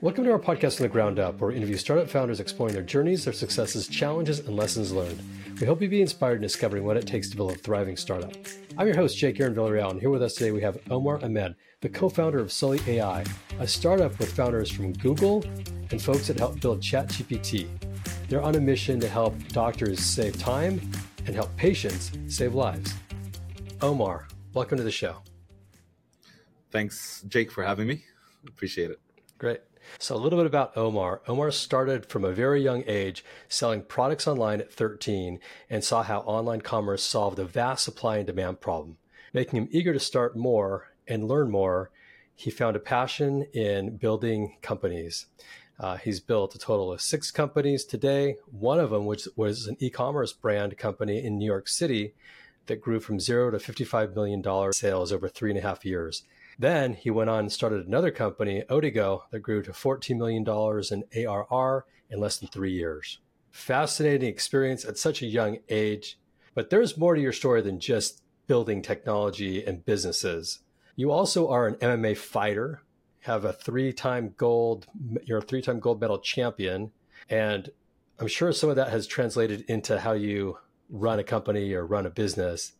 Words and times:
Welcome 0.00 0.24
to 0.24 0.32
our 0.32 0.38
podcast 0.38 0.76
from 0.76 0.84
the 0.84 0.90
ground 0.90 1.18
up, 1.18 1.40
where 1.40 1.48
we 1.48 1.56
interview 1.56 1.76
startup 1.76 2.10
founders 2.10 2.38
exploring 2.38 2.74
their 2.74 2.82
journeys, 2.82 3.24
their 3.24 3.32
successes, 3.32 3.88
challenges, 3.88 4.40
and 4.40 4.54
lessons 4.54 4.92
learned. 4.92 5.18
We 5.58 5.66
hope 5.66 5.80
you 5.80 5.88
be 5.88 6.02
inspired 6.02 6.36
in 6.36 6.42
discovering 6.42 6.84
what 6.84 6.96
it 6.96 7.06
takes 7.06 7.30
to 7.30 7.36
build 7.36 7.52
a 7.52 7.54
thriving 7.54 7.96
startup. 7.96 8.32
I'm 8.76 8.86
your 8.86 8.96
host, 8.96 9.16
Jake 9.16 9.40
Aaron 9.40 9.54
Villarreal, 9.54 9.90
and 9.90 10.00
here 10.00 10.10
with 10.10 10.22
us 10.22 10.34
today 10.34 10.50
we 10.50 10.60
have 10.60 10.78
Omar 10.90 11.24
Ahmed, 11.24 11.54
the 11.80 11.88
co-founder 11.88 12.38
of 12.38 12.52
Sully 12.52 12.80
AI, 12.86 13.24
a 13.58 13.66
startup 13.66 14.18
with 14.18 14.30
founders 14.30 14.70
from 14.70 14.92
Google 14.92 15.42
and 15.90 16.02
folks 16.02 16.26
that 16.26 16.38
helped 16.38 16.60
build 16.60 16.80
ChatGPT. 16.80 17.68
They're 18.28 18.42
on 18.42 18.56
a 18.56 18.60
mission 18.60 19.00
to 19.00 19.08
help 19.08 19.36
doctors 19.48 20.00
save 20.00 20.38
time 20.38 20.80
and 21.26 21.34
help 21.34 21.56
patients 21.56 22.12
save 22.26 22.54
lives. 22.54 22.92
Omar, 23.80 24.28
welcome 24.52 24.76
to 24.76 24.84
the 24.84 24.90
show. 24.90 25.16
Thanks, 26.74 27.24
Jake, 27.28 27.52
for 27.52 27.62
having 27.62 27.86
me. 27.86 28.02
Appreciate 28.48 28.90
it. 28.90 28.98
Great. 29.38 29.60
So, 30.00 30.16
a 30.16 30.18
little 30.18 30.36
bit 30.36 30.46
about 30.46 30.76
Omar. 30.76 31.22
Omar 31.28 31.52
started 31.52 32.04
from 32.04 32.24
a 32.24 32.32
very 32.32 32.60
young 32.60 32.82
age 32.88 33.24
selling 33.48 33.82
products 33.82 34.26
online 34.26 34.60
at 34.60 34.72
13 34.72 35.38
and 35.70 35.84
saw 35.84 36.02
how 36.02 36.22
online 36.22 36.62
commerce 36.62 37.04
solved 37.04 37.38
a 37.38 37.44
vast 37.44 37.84
supply 37.84 38.16
and 38.16 38.26
demand 38.26 38.60
problem, 38.60 38.96
making 39.32 39.56
him 39.56 39.68
eager 39.70 39.92
to 39.92 40.00
start 40.00 40.36
more 40.36 40.88
and 41.06 41.28
learn 41.28 41.48
more. 41.48 41.92
He 42.34 42.50
found 42.50 42.74
a 42.74 42.80
passion 42.80 43.46
in 43.52 43.96
building 43.96 44.56
companies. 44.60 45.26
Uh, 45.78 45.98
he's 45.98 46.18
built 46.18 46.56
a 46.56 46.58
total 46.58 46.92
of 46.92 47.00
six 47.00 47.30
companies 47.30 47.84
today. 47.84 48.38
One 48.50 48.80
of 48.80 48.90
them, 48.90 49.06
which 49.06 49.28
was 49.36 49.68
an 49.68 49.76
e 49.78 49.90
commerce 49.90 50.32
brand 50.32 50.76
company 50.76 51.24
in 51.24 51.38
New 51.38 51.46
York 51.46 51.68
City 51.68 52.14
that 52.66 52.80
grew 52.80 52.98
from 52.98 53.20
zero 53.20 53.52
to 53.52 53.58
$55 53.58 54.16
million 54.16 54.72
sales 54.72 55.12
over 55.12 55.28
three 55.28 55.50
and 55.50 55.58
a 55.58 55.62
half 55.62 55.84
years. 55.84 56.24
Then 56.58 56.94
he 56.94 57.10
went 57.10 57.30
on 57.30 57.40
and 57.40 57.52
started 57.52 57.86
another 57.86 58.10
company, 58.10 58.62
Odigo, 58.70 59.22
that 59.30 59.40
grew 59.40 59.62
to 59.62 59.72
$14 59.72 60.16
million 60.16 60.44
in 60.90 61.26
ARR 61.26 61.84
in 62.10 62.20
less 62.20 62.38
than 62.38 62.48
three 62.48 62.72
years. 62.72 63.18
Fascinating 63.50 64.28
experience 64.28 64.84
at 64.84 64.98
such 64.98 65.22
a 65.22 65.26
young 65.26 65.58
age. 65.68 66.18
But 66.54 66.70
there's 66.70 66.96
more 66.96 67.14
to 67.14 67.20
your 67.20 67.32
story 67.32 67.62
than 67.62 67.80
just 67.80 68.22
building 68.46 68.82
technology 68.82 69.64
and 69.64 69.84
businesses. 69.84 70.60
You 70.96 71.10
also 71.10 71.48
are 71.48 71.66
an 71.66 71.74
MMA 71.76 72.16
fighter, 72.16 72.82
have 73.20 73.44
a 73.44 73.52
three-time 73.52 74.34
gold, 74.36 74.86
you're 75.24 75.38
a 75.38 75.42
three-time 75.42 75.80
gold 75.80 76.00
medal 76.00 76.18
champion, 76.18 76.92
and 77.28 77.70
I'm 78.18 78.28
sure 78.28 78.52
some 78.52 78.70
of 78.70 78.76
that 78.76 78.90
has 78.90 79.06
translated 79.06 79.62
into 79.62 79.98
how 79.98 80.12
you 80.12 80.58
run 80.88 81.18
a 81.18 81.24
company 81.24 81.72
or 81.72 81.84
run 81.84 82.06
a 82.06 82.10
business. 82.10 82.72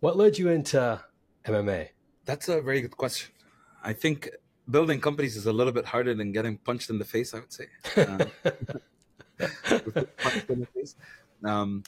What 0.00 0.16
led 0.16 0.38
you 0.38 0.48
into 0.48 1.00
MMA? 1.44 1.90
That's 2.30 2.48
a 2.48 2.60
very 2.60 2.80
good 2.80 2.96
question. 2.96 3.32
I 3.82 3.92
think 3.92 4.30
building 4.70 5.00
companies 5.00 5.34
is 5.36 5.46
a 5.46 5.52
little 5.52 5.72
bit 5.72 5.84
harder 5.84 6.14
than 6.14 6.30
getting 6.30 6.58
punched 6.58 6.88
in 6.88 6.96
the 7.00 7.04
face. 7.04 7.34
I 7.34 7.38
would 7.42 7.52
say. 7.52 7.66
Um, 8.06 8.20
um, 11.50 11.82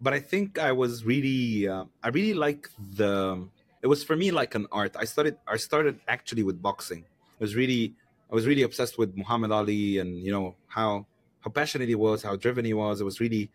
but 0.00 0.12
I 0.12 0.20
think 0.20 0.60
I 0.60 0.70
was 0.70 1.04
really, 1.04 1.66
uh, 1.66 1.86
I 2.04 2.08
really 2.10 2.34
like 2.34 2.70
the. 3.00 3.48
It 3.82 3.88
was 3.88 4.04
for 4.04 4.14
me 4.14 4.30
like 4.30 4.54
an 4.54 4.68
art. 4.70 4.94
I 4.96 5.06
started. 5.06 5.38
I 5.48 5.56
started 5.56 5.98
actually 6.06 6.44
with 6.44 6.62
boxing. 6.62 7.00
It 7.00 7.42
was 7.42 7.56
really. 7.56 7.94
I 8.30 8.34
was 8.36 8.46
really 8.46 8.62
obsessed 8.62 8.96
with 8.96 9.16
Muhammad 9.16 9.50
Ali 9.50 9.98
and 9.98 10.10
you 10.24 10.30
know 10.30 10.54
how 10.68 11.04
how 11.40 11.50
passionate 11.50 11.88
he 11.88 11.96
was, 11.96 12.22
how 12.22 12.36
driven 12.36 12.64
he 12.64 12.74
was. 12.74 13.00
It 13.00 13.04
was 13.10 13.18
really. 13.18 13.50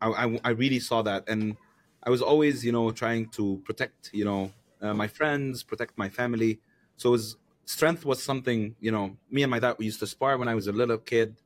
I, 0.00 0.10
I, 0.10 0.40
I 0.44 0.50
really 0.50 0.78
saw 0.78 1.02
that, 1.02 1.28
and 1.28 1.56
I 2.04 2.10
was 2.10 2.22
always 2.22 2.64
you 2.64 2.70
know 2.70 2.92
trying 2.92 3.30
to 3.30 3.60
protect 3.64 4.10
you 4.12 4.24
know 4.24 4.52
uh, 4.80 4.94
my 4.94 5.08
friends, 5.08 5.62
protect 5.62 5.96
my 5.96 6.08
family. 6.08 6.60
So 6.96 7.10
was, 7.10 7.36
strength 7.64 8.04
was 8.04 8.22
something, 8.22 8.74
you 8.80 8.90
know, 8.90 9.16
me 9.30 9.42
and 9.42 9.50
my 9.50 9.58
dad, 9.58 9.76
we 9.78 9.84
used 9.84 10.00
to 10.00 10.06
spar 10.06 10.36
when 10.38 10.48
I 10.48 10.54
was 10.54 10.66
a 10.66 10.72
little 10.72 10.98
kid, 10.98 11.36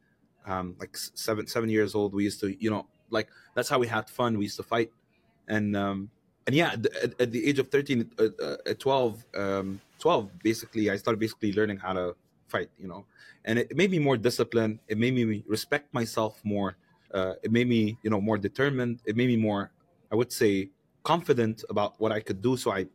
um, 0.47 0.77
like 0.78 0.97
seven, 0.97 1.47
seven 1.47 1.69
years 1.69 1.94
old. 1.94 2.14
We 2.14 2.24
used 2.24 2.41
to, 2.41 2.62
you 2.62 2.70
know, 2.70 2.86
like 3.11 3.29
that's 3.55 3.68
how 3.68 3.79
we 3.79 3.86
had 3.86 4.08
fun. 4.08 4.39
We 4.39 4.45
used 4.45 4.57
to 4.57 4.62
fight. 4.62 4.90
And, 5.48 5.77
um, 5.77 6.11
and 6.46 6.57
yeah, 6.57 6.73
at, 6.73 7.20
at 7.20 7.33
the 7.33 7.46
age 7.46 7.58
of 7.58 7.68
13, 7.68 8.11
uh, 8.18 8.24
uh, 8.42 8.57
at 8.67 8.79
12, 8.79 9.24
um, 9.36 9.80
12, 9.98 10.30
basically, 10.42 10.90
I 10.90 10.96
started 10.96 11.20
basically 11.20 11.52
learning 11.52 11.78
how 11.78 11.92
to 11.92 12.17
fight, 12.48 12.70
you 12.78 12.89
know, 12.89 13.05
and 13.45 13.58
it, 13.58 13.68
it 13.70 13.77
made 13.77 13.90
me 13.90 13.98
more 13.98 14.17
disciplined. 14.17 14.80
It 14.89 14.98
made 14.98 15.14
me 15.14 15.45
respect 15.46 15.92
myself 15.95 16.40
more. 16.45 16.77
Uh, 17.12 17.34
it 17.42 17.52
made 17.52 17.68
me, 17.68 17.98
you 18.02 18.11
know, 18.11 18.20
more 18.20 18.39
determined. 18.39 19.01
It 19.05 19.17
made 19.17 19.28
me 19.28 19.36
more, 19.36 19.70
I 20.11 20.17
would 20.17 20.33
say, 20.33 20.70
confident 21.02 21.64
about 21.68 22.01
what 22.01 22.12
I 22.12 22.20
could 22.20 22.40
do. 22.42 22.57
So 22.57 22.73
I 22.73 22.86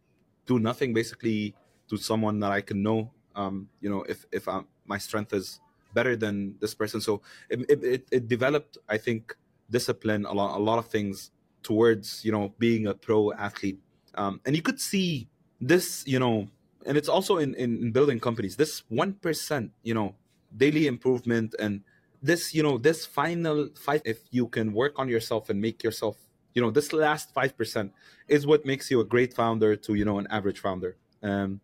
do 0.48 0.60
nothing 0.60 0.94
basically 0.94 1.54
to 1.90 1.98
someone 1.98 2.40
that 2.40 2.52
I 2.52 2.62
can 2.62 2.82
know. 2.82 3.12
Um, 3.36 3.70
you 3.82 3.90
know, 3.90 4.02
if 4.10 4.26
if 4.32 4.48
I'm, 4.48 4.66
my 4.86 4.98
strength 4.98 5.34
is 5.34 5.60
better 5.94 6.16
than 6.16 6.56
this 6.60 6.74
person, 6.74 7.00
so 7.02 7.22
it, 7.50 7.84
it, 7.84 8.08
it 8.12 8.28
developed, 8.28 8.78
I 8.90 8.98
think, 8.98 9.36
discipline 9.70 10.26
a 10.26 10.34
lot 10.34 10.58
a 10.58 10.64
lot 10.64 10.80
of 10.80 10.88
things 10.88 11.32
towards 11.62 12.24
you 12.26 12.32
know 12.32 12.54
being 12.58 12.88
a 12.88 12.94
pro 12.94 13.34
athlete. 13.34 13.80
Um, 14.16 14.42
and 14.46 14.56
you 14.56 14.64
could 14.64 14.80
see 14.80 15.28
this, 15.62 16.04
you 16.08 16.18
know, 16.18 16.48
and 16.86 16.98
it's 16.98 17.10
also 17.10 17.38
in, 17.38 17.54
in, 17.56 17.78
in 17.78 17.92
building 17.92 18.20
companies. 18.20 18.56
This 18.56 18.84
one 18.90 19.14
percent, 19.14 19.72
you 19.84 19.94
know, 19.94 20.16
daily 20.56 20.88
improvement 20.88 21.54
and 21.60 21.82
this, 22.24 22.54
you 22.56 22.64
know, 22.64 22.78
this 22.78 23.06
final 23.06 23.70
five. 23.78 24.02
If 24.06 24.20
you 24.32 24.48
can 24.48 24.74
work 24.74 24.98
on 24.98 25.08
yourself 25.08 25.50
and 25.50 25.62
make 25.62 25.84
yourself 25.84 26.18
you 26.58 26.64
know 26.64 26.72
this 26.72 26.92
last 26.92 27.36
5% 27.36 27.92
is 28.28 28.48
what 28.48 28.66
makes 28.66 28.90
you 28.90 29.00
a 29.00 29.06
great 29.06 29.32
founder 29.36 29.76
to 29.86 29.94
you 29.94 30.06
know 30.10 30.18
an 30.18 30.26
average 30.38 30.60
founder. 30.60 30.98
Um, 31.22 31.62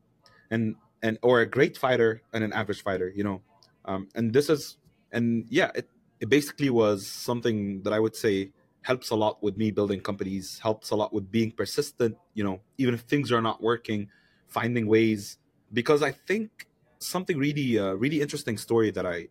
and 0.51 0.75
and 1.01 1.17
or 1.23 1.41
a 1.41 1.47
great 1.47 1.75
fighter 1.83 2.21
and 2.31 2.43
an 2.43 2.53
average 2.53 2.83
fighter 2.83 3.09
you 3.17 3.23
know. 3.27 3.41
Um, 3.85 4.01
and 4.13 4.25
this 4.37 4.47
is 4.55 4.77
and 5.11 5.47
yeah 5.49 5.71
it, 5.73 5.89
it 6.19 6.29
basically 6.29 6.69
was 6.69 6.97
something 7.07 7.81
that 7.83 7.91
i 7.97 7.99
would 7.99 8.15
say 8.15 8.51
helps 8.83 9.09
a 9.09 9.17
lot 9.23 9.41
with 9.45 9.55
me 9.57 9.71
building 9.71 9.99
companies 10.09 10.59
helps 10.61 10.91
a 10.91 10.95
lot 11.01 11.11
with 11.11 11.25
being 11.37 11.51
persistent 11.61 12.15
you 12.35 12.43
know 12.47 12.61
even 12.77 12.93
if 12.93 13.01
things 13.13 13.31
are 13.31 13.41
not 13.49 13.61
working 13.71 14.01
finding 14.47 14.85
ways. 14.95 15.21
Because 15.79 16.01
i 16.09 16.11
think 16.29 16.67
something 16.99 17.37
really 17.47 17.69
uh, 17.83 17.93
really 18.03 18.19
interesting 18.25 18.57
story 18.67 18.91
that 18.91 19.07
i 19.15 19.27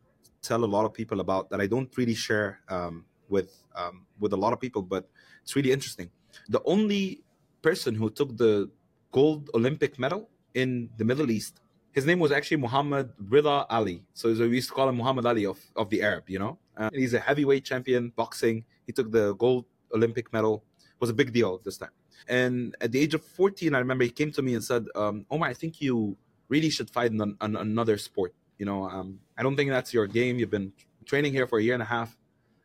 tell 0.48 0.64
a 0.64 0.70
lot 0.76 0.84
of 0.88 0.92
people 1.00 1.18
about 1.20 1.44
that 1.50 1.60
i 1.60 1.68
don't 1.74 1.90
really 1.96 2.18
share 2.26 2.48
um, 2.68 3.04
with 3.28 3.50
um, 3.80 4.06
with 4.18 4.32
a 4.32 4.40
lot 4.44 4.52
of 4.52 4.60
people 4.60 4.82
but 4.82 5.04
it's 5.42 5.54
really 5.56 5.72
interesting. 5.72 6.10
The 6.48 6.62
only 6.64 7.22
person 7.62 7.94
who 7.94 8.10
took 8.10 8.36
the 8.36 8.70
gold 9.10 9.50
Olympic 9.54 9.98
medal 9.98 10.28
in 10.54 10.90
the 10.96 11.04
Middle 11.04 11.30
East, 11.30 11.60
his 11.92 12.06
name 12.06 12.18
was 12.18 12.32
actually 12.32 12.56
Muhammad 12.56 13.12
Rida 13.22 13.66
Ali. 13.68 14.02
So, 14.14 14.32
we 14.32 14.56
used 14.56 14.68
to 14.68 14.74
call 14.74 14.88
him 14.88 14.96
Muhammad 14.96 15.26
Ali 15.26 15.44
of, 15.46 15.58
of 15.76 15.90
the 15.90 16.02
Arab, 16.02 16.24
you 16.28 16.38
know? 16.38 16.58
Uh, 16.76 16.90
he's 16.94 17.14
a 17.14 17.18
heavyweight 17.18 17.64
champion, 17.64 18.10
boxing. 18.16 18.64
He 18.86 18.92
took 18.92 19.10
the 19.12 19.34
gold 19.34 19.66
Olympic 19.94 20.32
medal. 20.32 20.64
It 20.78 21.00
was 21.00 21.10
a 21.10 21.14
big 21.14 21.32
deal 21.32 21.60
this 21.64 21.76
time. 21.76 21.90
And 22.28 22.74
at 22.80 22.92
the 22.92 23.00
age 23.00 23.14
of 23.14 23.22
14, 23.22 23.74
I 23.74 23.78
remember 23.78 24.04
he 24.04 24.10
came 24.10 24.32
to 24.32 24.42
me 24.42 24.54
and 24.54 24.64
said, 24.64 24.86
um, 24.94 25.26
Omar, 25.30 25.48
I 25.48 25.54
think 25.54 25.80
you 25.80 26.16
really 26.48 26.70
should 26.70 26.88
fight 26.90 27.10
in 27.10 27.20
an, 27.20 27.36
an, 27.40 27.56
another 27.56 27.98
sport. 27.98 28.34
You 28.58 28.66
know, 28.66 28.88
um, 28.88 29.18
I 29.36 29.42
don't 29.42 29.56
think 29.56 29.70
that's 29.70 29.92
your 29.92 30.06
game. 30.06 30.38
You've 30.38 30.50
been 30.50 30.72
training 31.04 31.32
here 31.32 31.46
for 31.46 31.58
a 31.58 31.62
year 31.62 31.74
and 31.74 31.82
a 31.82 31.86
half. 31.86 32.16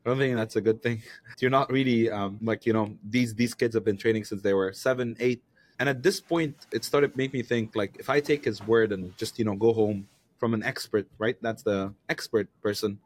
I 0.07 0.09
don't 0.09 0.19
think 0.19 0.38
that's 0.38 0.56
a 0.56 0.62
good 0.62 0.81
thing. 0.81 1.03
You're 1.41 1.51
not 1.51 1.69
really 1.69 2.09
um, 2.09 2.40
like 2.41 2.66
you 2.66 2.72
know 2.72 2.95
these 3.03 3.35
these 3.35 3.53
kids 3.53 3.75
have 3.75 3.84
been 3.84 3.97
training 3.97 4.23
since 4.23 4.41
they 4.41 4.53
were 4.53 4.72
seven, 4.72 5.18
eight, 5.19 5.44
and 5.79 5.90
at 5.90 6.01
this 6.01 6.22
point 6.22 6.56
it 6.72 6.85
started 6.85 7.12
make 7.18 7.34
me 7.34 7.44
think 7.44 7.75
like 7.75 7.97
if 8.00 8.09
I 8.09 8.22
take 8.22 8.46
his 8.46 8.66
word 8.66 8.94
and 8.94 9.12
just 9.17 9.38
you 9.38 9.44
know 9.44 9.53
go 9.53 9.73
home 9.73 10.07
from 10.40 10.53
an 10.53 10.63
expert, 10.63 11.07
right? 11.17 11.35
That's 11.41 11.62
the 11.62 11.94
expert 12.07 12.47
person, 12.63 13.00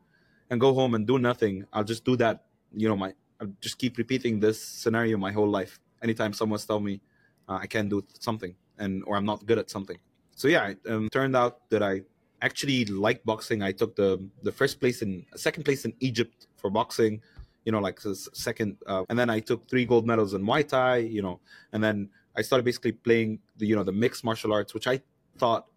and 0.52 0.62
go 0.62 0.76
home 0.76 0.94
and 0.94 1.08
do 1.08 1.18
nothing. 1.18 1.66
I'll 1.74 1.84
just 1.84 2.06
do 2.06 2.16
that. 2.18 2.46
You 2.78 2.88
know, 2.88 2.96
my 2.96 3.16
I'll 3.42 3.50
just 3.62 3.80
keep 3.80 3.98
repeating 3.98 4.40
this 4.40 4.62
scenario 4.62 5.18
my 5.18 5.32
whole 5.32 5.50
life. 5.50 5.80
Anytime 6.04 6.34
someone's 6.34 6.66
tell 6.66 6.80
me 6.80 7.02
uh, 7.50 7.58
I 7.64 7.66
can't 7.66 7.90
do 7.90 8.06
something 8.20 8.54
and 8.78 9.02
or 9.08 9.18
I'm 9.18 9.26
not 9.26 9.44
good 9.48 9.58
at 9.58 9.72
something. 9.72 9.98
So 10.36 10.48
yeah, 10.48 10.68
it 10.70 10.78
um, 10.88 11.10
turned 11.10 11.36
out 11.36 11.68
that 11.72 11.82
I 11.82 12.02
actually 12.42 12.86
like 12.86 13.24
boxing. 13.24 13.62
I 13.62 13.72
took 13.72 13.96
the 13.96 14.22
the 14.44 14.52
first 14.52 14.80
place 14.80 15.02
in 15.02 15.26
second 15.36 15.64
place 15.64 15.86
in 15.86 15.94
Egypt 16.00 16.48
for 16.58 16.70
boxing, 16.70 17.22
you 17.66 17.72
know, 17.72 17.80
like 17.80 18.00
second, 18.34 18.78
uh, 18.88 19.04
and 19.10 19.18
then 19.18 19.30
I 19.30 19.40
took 19.40 19.70
three 19.70 19.86
gold 19.86 20.06
medals 20.06 20.34
in 20.34 20.42
Muay 20.44 20.68
Thai, 20.68 20.98
you 20.98 21.22
know, 21.22 21.40
and 21.74 21.84
then 21.84 22.10
I 22.36 22.42
started 22.42 22.64
basically 22.64 22.94
playing 22.94 23.40
the 23.58 23.66
you 23.68 23.76
know 23.76 23.84
the 23.84 23.92
mixed 23.92 24.24
martial 24.24 24.54
arts, 24.54 24.74
which 24.74 24.88
I 24.88 25.02
thought 25.38 25.68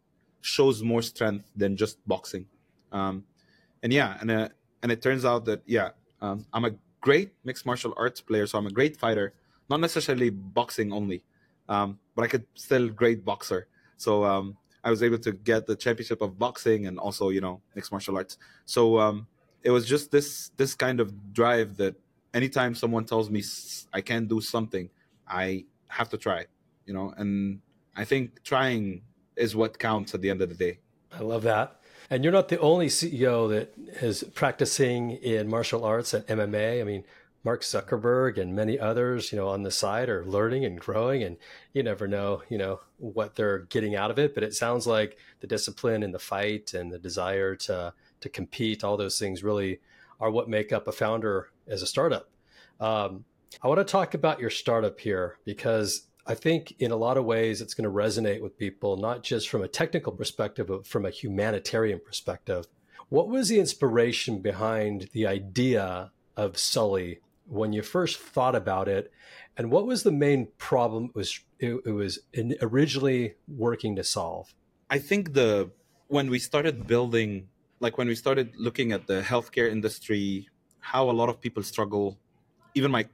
shows 0.40 0.82
more 0.82 1.02
strength 1.02 1.50
than 1.56 1.76
just 1.76 1.96
boxing. 2.06 2.46
Um, 2.92 3.24
and 3.82 3.92
yeah, 3.92 4.16
and 4.20 4.30
uh, 4.30 4.48
and 4.82 4.92
it 4.92 5.02
turns 5.02 5.24
out 5.24 5.44
that 5.46 5.62
yeah, 5.66 5.90
um, 6.20 6.46
I'm 6.52 6.64
a 6.64 6.72
great 7.00 7.32
mixed 7.44 7.66
martial 7.66 7.92
arts 7.96 8.20
player, 8.20 8.46
so 8.46 8.58
I'm 8.58 8.66
a 8.66 8.70
great 8.70 8.96
fighter, 8.96 9.34
not 9.68 9.80
necessarily 9.80 10.30
boxing 10.30 10.92
only, 10.92 11.22
um, 11.68 11.98
but 12.14 12.22
I 12.22 12.28
could 12.28 12.46
still 12.54 12.88
great 12.88 13.24
boxer. 13.24 13.68
So 13.96 14.24
um, 14.24 14.56
I 14.84 14.90
was 14.90 15.02
able 15.02 15.18
to 15.18 15.32
get 15.32 15.66
the 15.66 15.74
championship 15.74 16.20
of 16.20 16.38
boxing 16.38 16.86
and 16.86 16.98
also 16.98 17.30
you 17.30 17.40
know 17.40 17.60
mixed 17.74 17.90
martial 17.90 18.16
arts. 18.16 18.38
So 18.66 18.98
um, 18.98 19.26
it 19.62 19.70
was 19.70 19.86
just 19.86 20.10
this 20.10 20.50
this 20.56 20.74
kind 20.74 21.00
of 21.00 21.32
drive 21.32 21.76
that 21.78 21.96
anytime 22.34 22.74
someone 22.74 23.04
tells 23.04 23.30
me 23.30 23.42
I 23.92 24.00
can't 24.00 24.28
do 24.28 24.40
something, 24.40 24.90
I 25.26 25.64
have 25.88 26.08
to 26.10 26.18
try, 26.18 26.46
you 26.86 26.94
know. 26.94 27.14
And 27.16 27.60
I 27.96 28.04
think 28.04 28.42
trying 28.42 29.02
is 29.36 29.56
what 29.56 29.78
counts 29.78 30.14
at 30.14 30.20
the 30.20 30.30
end 30.30 30.42
of 30.42 30.48
the 30.50 30.54
day. 30.54 30.78
I 31.12 31.22
love 31.22 31.42
that. 31.44 31.80
And 32.10 32.22
you're 32.22 32.32
not 32.32 32.48
the 32.48 32.60
only 32.60 32.88
CEO 32.88 33.48
that 33.48 33.72
is 34.02 34.24
practicing 34.34 35.12
in 35.12 35.48
martial 35.48 35.84
arts 35.84 36.12
and 36.12 36.26
MMA. 36.26 36.80
I 36.80 36.84
mean, 36.84 37.04
Mark 37.44 37.60
Zuckerberg 37.62 38.38
and 38.38 38.56
many 38.56 38.78
others, 38.78 39.30
you 39.30 39.38
know, 39.38 39.48
on 39.48 39.62
the 39.62 39.70
side 39.70 40.08
are 40.08 40.24
learning 40.24 40.64
and 40.64 40.80
growing, 40.80 41.22
and 41.22 41.36
you 41.74 41.82
never 41.82 42.08
know, 42.08 42.42
you 42.48 42.56
know, 42.56 42.80
what 42.96 43.34
they're 43.34 43.60
getting 43.60 43.94
out 43.94 44.10
of 44.10 44.18
it. 44.18 44.34
But 44.34 44.44
it 44.44 44.54
sounds 44.54 44.86
like 44.86 45.18
the 45.40 45.46
discipline 45.46 46.02
and 46.02 46.14
the 46.14 46.18
fight 46.18 46.72
and 46.72 46.90
the 46.90 46.98
desire 46.98 47.54
to 47.56 47.92
to 48.20 48.28
compete, 48.30 48.82
all 48.82 48.96
those 48.96 49.18
things 49.18 49.44
really 49.44 49.80
are 50.18 50.30
what 50.30 50.48
make 50.48 50.72
up 50.72 50.88
a 50.88 50.92
founder 50.92 51.50
as 51.68 51.82
a 51.82 51.86
startup. 51.86 52.30
Um, 52.80 53.24
I 53.62 53.68
want 53.68 53.78
to 53.78 53.84
talk 53.84 54.14
about 54.14 54.40
your 54.40 54.50
startup 54.50 54.98
here 54.98 55.36
because 55.44 56.06
I 56.26 56.34
think 56.34 56.74
in 56.78 56.90
a 56.90 56.96
lot 56.96 57.18
of 57.18 57.26
ways 57.26 57.60
it's 57.60 57.74
going 57.74 57.84
to 57.84 57.94
resonate 57.94 58.40
with 58.40 58.58
people, 58.58 58.96
not 58.96 59.22
just 59.22 59.50
from 59.50 59.62
a 59.62 59.68
technical 59.68 60.12
perspective, 60.12 60.68
but 60.68 60.86
from 60.86 61.04
a 61.04 61.10
humanitarian 61.10 62.00
perspective. 62.04 62.66
What 63.10 63.28
was 63.28 63.48
the 63.48 63.60
inspiration 63.60 64.40
behind 64.40 65.10
the 65.12 65.26
idea 65.26 66.10
of 66.36 66.58
Sully 66.58 67.20
when 67.46 67.72
you 67.72 67.82
first 67.82 68.18
thought 68.18 68.54
about 68.54 68.88
it, 68.88 69.10
and 69.56 69.70
what 69.70 69.86
was 69.86 70.02
the 70.02 70.12
main 70.12 70.48
problem 70.58 71.04
it 71.06 71.16
was 71.16 71.40
it, 71.58 71.80
it 71.84 71.92
was 71.92 72.18
originally 72.60 73.34
working 73.48 73.96
to 73.96 74.04
solve? 74.04 74.54
I 74.90 74.98
think 74.98 75.34
the 75.34 75.70
when 76.08 76.30
we 76.30 76.38
started 76.38 76.86
building, 76.86 77.48
like 77.80 77.98
when 77.98 78.08
we 78.08 78.14
started 78.14 78.54
looking 78.56 78.92
at 78.92 79.06
the 79.06 79.22
healthcare 79.22 79.70
industry, 79.70 80.48
how 80.80 81.10
a 81.10 81.12
lot 81.12 81.28
of 81.28 81.40
people 81.40 81.62
struggle. 81.62 82.18
Even 82.74 82.90
my 82.90 83.06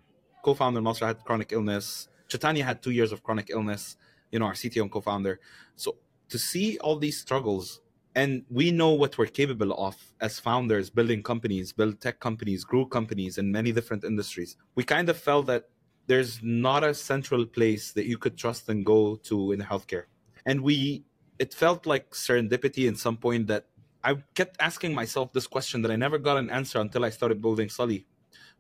co-founder 0.43 0.81
Nasser 0.81 1.06
had 1.06 1.25
chronic 1.25 1.53
illness. 1.53 2.09
Chaitanya 2.29 2.65
had 2.65 2.83
two 2.83 2.91
years 2.91 3.12
of 3.12 3.23
chronic 3.23 3.50
illness. 3.50 3.97
You 4.33 4.38
know, 4.38 4.47
our 4.47 4.55
CTO 4.55 4.83
and 4.83 4.93
co-founder. 4.93 5.41
So 5.76 5.97
to 6.29 6.38
see 6.38 6.79
all 6.79 6.97
these 6.97 7.21
struggles 7.21 7.81
and 8.15 8.45
we 8.51 8.71
know 8.71 8.91
what 8.91 9.19
we're 9.19 9.27
capable 9.27 9.73
of 9.73 9.97
as 10.21 10.41
founders 10.41 10.91
building 10.91 11.23
companies 11.23 11.73
build 11.73 12.01
tech 12.01 12.19
companies 12.21 12.65
grew 12.65 12.87
companies 12.87 13.39
in 13.39 13.53
many 13.53 13.73
different 13.73 14.05
industries. 14.05 14.57
We 14.75 14.85
kind 14.85 15.09
of 15.09 15.17
felt 15.17 15.47
that 15.47 15.69
there's 16.07 16.41
not 16.43 16.83
a 16.83 16.93
central 16.93 17.47
place 17.47 17.93
that 17.93 18.07
you 18.07 18.19
could 18.19 18.37
trust 18.37 18.69
and 18.69 18.85
go 18.85 19.17
to 19.17 19.53
in 19.53 19.61
healthcare. 19.61 20.05
And 20.47 20.61
we 20.62 21.05
it 21.39 21.55
felt 21.55 21.87
like 21.87 22.11
serendipity 22.11 22.87
in 22.89 22.95
some 22.95 23.17
point 23.17 23.47
that 23.47 23.67
i 24.05 24.15
kept 24.35 24.57
asking 24.61 24.95
myself 24.95 25.33
this 25.33 25.47
question 25.47 25.81
that 25.83 25.91
i 25.91 25.97
never 25.97 26.19
got 26.19 26.37
an 26.37 26.51
answer 26.51 26.79
until 26.81 27.05
i 27.05 27.11
started 27.11 27.41
building 27.41 27.69
sully 27.69 28.07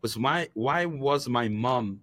was 0.02 0.16
my 0.18 0.48
why 0.54 0.84
was 0.86 1.28
my 1.28 1.48
mom 1.48 2.00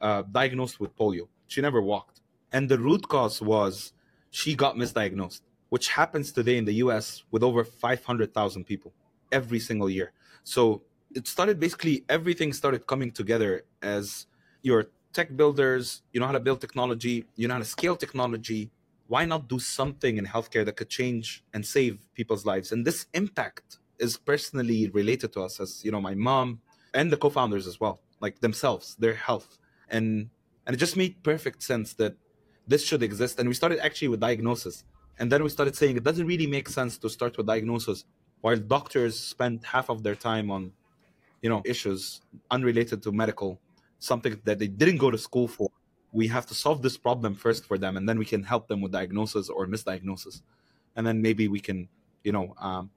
uh, 0.00 0.22
diagnosed 0.30 0.80
with 0.80 0.96
polio? 0.96 1.28
She 1.46 1.60
never 1.60 1.80
walked. 1.80 2.20
And 2.52 2.68
the 2.68 2.78
root 2.78 3.08
cause 3.08 3.40
was 3.42 3.92
she 4.30 4.54
got 4.54 4.76
misdiagnosed 4.76 5.40
which 5.68 5.88
happens 5.88 6.32
today 6.32 6.56
in 6.56 6.64
the 6.64 6.74
US 6.74 7.24
with 7.30 7.42
over 7.42 7.64
500,000 7.64 8.64
people 8.64 8.92
every 9.32 9.60
single 9.60 9.90
year. 9.90 10.12
So 10.44 10.82
it 11.14 11.26
started 11.26 11.60
basically 11.60 12.04
everything 12.08 12.52
started 12.52 12.86
coming 12.86 13.10
together 13.10 13.64
as 13.82 14.26
your 14.62 14.86
tech 15.12 15.36
builders, 15.36 16.02
you 16.12 16.20
know 16.20 16.26
how 16.26 16.32
to 16.32 16.40
build 16.40 16.60
technology, 16.60 17.24
you 17.36 17.48
know 17.48 17.54
how 17.54 17.60
to 17.60 17.66
scale 17.66 17.96
technology. 17.96 18.70
Why 19.06 19.24
not 19.24 19.48
do 19.48 19.58
something 19.58 20.18
in 20.18 20.26
healthcare 20.26 20.64
that 20.66 20.76
could 20.76 20.90
change 20.90 21.42
and 21.54 21.64
save 21.64 22.06
people's 22.14 22.44
lives? 22.44 22.72
And 22.72 22.86
this 22.86 23.06
impact 23.14 23.78
is 23.98 24.18
personally 24.18 24.90
related 24.90 25.32
to 25.32 25.42
us 25.42 25.60
as, 25.60 25.82
you 25.84 25.90
know, 25.90 26.00
my 26.00 26.14
mom 26.14 26.60
and 26.92 27.10
the 27.10 27.16
co-founders 27.16 27.66
as 27.66 27.80
well, 27.80 28.00
like 28.20 28.40
themselves, 28.40 28.96
their 28.96 29.14
health. 29.14 29.58
And 29.88 30.28
and 30.66 30.74
it 30.76 30.78
just 30.78 30.96
made 30.96 31.22
perfect 31.22 31.62
sense 31.62 31.94
that 31.94 32.14
this 32.66 32.84
should 32.84 33.02
exist. 33.02 33.38
And 33.38 33.48
we 33.48 33.54
started 33.54 33.78
actually 33.78 34.08
with 34.08 34.20
diagnosis 34.20 34.84
and 35.18 35.30
then 35.30 35.42
we 35.42 35.48
started 35.48 35.74
saying 35.76 35.96
it 35.96 36.04
doesn't 36.04 36.26
really 36.26 36.46
make 36.46 36.68
sense 36.68 36.98
to 36.98 37.08
start 37.08 37.36
with 37.36 37.46
diagnosis 37.46 38.04
while 38.40 38.56
doctors 38.56 39.18
spend 39.18 39.64
half 39.64 39.90
of 39.90 40.02
their 40.02 40.14
time 40.14 40.50
on, 40.50 40.72
you 41.42 41.48
know, 41.48 41.62
issues 41.64 42.20
unrelated 42.50 43.02
to 43.02 43.12
medical, 43.12 43.60
something 43.98 44.40
that 44.44 44.58
they 44.58 44.68
didn't 44.68 44.98
go 44.98 45.10
to 45.10 45.18
school 45.18 45.48
for. 45.48 45.70
We 46.12 46.28
have 46.28 46.46
to 46.46 46.54
solve 46.54 46.82
this 46.82 46.96
problem 46.96 47.34
first 47.34 47.66
for 47.66 47.76
them, 47.76 47.96
and 47.96 48.08
then 48.08 48.18
we 48.18 48.24
can 48.24 48.42
help 48.42 48.68
them 48.68 48.80
with 48.80 48.92
diagnosis 48.92 49.48
or 49.48 49.66
misdiagnosis, 49.66 50.42
and 50.96 51.06
then 51.06 51.20
maybe 51.20 51.48
we 51.48 51.60
can, 51.60 51.88
you 52.24 52.32
know, 52.32 52.54
um, 52.60 52.90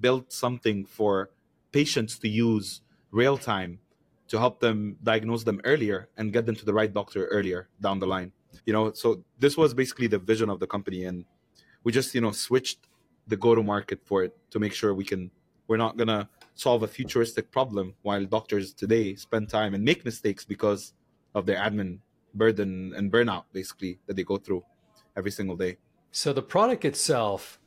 build 0.00 0.32
something 0.32 0.84
for 0.84 1.30
patients 1.72 2.18
to 2.20 2.28
use 2.28 2.80
real 3.10 3.36
time 3.36 3.80
to 4.28 4.38
help 4.38 4.60
them 4.60 4.96
diagnose 5.02 5.44
them 5.44 5.60
earlier 5.64 6.08
and 6.16 6.32
get 6.32 6.46
them 6.46 6.54
to 6.56 6.64
the 6.64 6.72
right 6.72 6.92
doctor 6.94 7.26
earlier 7.26 7.68
down 7.80 7.98
the 7.98 8.06
line. 8.06 8.32
You 8.64 8.72
know, 8.72 8.92
so 8.92 9.22
this 9.38 9.56
was 9.56 9.74
basically 9.74 10.06
the 10.06 10.18
vision 10.18 10.48
of 10.48 10.60
the 10.60 10.66
company, 10.66 11.04
and 11.04 11.24
we 11.84 11.92
just 11.92 12.14
you 12.14 12.20
know 12.20 12.32
switched 12.32 12.80
the 13.28 13.36
go 13.36 13.54
to 13.54 13.62
market 13.62 14.00
for 14.04 14.24
it 14.24 14.36
to 14.50 14.58
make 14.58 14.72
sure 14.72 14.92
we 14.92 15.04
can 15.04 15.30
we're 15.68 15.76
not 15.76 15.96
gonna 15.96 16.28
solve 16.54 16.82
a 16.82 16.88
futuristic 16.88 17.50
problem 17.50 17.94
while 18.02 18.24
doctors 18.24 18.72
today 18.72 19.14
spend 19.14 19.48
time 19.48 19.74
and 19.74 19.84
make 19.84 20.04
mistakes 20.04 20.44
because 20.44 20.92
of 21.34 21.46
their 21.46 21.56
admin 21.56 21.98
burden 22.34 22.92
and 22.96 23.12
burnout 23.12 23.44
basically 23.52 23.98
that 24.06 24.16
they 24.16 24.24
go 24.24 24.36
through 24.36 24.64
every 25.16 25.30
single 25.30 25.56
day. 25.56 25.76
So 26.10 26.32
the 26.32 26.42
product 26.42 26.84
itself 26.84 27.58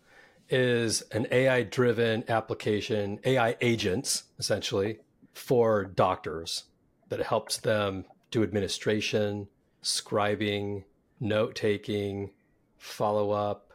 is 0.49 1.01
an 1.11 1.27
ai 1.31 1.63
driven 1.63 2.23
application 2.29 3.19
ai 3.25 3.57
agents 3.59 4.23
essentially 4.39 4.99
for 5.33 5.83
doctors 5.83 6.63
that 7.09 7.19
helps 7.19 7.57
them 7.57 8.05
do 8.31 8.43
administration 8.43 9.47
scribing 9.83 10.83
note 11.19 11.53
taking 11.53 12.29
follow 12.77 13.31
up 13.31 13.66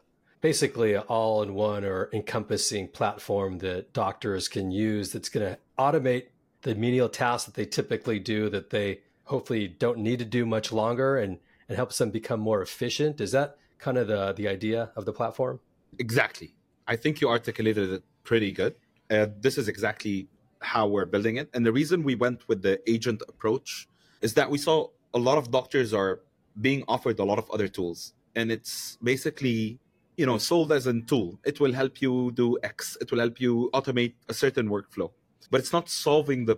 basically 0.43 0.93
an 0.93 1.03
all 1.03 1.43
in 1.43 1.55
one 1.55 1.85
or 1.85 2.11
encompassing 2.13 2.89
platform 2.89 3.59
that 3.59 3.93
doctors 3.95 4.49
can 4.49 4.71
use 4.71 5.13
that's 5.13 5.31
going 5.31 5.47
to 5.47 5.59
automate 5.79 6.27
the 6.63 6.75
menial 6.75 7.09
tasks 7.09 7.47
that 7.47 7.55
they 7.55 7.65
typically 7.65 8.19
do 8.19 8.51
that 8.51 8.69
they 8.71 9.01
hopefully 9.25 9.67
don't 9.69 9.99
need 9.99 10.19
to 10.19 10.25
do 10.25 10.45
much 10.45 10.73
longer 10.73 11.17
and, 11.17 11.39
and 11.69 11.77
helps 11.77 11.97
them 11.99 12.11
become 12.11 12.41
more 12.41 12.61
efficient. 12.61 13.21
Is 13.21 13.33
that 13.33 13.57
kind 13.79 13.97
of 13.97 14.09
the, 14.09 14.33
the 14.35 14.49
idea 14.49 14.91
of 14.97 15.05
the 15.05 15.13
platform? 15.13 15.61
Exactly. 15.99 16.55
I 16.87 16.97
think 16.97 17.21
you 17.21 17.29
articulated 17.29 17.91
it 17.91 18.03
pretty 18.25 18.51
good. 18.53 18.75
Uh, 19.11 19.27
this 19.41 19.57
is 19.57 19.69
exactly 19.69 20.29
how 20.61 20.87
we're 20.89 21.07
building 21.07 21.37
it. 21.37 21.49
And 21.55 21.65
the 21.65 21.73
reason 21.73 22.03
we 22.03 22.17
went 22.17 22.49
with 22.49 22.63
the 22.63 22.79
agent 22.91 23.23
approach 23.29 23.89
is 24.21 24.35
that 24.35 24.51
we 24.51 24.59
saw 24.59 24.89
a 25.15 25.19
lot 25.19 25.39
of 25.39 25.51
doctors 25.51 25.95
are 25.95 26.21
being 26.61 26.85
offered 26.89 27.19
a 27.21 27.25
lot 27.25 27.39
of 27.39 27.49
other 27.51 27.69
tools. 27.69 28.13
And 28.35 28.51
it's 28.51 28.99
basically 29.03 29.79
you 30.17 30.27
know 30.27 30.39
sold 30.39 30.73
as 30.73 30.87
a 30.87 31.01
tool 31.03 31.39
it 31.45 31.61
will 31.61 31.73
help 31.73 32.03
you 32.03 32.31
do 32.33 32.59
x 32.63 32.97
it 33.01 33.11
will 33.11 33.19
help 33.19 33.41
you 33.41 33.71
automate 33.75 34.15
a 34.29 34.35
certain 34.35 34.69
workflow. 34.69 35.11
But 35.51 35.61
it's 35.61 35.73
not 35.73 35.89
solving 35.89 36.47
the 36.47 36.57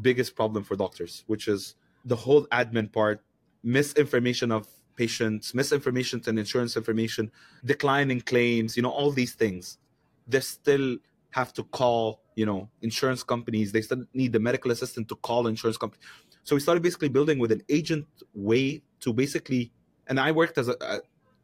biggest 0.00 0.34
problem 0.34 0.64
for 0.64 0.76
doctors 0.76 1.24
which 1.26 1.48
is 1.48 1.74
the 2.04 2.16
whole 2.16 2.46
admin 2.46 2.90
part 2.92 3.22
misinformation 3.62 4.50
of 4.50 4.66
patients 4.96 5.54
misinformation 5.54 6.22
and 6.26 6.38
insurance 6.38 6.76
information 6.76 7.30
declining 7.64 8.20
claims 8.20 8.76
you 8.76 8.82
know 8.82 8.90
all 8.90 9.10
these 9.10 9.34
things. 9.34 9.78
They 10.26 10.40
still 10.40 10.96
have 11.30 11.52
to 11.54 11.64
call 11.64 12.22
you 12.34 12.46
know 12.46 12.68
insurance 12.82 13.22
companies. 13.22 13.72
They 13.72 13.82
still 13.82 14.04
need 14.14 14.32
the 14.32 14.40
medical 14.40 14.70
assistant 14.70 15.08
to 15.08 15.16
call 15.16 15.46
insurance 15.46 15.76
companies 15.76 16.04
so 16.44 16.56
we 16.56 16.60
started 16.60 16.82
basically 16.82 17.08
building 17.08 17.38
with 17.38 17.52
an 17.52 17.62
agent 17.68 18.06
way 18.34 18.82
to 19.00 19.12
basically 19.12 19.72
and 20.08 20.18
i 20.18 20.32
worked 20.32 20.58
as 20.58 20.68
a, 20.68 21.00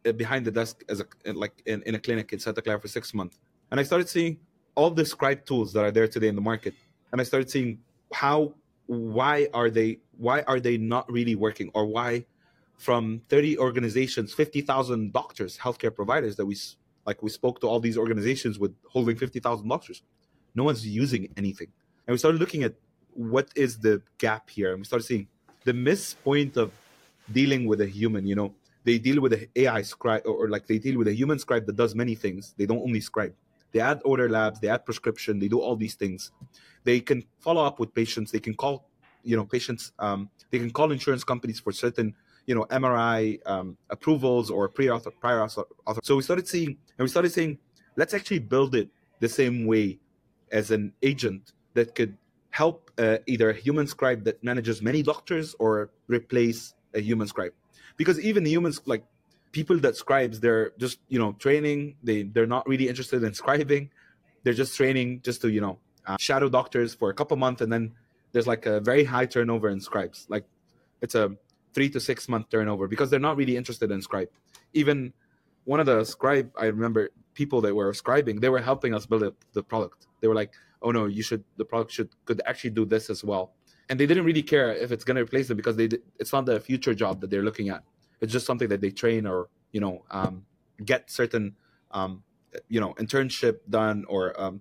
Uh, 0.06 0.12
behind 0.12 0.44
the 0.44 0.50
desk 0.50 0.84
as 0.88 1.00
a 1.00 1.32
like 1.32 1.62
in, 1.66 1.82
in 1.82 1.94
a 1.94 1.98
clinic 1.98 2.32
in 2.32 2.38
Santa 2.38 2.62
Clara 2.62 2.80
for 2.80 2.88
six 2.88 3.12
months, 3.12 3.38
and 3.70 3.80
I 3.80 3.82
started 3.82 4.08
seeing 4.08 4.38
all 4.74 4.90
the 4.90 5.04
scribe 5.04 5.44
tools 5.44 5.72
that 5.72 5.84
are 5.84 5.90
there 5.90 6.06
today 6.06 6.28
in 6.28 6.34
the 6.34 6.40
market, 6.40 6.74
and 7.12 7.20
I 7.20 7.24
started 7.24 7.50
seeing 7.50 7.78
how 8.12 8.54
why 8.86 9.48
are 9.52 9.70
they 9.70 9.98
why 10.16 10.42
are 10.42 10.60
they 10.60 10.76
not 10.76 11.10
really 11.10 11.34
working? 11.34 11.70
Or 11.74 11.86
why 11.86 12.26
from 12.76 13.22
30 13.30 13.58
organizations 13.58 14.34
50,000 14.34 15.10
doctors 15.12 15.56
healthcare 15.56 15.94
providers 15.94 16.36
that 16.36 16.44
we 16.44 16.54
like 17.06 17.22
we 17.22 17.30
spoke 17.30 17.58
to 17.62 17.66
all 17.66 17.80
these 17.80 17.96
organizations 17.96 18.58
with 18.58 18.74
holding 18.86 19.16
50,000 19.16 19.66
doctors 19.66 20.02
no 20.54 20.64
one's 20.64 20.86
using 20.86 21.32
anything. 21.36 21.68
And 22.06 22.14
we 22.14 22.18
started 22.18 22.40
looking 22.40 22.62
at 22.64 22.74
what 23.12 23.48
is 23.54 23.78
the 23.78 24.02
gap 24.18 24.50
here. 24.50 24.70
And 24.70 24.80
we 24.80 24.84
started 24.84 25.04
seeing 25.04 25.28
the 25.64 25.72
miss 25.72 26.14
point 26.14 26.56
of 26.56 26.72
dealing 27.32 27.66
with 27.66 27.80
a 27.80 27.86
human 27.86 28.26
you 28.26 28.36
know 28.36 28.54
they 28.86 28.98
deal 28.98 29.20
with 29.20 29.32
an 29.32 29.46
AI 29.56 29.82
scribe 29.82 30.22
or, 30.24 30.48
like 30.48 30.66
they 30.68 30.78
deal 30.78 30.96
with 30.96 31.08
a 31.08 31.12
human 31.12 31.40
scribe 31.40 31.66
that 31.66 31.74
does 31.74 31.94
many 31.96 32.14
things. 32.14 32.54
They 32.56 32.66
don't 32.66 32.78
only 32.78 33.00
scribe. 33.00 33.34
They 33.72 33.80
add 33.80 34.00
order 34.04 34.28
labs, 34.28 34.60
they 34.60 34.68
add 34.68 34.86
prescription, 34.86 35.40
they 35.40 35.48
do 35.48 35.60
all 35.60 35.74
these 35.74 35.96
things. 35.96 36.30
They 36.84 37.00
can 37.00 37.24
follow 37.40 37.64
up 37.64 37.80
with 37.80 37.92
patients. 37.92 38.30
They 38.30 38.38
can 38.38 38.54
call, 38.54 38.88
you 39.24 39.36
know, 39.36 39.44
patients. 39.44 39.92
Um, 39.98 40.30
they 40.52 40.60
can 40.60 40.70
call 40.70 40.92
insurance 40.92 41.24
companies 41.24 41.58
for 41.58 41.72
certain, 41.72 42.14
you 42.46 42.54
know, 42.54 42.64
MRI 42.66 43.40
um, 43.44 43.76
approvals 43.90 44.50
or 44.50 44.68
pre 44.68 44.88
author 44.88 45.10
prior 45.10 45.42
author. 45.42 45.64
So 46.04 46.14
we 46.14 46.22
started 46.22 46.46
seeing, 46.46 46.68
and 46.68 47.00
we 47.00 47.08
started 47.08 47.32
saying, 47.32 47.58
let's 47.96 48.14
actually 48.14 48.38
build 48.38 48.76
it 48.76 48.88
the 49.18 49.28
same 49.28 49.66
way 49.66 49.98
as 50.52 50.70
an 50.70 50.92
agent 51.02 51.54
that 51.74 51.96
could 51.96 52.16
help 52.50 52.92
uh, 52.98 53.18
either 53.26 53.50
a 53.50 53.54
human 53.54 53.88
scribe 53.88 54.22
that 54.24 54.42
manages 54.44 54.80
many 54.80 55.02
doctors 55.02 55.56
or 55.58 55.90
replace 56.06 56.74
a 56.94 57.00
human 57.00 57.26
scribe 57.26 57.52
because 57.96 58.20
even 58.20 58.44
humans 58.44 58.80
like 58.86 59.04
people 59.52 59.78
that 59.78 59.96
scribes 59.96 60.40
they're 60.40 60.72
just 60.78 60.98
you 61.08 61.18
know 61.18 61.32
training. 61.32 61.96
They 62.02 62.24
they're 62.24 62.46
not 62.56 62.68
really 62.68 62.88
interested 62.88 63.22
in 63.22 63.32
scribing. 63.32 63.88
They're 64.42 64.60
just 64.62 64.76
training 64.76 65.22
just 65.22 65.40
to 65.42 65.48
you 65.48 65.60
know 65.60 65.78
uh, 66.06 66.16
shadow 66.18 66.48
doctors 66.48 66.94
for 66.94 67.10
a 67.10 67.14
couple 67.14 67.36
months 67.36 67.62
and 67.62 67.72
then 67.72 67.92
there's 68.32 68.46
like 68.46 68.66
a 68.66 68.80
very 68.80 69.04
high 69.04 69.26
turnover 69.26 69.68
in 69.70 69.80
scribes. 69.80 70.26
Like 70.28 70.44
it's 71.00 71.14
a 71.14 71.36
three 71.72 71.88
to 71.90 72.00
six 72.00 72.28
month 72.28 72.50
turnover 72.50 72.86
because 72.86 73.08
they're 73.10 73.26
not 73.28 73.36
really 73.36 73.56
interested 73.56 73.90
in 73.90 74.02
scribe. 74.02 74.28
Even 74.74 75.12
one 75.64 75.80
of 75.80 75.86
the 75.86 76.04
scribe 76.04 76.48
i 76.56 76.66
remember 76.66 77.10
people 77.34 77.60
that 77.60 77.74
were 77.74 77.92
scribing 77.92 78.40
they 78.40 78.48
were 78.48 78.60
helping 78.60 78.94
us 78.94 79.06
build 79.06 79.34
the 79.52 79.62
product. 79.62 80.06
They 80.20 80.28
were 80.28 80.34
like 80.34 80.52
oh 80.82 80.90
no 80.90 81.06
you 81.06 81.22
should 81.22 81.44
the 81.56 81.64
product 81.64 81.92
should 81.92 82.10
could 82.26 82.42
actually 82.46 82.74
do 82.80 82.84
this 82.84 83.08
as 83.10 83.24
well 83.24 83.52
and 83.88 84.00
they 84.00 84.06
didn't 84.06 84.24
really 84.24 84.42
care 84.42 84.72
if 84.74 84.90
it's 84.92 85.04
going 85.04 85.16
to 85.16 85.22
replace 85.22 85.48
them 85.48 85.56
because 85.56 85.76
they 85.76 85.88
it's 86.18 86.32
not 86.32 86.46
the 86.46 86.60
future 86.60 86.94
job 86.94 87.20
that 87.20 87.30
they're 87.30 87.42
looking 87.42 87.68
at. 87.68 87.82
It's 88.20 88.32
just 88.32 88.46
something 88.46 88.68
that 88.68 88.80
they 88.80 88.90
train 88.90 89.26
or 89.26 89.48
you 89.72 89.80
know 89.80 90.04
um, 90.10 90.44
get 90.84 91.10
certain 91.10 91.54
um, 91.92 92.22
you 92.68 92.80
know 92.80 92.94
internship 92.94 93.58
done 93.68 94.04
or 94.08 94.38
um, 94.40 94.60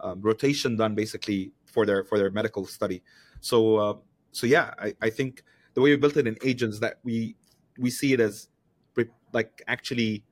um, 0.00 0.20
rotation 0.20 0.76
done 0.76 0.94
basically 0.94 1.52
for 1.64 1.86
their 1.86 2.04
for 2.04 2.18
their 2.18 2.30
medical 2.30 2.66
study. 2.66 3.02
So 3.40 3.76
uh, 3.76 3.94
so 4.32 4.46
yeah 4.46 4.74
I, 4.78 4.94
I 5.00 5.10
think 5.10 5.42
the 5.74 5.80
way 5.80 5.90
we 5.90 5.96
built 5.96 6.16
it 6.16 6.26
in 6.26 6.36
agents 6.44 6.80
that 6.80 6.98
we 7.04 7.36
we 7.78 7.90
see 7.90 8.12
it 8.12 8.20
as 8.20 8.48
like 9.34 9.62
actually 9.66 10.24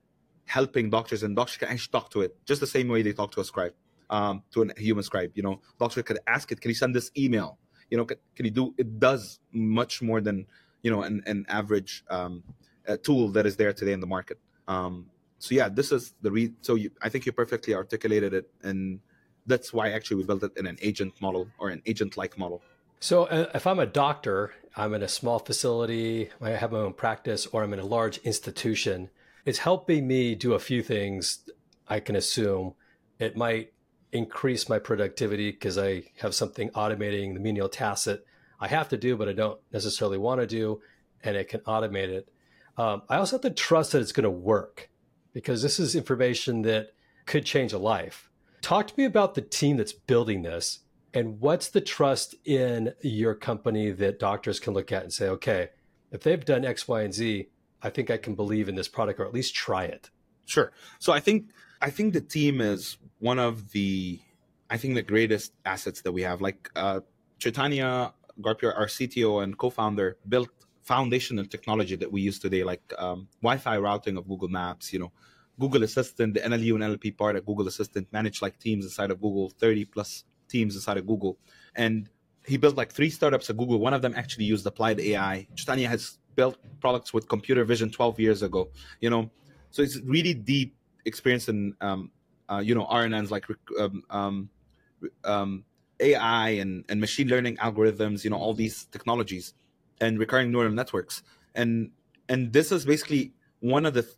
helping 0.45 0.89
doctors 0.89 1.23
and 1.23 1.35
doctors 1.35 1.57
can 1.57 1.67
actually 1.67 1.91
talk 1.91 2.09
to 2.09 2.21
it 2.21 2.35
just 2.45 2.61
the 2.61 2.67
same 2.67 2.87
way 2.87 3.01
they 3.01 3.11
talk 3.11 3.31
to 3.31 3.41
a 3.41 3.43
scribe 3.43 3.73
um, 4.09 4.41
to 4.51 4.63
a 4.63 4.79
human 4.79 5.03
scribe 5.03 5.31
you 5.35 5.43
know. 5.43 5.61
Doctor 5.77 6.01
could 6.01 6.19
ask 6.25 6.51
it 6.51 6.61
can 6.61 6.69
you 6.69 6.75
send 6.75 6.95
this 6.95 7.11
email 7.17 7.59
you 7.89 7.97
know 7.97 8.05
can, 8.05 8.17
you 8.37 8.51
do 8.51 8.73
it 8.77 8.99
does 8.99 9.39
much 9.51 10.01
more 10.01 10.21
than 10.21 10.45
you 10.81 10.91
know 10.91 11.01
an, 11.03 11.23
an 11.25 11.45
average 11.49 12.03
um, 12.09 12.43
tool 13.03 13.29
that 13.29 13.45
is 13.45 13.55
there 13.55 13.73
today 13.73 13.93
in 13.93 13.99
the 13.99 14.07
market 14.07 14.39
um, 14.67 15.07
so 15.43 15.55
yeah, 15.55 15.67
this 15.67 15.91
is 15.91 16.13
the 16.21 16.31
re. 16.31 16.53
So 16.61 16.75
you, 16.75 16.91
I 17.01 17.09
think 17.09 17.25
you 17.25 17.33
perfectly 17.33 17.75
articulated 17.75 18.33
it, 18.33 18.49
and 18.61 19.01
that's 19.45 19.73
why 19.73 19.89
actually 19.91 20.17
we 20.17 20.23
built 20.23 20.41
it 20.41 20.53
in 20.55 20.65
an 20.65 20.77
agent 20.81 21.21
model 21.21 21.49
or 21.57 21.69
an 21.69 21.81
agent-like 21.85 22.37
model. 22.37 22.61
So 23.01 23.25
uh, 23.25 23.49
if 23.53 23.67
I'm 23.67 23.79
a 23.79 23.85
doctor, 23.85 24.53
I'm 24.77 24.93
in 24.93 25.03
a 25.03 25.09
small 25.09 25.39
facility, 25.39 26.29
I 26.41 26.51
have 26.51 26.71
my 26.71 26.79
own 26.79 26.93
practice, 26.93 27.45
or 27.47 27.61
I'm 27.61 27.73
in 27.73 27.79
a 27.79 27.85
large 27.85 28.19
institution. 28.19 29.09
It's 29.43 29.59
helping 29.59 30.07
me 30.07 30.33
do 30.33 30.53
a 30.53 30.59
few 30.59 30.81
things. 30.81 31.39
I 31.89 31.99
can 31.99 32.15
assume 32.15 32.75
it 33.19 33.35
might 33.35 33.73
increase 34.13 34.69
my 34.69 34.79
productivity 34.79 35.51
because 35.51 35.77
I 35.77 36.03
have 36.19 36.35
something 36.35 36.69
automating 36.69 37.33
the 37.33 37.39
menial 37.39 37.69
tasks 37.69 38.05
that 38.05 38.25
I 38.59 38.67
have 38.67 38.89
to 38.89 38.97
do, 38.97 39.17
but 39.17 39.27
I 39.27 39.33
don't 39.33 39.59
necessarily 39.71 40.17
want 40.17 40.39
to 40.41 40.47
do, 40.47 40.81
and 41.23 41.35
it 41.35 41.49
can 41.49 41.61
automate 41.61 42.09
it. 42.09 42.29
Um, 42.77 43.03
I 43.09 43.17
also 43.17 43.35
have 43.35 43.41
to 43.41 43.49
trust 43.49 43.91
that 43.91 44.01
it's 44.01 44.11
going 44.11 44.23
to 44.23 44.29
work 44.29 44.89
because 45.33 45.61
this 45.61 45.79
is 45.79 45.95
information 45.95 46.61
that 46.63 46.93
could 47.25 47.45
change 47.45 47.73
a 47.73 47.77
life. 47.77 48.29
Talk 48.61 48.87
to 48.87 48.93
me 48.97 49.05
about 49.05 49.35
the 49.35 49.41
team 49.41 49.77
that's 49.77 49.93
building 49.93 50.43
this 50.43 50.79
and 51.13 51.39
what's 51.39 51.69
the 51.69 51.81
trust 51.81 52.35
in 52.45 52.93
your 53.01 53.35
company 53.35 53.91
that 53.91 54.19
doctors 54.19 54.59
can 54.59 54.73
look 54.73 54.91
at 54.91 55.03
and 55.03 55.13
say, 55.13 55.27
okay, 55.27 55.69
if 56.11 56.23
they've 56.23 56.43
done 56.43 56.65
X, 56.65 56.87
Y, 56.87 57.01
and 57.01 57.13
Z, 57.13 57.49
I 57.81 57.89
think 57.89 58.09
I 58.09 58.17
can 58.17 58.35
believe 58.35 58.69
in 58.69 58.75
this 58.75 58.87
product 58.87 59.19
or 59.19 59.25
at 59.25 59.33
least 59.33 59.53
try 59.53 59.83
it. 59.83 60.09
Sure. 60.45 60.71
So 60.99 61.13
I 61.13 61.19
think 61.19 61.49
I 61.83 61.89
think 61.89 62.13
the 62.13 62.21
team 62.21 62.61
is 62.61 62.97
one 63.19 63.39
of 63.39 63.71
the 63.71 64.19
I 64.69 64.77
think 64.77 64.95
the 64.95 65.03
greatest 65.03 65.51
assets 65.65 66.01
that 66.01 66.13
we 66.13 66.21
have. 66.21 66.39
Like 66.39 66.71
uh, 66.77 67.01
Chaitanya 67.39 68.13
Garpure, 68.41 68.73
our 68.75 68.87
CTO 68.87 69.43
and 69.43 69.55
co-founder, 69.57 70.17
built 70.29 70.49
foundational 70.81 71.45
technology 71.45 71.97
that 71.97 72.09
we 72.09 72.21
use 72.21 72.39
today, 72.39 72.63
like 72.63 72.81
um, 72.97 73.27
Wi-Fi 73.41 73.77
routing 73.77 74.15
of 74.17 74.27
Google 74.29 74.47
Maps, 74.47 74.93
you 74.93 74.99
know, 74.99 75.11
Google 75.59 75.83
Assistant, 75.83 76.33
the 76.35 76.39
NLU 76.39 76.73
and 76.75 76.83
NLP 76.83 77.17
part 77.17 77.35
of 77.35 77.45
Google 77.45 77.67
Assistant, 77.67 78.07
manage 78.13 78.41
like 78.41 78.57
teams 78.59 78.85
inside 78.85 79.11
of 79.11 79.21
Google, 79.21 79.49
30 79.49 79.85
plus 79.85 80.23
teams 80.47 80.75
inside 80.75 80.97
of 80.97 81.05
Google. 81.05 81.37
And 81.75 82.09
he 82.47 82.55
built 82.55 82.77
like 82.77 82.93
three 82.93 83.09
startups 83.09 83.49
at 83.49 83.57
Google. 83.57 83.77
One 83.79 83.93
of 83.93 84.01
them 84.01 84.13
actually 84.15 84.45
used 84.45 84.65
applied 84.65 85.01
AI. 85.01 85.47
Chaitanya 85.55 85.89
has 85.89 86.17
built 86.35 86.57
products 86.79 87.13
with 87.13 87.27
computer 87.27 87.65
vision 87.65 87.91
12 87.91 88.19
years 88.21 88.41
ago, 88.41 88.69
you 89.01 89.09
know, 89.09 89.29
so 89.69 89.81
it's 89.81 89.99
really 90.01 90.33
deep 90.33 90.75
experience 91.05 91.49
in, 91.49 91.75
um, 91.81 92.11
uh, 92.49 92.61
you 92.63 92.75
know, 92.75 92.85
RNNs 92.85 93.29
like 93.29 93.45
um, 93.79 94.03
um, 94.09 94.49
um 95.23 95.65
AI 95.99 96.49
and, 96.49 96.83
and 96.89 96.99
machine 96.99 97.27
learning 97.27 97.57
algorithms, 97.57 98.23
you 98.23 98.29
know, 98.29 98.37
all 98.37 98.53
these 98.53 98.85
technologies 98.85 99.53
and 100.01 100.19
recurring 100.19 100.51
neural 100.51 100.71
networks. 100.71 101.23
And 101.55 101.91
and 102.29 102.51
this 102.51 102.71
is 102.71 102.85
basically 102.85 103.33
one 103.59 103.85
of 103.85 103.93
the 103.93 104.03
th- 104.03 104.15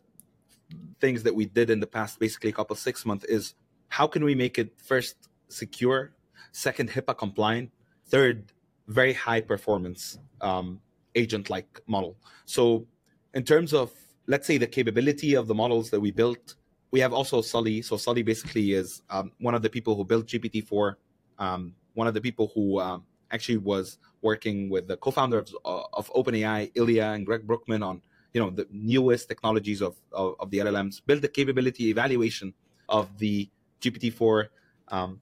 things 1.00 1.24
that 1.24 1.36
we 1.36 1.46
did 1.46 1.70
in 1.70 1.80
the 1.80 1.88
past, 1.88 2.20
basically 2.20 2.50
a 2.50 2.54
couple 2.54 2.76
six 2.76 3.06
months, 3.06 3.26
is 3.26 3.56
how 3.90 4.08
can 4.08 4.24
we 4.24 4.36
make 4.36 4.58
it 4.58 4.74
first 4.78 5.30
secure, 5.50 6.14
second 6.52 6.90
HIPAA 6.90 7.18
compliant, 7.18 7.72
third 8.06 8.52
very 8.88 9.14
high 9.14 9.42
performance 9.42 10.20
um, 10.42 10.80
agent 11.16 11.50
like 11.50 11.82
model. 11.88 12.16
So 12.46 12.86
in 13.34 13.44
terms 13.44 13.74
of 13.74 13.92
let's 14.28 14.48
say 14.48 14.58
the 14.58 14.68
capability 14.68 15.36
of 15.36 15.48
the 15.48 15.54
models 15.54 15.90
that 15.92 16.00
we 16.00 16.12
built, 16.12 16.56
we 16.96 17.02
have 17.02 17.12
also 17.12 17.42
Sully. 17.42 17.82
So 17.82 17.98
Sully 17.98 18.24
basically 18.24 18.72
is 18.72 19.02
um, 19.10 19.34
one 19.40 19.54
of 19.54 19.62
the 19.62 19.70
people 19.70 19.98
who 19.98 20.06
built 20.06 20.28
GPT-4, 20.28 20.96
um, 21.40 21.76
one 21.94 22.08
of 22.08 22.14
the 22.14 22.22
people 22.22 22.54
who 22.56 22.80
um, 22.80 23.04
actually 23.32 23.58
was 23.58 23.98
working 24.22 24.70
with 24.70 24.88
the 24.88 24.96
co-founder 24.96 25.40
of, 25.40 25.48
uh, 25.66 25.84
of 25.92 26.10
OpenAI, 26.14 26.72
Ilya 26.74 27.08
and 27.16 27.26
Greg 27.26 27.46
Brockman 27.46 27.84
on 27.84 28.02
you 28.34 28.40
know 28.40 28.50
the 28.50 28.66
newest 28.72 29.28
technologies 29.28 29.82
of, 29.82 29.98
of, 30.14 30.36
of 30.40 30.50
the 30.52 30.60
LLMs, 30.60 31.02
build 31.06 31.22
the 31.22 31.28
capability 31.28 31.90
evaluation 31.90 32.54
of 32.88 33.10
the 33.18 33.50
GPT-4, 33.82 34.48
um, 34.88 35.20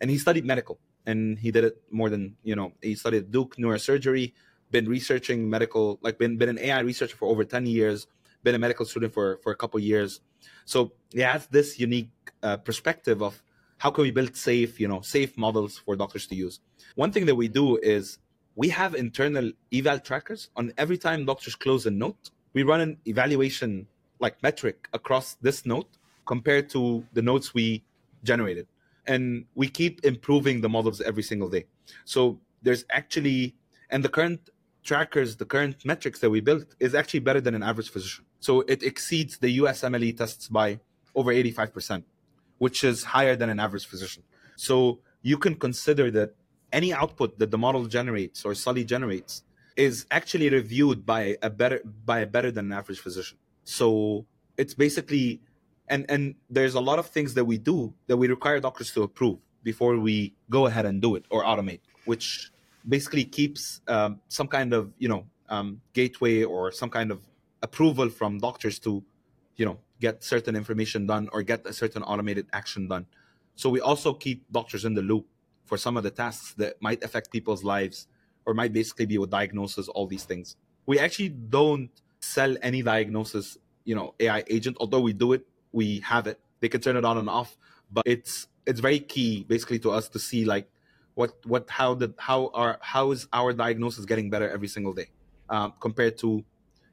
and 0.00 0.10
he 0.10 0.18
studied 0.18 0.44
medical 0.44 0.80
and 1.06 1.38
he 1.38 1.52
did 1.52 1.62
it 1.62 1.76
more 1.92 2.10
than 2.10 2.34
you 2.42 2.56
know 2.56 2.72
he 2.82 2.96
studied 2.96 3.30
Duke 3.30 3.54
neurosurgery, 3.58 4.32
been 4.72 4.88
researching 4.88 5.48
medical 5.48 6.00
like 6.02 6.18
been 6.18 6.36
been 6.36 6.48
an 6.48 6.58
AI 6.58 6.80
researcher 6.80 7.16
for 7.16 7.28
over 7.28 7.44
ten 7.44 7.64
years, 7.64 8.08
been 8.42 8.54
a 8.54 8.58
medical 8.58 8.84
student 8.86 9.12
for 9.12 9.38
for 9.42 9.52
a 9.52 9.56
couple 9.56 9.78
years, 9.80 10.20
so 10.64 10.92
he 11.12 11.20
has 11.20 11.46
this 11.46 11.78
unique 11.78 12.10
uh, 12.42 12.56
perspective 12.56 13.22
of 13.22 13.42
how 13.78 13.90
can 13.90 14.02
we 14.02 14.10
build 14.10 14.36
safe 14.36 14.78
you 14.78 14.88
know 14.88 15.00
safe 15.00 15.36
models 15.36 15.78
for 15.78 15.96
doctors 15.96 16.26
to 16.28 16.34
use. 16.34 16.60
One 16.94 17.12
thing 17.12 17.26
that 17.26 17.34
we 17.34 17.48
do 17.48 17.78
is 17.78 18.18
we 18.54 18.68
have 18.68 18.94
internal 18.94 19.50
eval 19.72 19.98
trackers. 19.98 20.50
On 20.56 20.72
every 20.76 20.98
time 20.98 21.24
doctors 21.24 21.54
close 21.54 21.86
a 21.86 21.90
note 21.90 22.30
we 22.52 22.62
run 22.62 22.80
an 22.80 22.98
evaluation 23.06 23.86
like 24.18 24.42
metric 24.42 24.88
across 24.92 25.34
this 25.34 25.64
note 25.66 25.88
compared 26.26 26.68
to 26.70 27.04
the 27.12 27.22
notes 27.22 27.54
we 27.54 27.82
generated. 28.24 28.66
And 29.06 29.46
we 29.54 29.68
keep 29.68 30.04
improving 30.04 30.60
the 30.60 30.68
models 30.68 31.00
every 31.00 31.22
single 31.22 31.48
day. 31.48 31.64
So 32.04 32.38
there's 32.62 32.84
actually 32.90 33.56
and 33.90 34.04
the 34.04 34.08
current 34.08 34.50
trackers 34.82 35.36
the 35.36 35.44
current 35.44 35.84
metrics 35.84 36.18
that 36.20 36.30
we 36.30 36.40
built 36.40 36.74
is 36.80 36.94
actually 36.94 37.20
better 37.20 37.40
than 37.40 37.54
an 37.54 37.62
average 37.62 37.90
physician 37.90 38.24
so 38.40 38.60
it 38.62 38.82
exceeds 38.82 39.38
the 39.38 39.58
usmle 39.58 40.16
tests 40.16 40.48
by 40.48 40.78
over 41.14 41.32
85% 41.32 42.04
which 42.62 42.84
is 42.84 43.02
higher 43.02 43.34
than 43.34 43.50
an 43.50 43.58
average 43.58 43.86
physician. 43.86 44.22
So 44.54 45.00
you 45.22 45.36
can 45.36 45.56
consider 45.56 46.12
that 46.12 46.36
any 46.72 46.94
output 46.94 47.40
that 47.40 47.50
the 47.50 47.58
model 47.58 47.86
generates 47.86 48.44
or 48.44 48.54
Sully 48.54 48.84
generates 48.84 49.42
is 49.74 50.06
actually 50.12 50.48
reviewed 50.48 51.04
by 51.04 51.36
a 51.42 51.50
better 51.50 51.80
by 52.10 52.20
a 52.20 52.26
better 52.34 52.52
than 52.52 52.66
an 52.66 52.72
average 52.80 53.00
physician. 53.00 53.36
So 53.64 54.26
it's 54.56 54.74
basically 54.74 55.40
and 55.88 56.06
and 56.08 56.36
there's 56.48 56.76
a 56.76 56.80
lot 56.80 57.00
of 57.00 57.06
things 57.06 57.34
that 57.34 57.46
we 57.46 57.58
do 57.58 57.92
that 58.06 58.16
we 58.16 58.28
require 58.28 58.60
doctors 58.60 58.92
to 58.92 59.02
approve 59.02 59.38
before 59.64 59.98
we 59.98 60.32
go 60.48 60.66
ahead 60.66 60.86
and 60.86 61.02
do 61.02 61.16
it 61.16 61.24
or 61.30 61.42
automate, 61.42 61.80
which 62.04 62.52
basically 62.88 63.24
keeps 63.24 63.80
um, 63.88 64.20
some 64.28 64.48
kind 64.48 64.72
of 64.72 64.92
you 64.98 65.08
know 65.08 65.26
um, 65.48 65.80
gateway 65.92 66.42
or 66.42 66.72
some 66.72 66.90
kind 66.90 67.10
of 67.10 67.20
approval 67.62 68.08
from 68.08 68.38
doctors 68.38 68.78
to 68.80 69.02
you 69.56 69.64
know 69.64 69.78
get 70.00 70.24
certain 70.24 70.56
information 70.56 71.06
done 71.06 71.28
or 71.32 71.42
get 71.42 71.64
a 71.66 71.72
certain 71.72 72.02
automated 72.02 72.46
action 72.52 72.88
done. 72.88 73.06
So 73.54 73.70
we 73.70 73.80
also 73.80 74.12
keep 74.12 74.44
doctors 74.50 74.84
in 74.84 74.94
the 74.94 75.02
loop 75.02 75.26
for 75.64 75.76
some 75.78 75.96
of 75.96 76.02
the 76.02 76.10
tasks 76.10 76.54
that 76.54 76.80
might 76.82 77.04
affect 77.04 77.30
people's 77.30 77.62
lives 77.62 78.08
or 78.44 78.54
might 78.54 78.72
basically 78.72 79.06
be 79.06 79.18
with 79.18 79.30
diagnosis, 79.30 79.88
all 79.88 80.06
these 80.06 80.24
things. 80.24 80.56
We 80.86 80.98
actually 80.98 81.28
don't 81.28 81.90
sell 82.18 82.56
any 82.62 82.82
diagnosis, 82.82 83.58
you 83.84 83.94
know, 83.94 84.14
AI 84.18 84.42
agent. 84.48 84.76
Although 84.80 85.00
we 85.00 85.12
do 85.12 85.32
it, 85.32 85.46
we 85.70 86.00
have 86.00 86.26
it. 86.26 86.40
They 86.60 86.68
can 86.68 86.80
turn 86.80 86.96
it 86.96 87.04
on 87.04 87.18
and 87.18 87.28
off, 87.28 87.56
but 87.90 88.02
it's 88.06 88.48
it's 88.66 88.80
very 88.80 89.00
key 89.00 89.44
basically 89.48 89.78
to 89.80 89.90
us 89.90 90.08
to 90.08 90.18
see 90.18 90.44
like 90.44 90.68
what 91.14 91.34
what 91.44 91.68
how 91.68 91.94
the 91.94 92.14
how 92.18 92.50
are 92.54 92.78
how 92.80 93.10
is 93.10 93.28
our 93.32 93.52
diagnosis 93.52 94.04
getting 94.04 94.30
better 94.30 94.48
every 94.48 94.68
single 94.68 94.92
day 94.92 95.10
um, 95.48 95.72
compared 95.80 96.16
to 96.18 96.44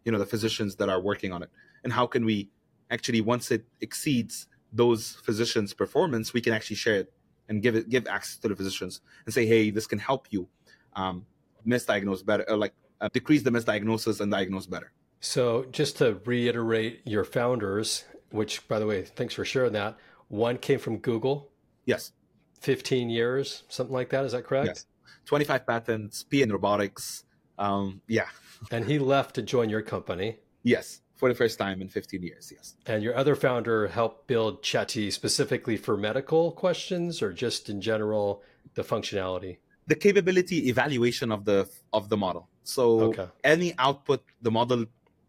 you 0.06 0.12
know 0.12 0.20
the 0.20 0.26
physicians 0.26 0.76
that 0.76 0.90
are 0.90 1.02
working 1.02 1.32
on 1.32 1.44
it 1.44 1.50
and 1.84 1.94
how 1.94 2.06
can 2.06 2.26
we 2.26 2.50
actually 2.90 3.22
once 3.22 3.52
it 3.52 3.66
exceeds 3.82 4.48
those 4.72 5.18
physicians' 5.24 5.74
performance, 5.74 6.34
we 6.34 6.42
can 6.42 6.54
actually 6.54 6.76
share 6.76 6.96
it 6.96 7.14
and 7.48 7.62
give 7.62 7.76
it 7.76 7.90
give 7.90 8.08
access 8.08 8.38
to 8.38 8.48
the 8.48 8.56
physicians 8.56 9.02
and 9.26 9.34
say, 9.34 9.46
hey, 9.46 9.72
this 9.72 9.88
can 9.88 10.00
help 10.00 10.28
you 10.30 10.48
um, 10.96 11.26
misdiagnose 11.68 12.26
better, 12.26 12.46
or 12.48 12.58
like 12.58 12.74
uh, 13.02 13.10
decrease 13.12 13.44
the 13.44 13.50
misdiagnosis 13.50 14.20
and 14.20 14.32
diagnose 14.32 14.66
better. 14.66 14.92
So, 15.22 15.66
just 15.72 15.98
to 15.98 16.20
reiterate 16.26 17.02
your 17.06 17.26
founders, 17.26 18.06
which, 18.30 18.68
by 18.68 18.80
the 18.80 18.86
way, 18.86 19.04
thanks 19.04 19.34
for 19.34 19.44
sharing 19.44 19.74
that. 19.74 19.98
One 20.28 20.58
came 20.58 20.80
from 20.80 20.98
Google. 20.98 21.50
Yes. 21.86 22.12
15 22.60 23.10
years, 23.10 23.64
something 23.70 23.94
like 23.94 24.10
that. 24.10 24.26
Is 24.26 24.32
that 24.34 24.46
correct? 24.46 24.68
Yes. 24.68 24.86
25 25.26 25.66
patents, 25.66 26.24
P 26.24 26.42
in 26.42 26.52
robotics. 26.52 27.24
Um, 27.58 28.02
yeah. 28.08 28.28
and 28.72 28.86
he 28.86 29.00
left 29.00 29.36
to 29.36 29.42
join 29.42 29.70
your 29.70 29.82
company. 29.82 30.38
Yes, 30.64 31.02
for 31.16 31.30
the 31.30 31.36
first 31.36 31.58
time 31.58 31.82
in 31.82 31.88
15 31.88 32.22
years. 32.22 32.52
Yes. 32.56 32.76
And 32.86 33.04
your 33.04 33.16
other 33.16 33.36
founder 33.36 33.88
helped 33.88 34.28
build 34.28 34.62
ChatGPT 34.62 35.12
specifically 35.12 35.78
for 35.78 35.98
medical 35.98 36.52
questions 36.52 37.22
or 37.22 37.32
just 37.32 37.70
in 37.70 37.82
general 37.82 38.44
the 38.76 38.84
functionality? 38.84 39.58
The 39.88 39.96
capability 39.96 40.70
evaluation 40.70 41.32
of 41.32 41.46
the 41.46 41.68
of 41.94 42.10
the 42.10 42.18
model. 42.18 42.48
So 42.64 43.02
okay. 43.10 43.28
any 43.44 43.74
output 43.80 44.24
the 44.42 44.52
model 44.52 44.86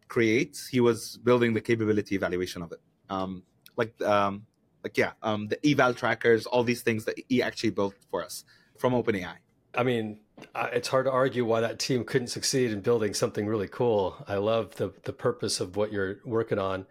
creates, 0.08 0.66
he 0.66 0.80
was 0.80 1.18
building 1.24 1.54
the 1.54 1.60
capability 1.60 2.14
evaluation 2.14 2.62
of 2.62 2.72
it. 2.72 2.80
Um, 3.08 3.42
like 3.76 4.00
um, 4.02 4.46
like 4.82 4.96
yeah, 4.96 5.12
um, 5.22 5.48
the 5.48 5.58
eval 5.66 5.94
trackers, 5.94 6.46
all 6.46 6.64
these 6.64 6.82
things 6.82 7.04
that 7.04 7.16
he 7.28 7.42
actually 7.42 7.70
built 7.70 7.94
for 8.10 8.24
us 8.24 8.44
from 8.78 8.92
OpenAI. 8.92 9.34
I 9.74 9.82
mean, 9.82 10.18
it's 10.54 10.88
hard 10.88 11.06
to 11.06 11.12
argue 11.12 11.44
why 11.44 11.60
that 11.60 11.78
team 11.78 12.04
couldn't 12.04 12.28
succeed 12.28 12.72
in 12.72 12.80
building 12.80 13.14
something 13.14 13.46
really 13.46 13.68
cool. 13.68 14.16
I 14.26 14.36
love 14.36 14.74
the 14.76 14.92
the 15.04 15.12
purpose 15.12 15.60
of 15.60 15.76
what 15.76 15.92
you're 15.92 16.18
working 16.24 16.58
on. 16.58 16.86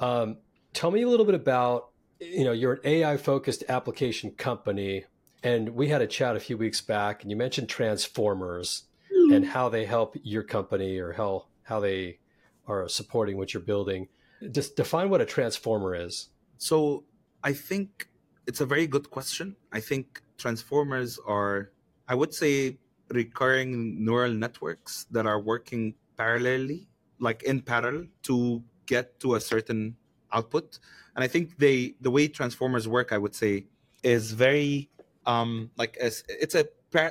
Um, 0.00 0.38
tell 0.72 0.90
me 0.90 1.02
a 1.02 1.08
little 1.08 1.26
bit 1.26 1.34
about 1.34 1.90
you 2.20 2.44
know 2.44 2.52
you're 2.52 2.74
an 2.74 2.80
AI 2.84 3.16
focused 3.16 3.64
application 3.68 4.32
company, 4.32 5.04
and 5.42 5.70
we 5.70 5.88
had 5.88 6.02
a 6.02 6.06
chat 6.06 6.36
a 6.36 6.40
few 6.40 6.58
weeks 6.58 6.80
back, 6.80 7.22
and 7.22 7.30
you 7.30 7.36
mentioned 7.36 7.68
transformers 7.68 8.84
mm. 9.14 9.34
and 9.34 9.46
how 9.46 9.68
they 9.68 9.84
help 9.84 10.16
your 10.22 10.42
company 10.42 10.98
or 10.98 11.12
how 11.12 11.46
how 11.62 11.80
they 11.80 12.18
are 12.66 12.88
supporting 12.88 13.36
what 13.36 13.54
you're 13.54 13.62
building. 13.62 14.08
Just 14.50 14.76
define 14.76 15.10
what 15.10 15.20
a 15.20 15.26
transformer 15.26 15.94
is. 15.94 16.28
So 16.58 17.04
I 17.42 17.52
think 17.52 18.08
it's 18.46 18.60
a 18.60 18.66
very 18.66 18.86
good 18.86 19.10
question. 19.10 19.56
I 19.72 19.80
think 19.80 20.22
transformers 20.38 21.18
are, 21.26 21.70
I 22.08 22.14
would 22.14 22.34
say, 22.34 22.78
recurring 23.10 24.04
neural 24.04 24.32
networks 24.32 25.06
that 25.10 25.26
are 25.26 25.40
working 25.40 25.94
parallelly, 26.18 26.86
like 27.20 27.42
in 27.44 27.60
parallel, 27.60 28.06
to 28.24 28.62
get 28.86 29.20
to 29.20 29.34
a 29.34 29.40
certain 29.40 29.96
output. 30.32 30.78
And 31.14 31.24
I 31.24 31.28
think 31.28 31.58
they, 31.58 31.94
the 32.00 32.10
way 32.10 32.28
transformers 32.28 32.88
work, 32.88 33.12
I 33.12 33.18
would 33.18 33.34
say, 33.34 33.66
is 34.02 34.32
very 34.32 34.88
um, 35.26 35.70
like 35.76 35.96
as 35.98 36.24
it's 36.28 36.54
a 36.54 36.66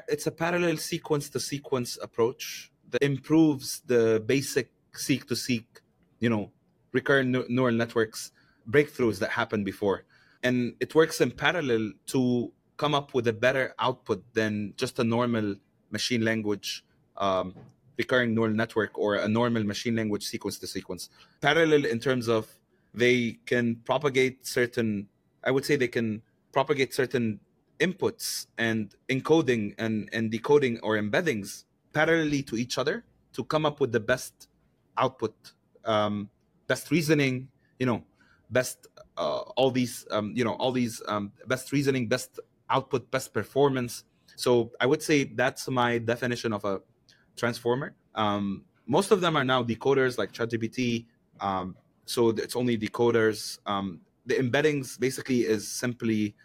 it's 0.07 0.25
a 0.25 0.31
parallel 0.31 0.77
sequence 0.77 1.29
to 1.29 1.39
sequence 1.39 1.99
approach 2.01 2.71
that 2.89 3.03
improves 3.03 3.81
the 3.85 4.23
basic 4.25 4.71
seek 4.93 5.27
to 5.27 5.35
seek, 5.35 5.81
you 6.19 6.29
know, 6.29 6.51
recurrent 6.91 7.29
neural 7.49 7.75
networks 7.75 8.31
breakthroughs 8.69 9.19
that 9.19 9.29
happened 9.29 9.63
before 9.63 10.03
and 10.43 10.75
it 10.79 10.93
works 10.95 11.21
in 11.21 11.31
parallel 11.31 11.91
to 12.07 12.51
come 12.77 12.93
up 12.93 13.13
with 13.13 13.27
a 13.27 13.33
better 13.33 13.73
output 13.79 14.23
than 14.33 14.73
just 14.77 14.99
a 14.99 15.03
normal 15.03 15.55
machine 15.91 16.23
language 16.23 16.83
um, 17.17 17.55
recurring 17.97 18.35
neural 18.35 18.53
network 18.53 18.97
or 18.97 19.15
a 19.15 19.27
normal 19.27 19.63
machine 19.63 19.95
language 19.95 20.23
sequence 20.23 20.59
to 20.59 20.67
sequence. 20.67 21.09
Parallel 21.41 21.85
in 21.85 21.99
terms 21.99 22.27
of 22.27 22.47
they 22.93 23.37
can 23.45 23.75
propagate 23.77 24.45
certain, 24.45 25.07
I 25.43 25.51
would 25.51 25.65
say 25.65 25.75
they 25.75 25.87
can 25.87 26.21
propagate 26.51 26.93
certain 26.93 27.39
inputs 27.79 28.47
and 28.57 28.93
encoding 29.09 29.73
and, 29.77 30.09
and 30.13 30.31
decoding 30.31 30.79
or 30.81 30.97
embeddings 30.97 31.65
parallelly 31.93 32.45
to 32.47 32.55
each 32.55 32.77
other 32.77 33.03
to 33.33 33.43
come 33.43 33.65
up 33.65 33.79
with 33.79 33.91
the 33.91 33.99
best 33.99 34.47
output, 34.97 35.35
um, 35.85 36.29
best 36.67 36.89
reasoning, 36.91 37.47
you 37.79 37.85
know, 37.85 38.03
best 38.49 38.87
uh, 39.17 39.39
all 39.55 39.71
these 39.71 40.05
um, 40.11 40.31
you 40.35 40.43
know 40.43 40.53
all 40.53 40.71
these 40.71 41.01
um, 41.07 41.31
best 41.47 41.71
reasoning 41.71 42.07
best 42.07 42.39
output 42.69 43.09
best 43.11 43.33
performance. 43.33 44.03
So 44.35 44.71
i 44.79 44.85
would 44.85 45.01
say 45.01 45.23
that's 45.23 45.67
my 45.67 45.97
definition 45.97 46.53
of 46.53 46.63
a 46.65 46.81
transformer. 47.35 47.95
Um, 48.15 48.65
most 48.85 49.11
of 49.11 49.21
them 49.21 49.35
are 49.35 49.43
now 49.43 49.63
decoders 49.63 50.17
like 50.17 50.31
chatgpt. 50.31 51.05
Um, 51.39 51.75
so 52.05 52.29
it's 52.29 52.55
only 52.55 52.77
decoders. 52.77 53.59
Um, 53.65 54.01
the 54.25 54.35
embeddings 54.35 54.99
basically 54.99 55.41
is 55.41 55.67
simply 55.67 56.35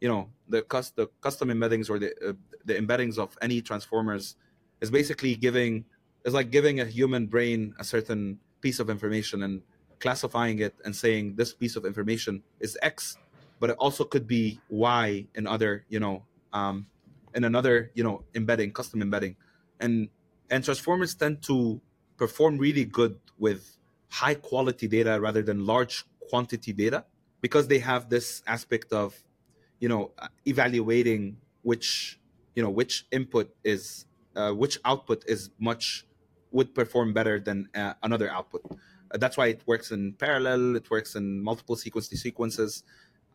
you 0.00 0.08
know 0.08 0.28
the, 0.48 0.62
cus- 0.62 0.90
the 0.90 1.06
custom 1.20 1.48
embeddings 1.48 1.88
or 1.88 1.98
the, 1.98 2.10
uh, 2.26 2.32
the 2.64 2.74
embeddings 2.74 3.18
of 3.18 3.36
any 3.40 3.60
transformers 3.60 4.36
is 4.80 4.90
basically 4.90 5.36
giving 5.36 5.84
is 6.24 6.34
like 6.34 6.50
giving 6.50 6.80
a 6.80 6.84
human 6.84 7.26
brain 7.26 7.74
a 7.78 7.84
certain 7.84 8.38
piece 8.60 8.78
of 8.80 8.90
information 8.90 9.42
and 9.42 9.62
classifying 10.02 10.58
it 10.58 10.74
and 10.84 10.94
saying 10.94 11.36
this 11.36 11.54
piece 11.54 11.76
of 11.76 11.86
information 11.86 12.42
is 12.60 12.76
X, 12.82 13.16
but 13.60 13.70
it 13.70 13.76
also 13.78 14.04
could 14.04 14.26
be 14.26 14.60
Y 14.68 15.26
in 15.34 15.46
other, 15.46 15.86
you 15.88 16.00
know, 16.00 16.26
um, 16.52 16.86
in 17.34 17.44
another, 17.44 17.90
you 17.94 18.02
know, 18.02 18.24
embedding, 18.34 18.72
custom 18.72 19.00
embedding, 19.00 19.36
and 19.80 20.10
and 20.50 20.64
transformers 20.64 21.14
tend 21.14 21.40
to 21.42 21.80
perform 22.18 22.58
really 22.58 22.84
good 22.84 23.18
with 23.38 23.78
high 24.10 24.34
quality 24.34 24.86
data 24.86 25.18
rather 25.20 25.42
than 25.42 25.64
large 25.64 26.04
quantity 26.28 26.72
data 26.72 27.04
because 27.40 27.68
they 27.68 27.78
have 27.78 28.10
this 28.10 28.42
aspect 28.46 28.92
of, 28.92 29.16
you 29.80 29.88
know, 29.88 30.12
evaluating 30.46 31.38
which, 31.62 32.20
you 32.54 32.62
know, 32.62 32.70
which 32.70 33.06
input 33.10 33.54
is, 33.64 34.06
uh, 34.36 34.52
which 34.52 34.78
output 34.84 35.24
is 35.26 35.50
much 35.58 36.06
would 36.50 36.74
perform 36.74 37.14
better 37.14 37.40
than 37.40 37.68
uh, 37.74 37.94
another 38.02 38.30
output. 38.30 38.62
That's 39.12 39.36
why 39.36 39.48
it 39.48 39.62
works 39.66 39.90
in 39.90 40.14
parallel. 40.14 40.76
It 40.76 40.90
works 40.90 41.14
in 41.14 41.42
multiple 41.42 41.76
sequence 41.76 42.08
to 42.08 42.16
sequences 42.16 42.84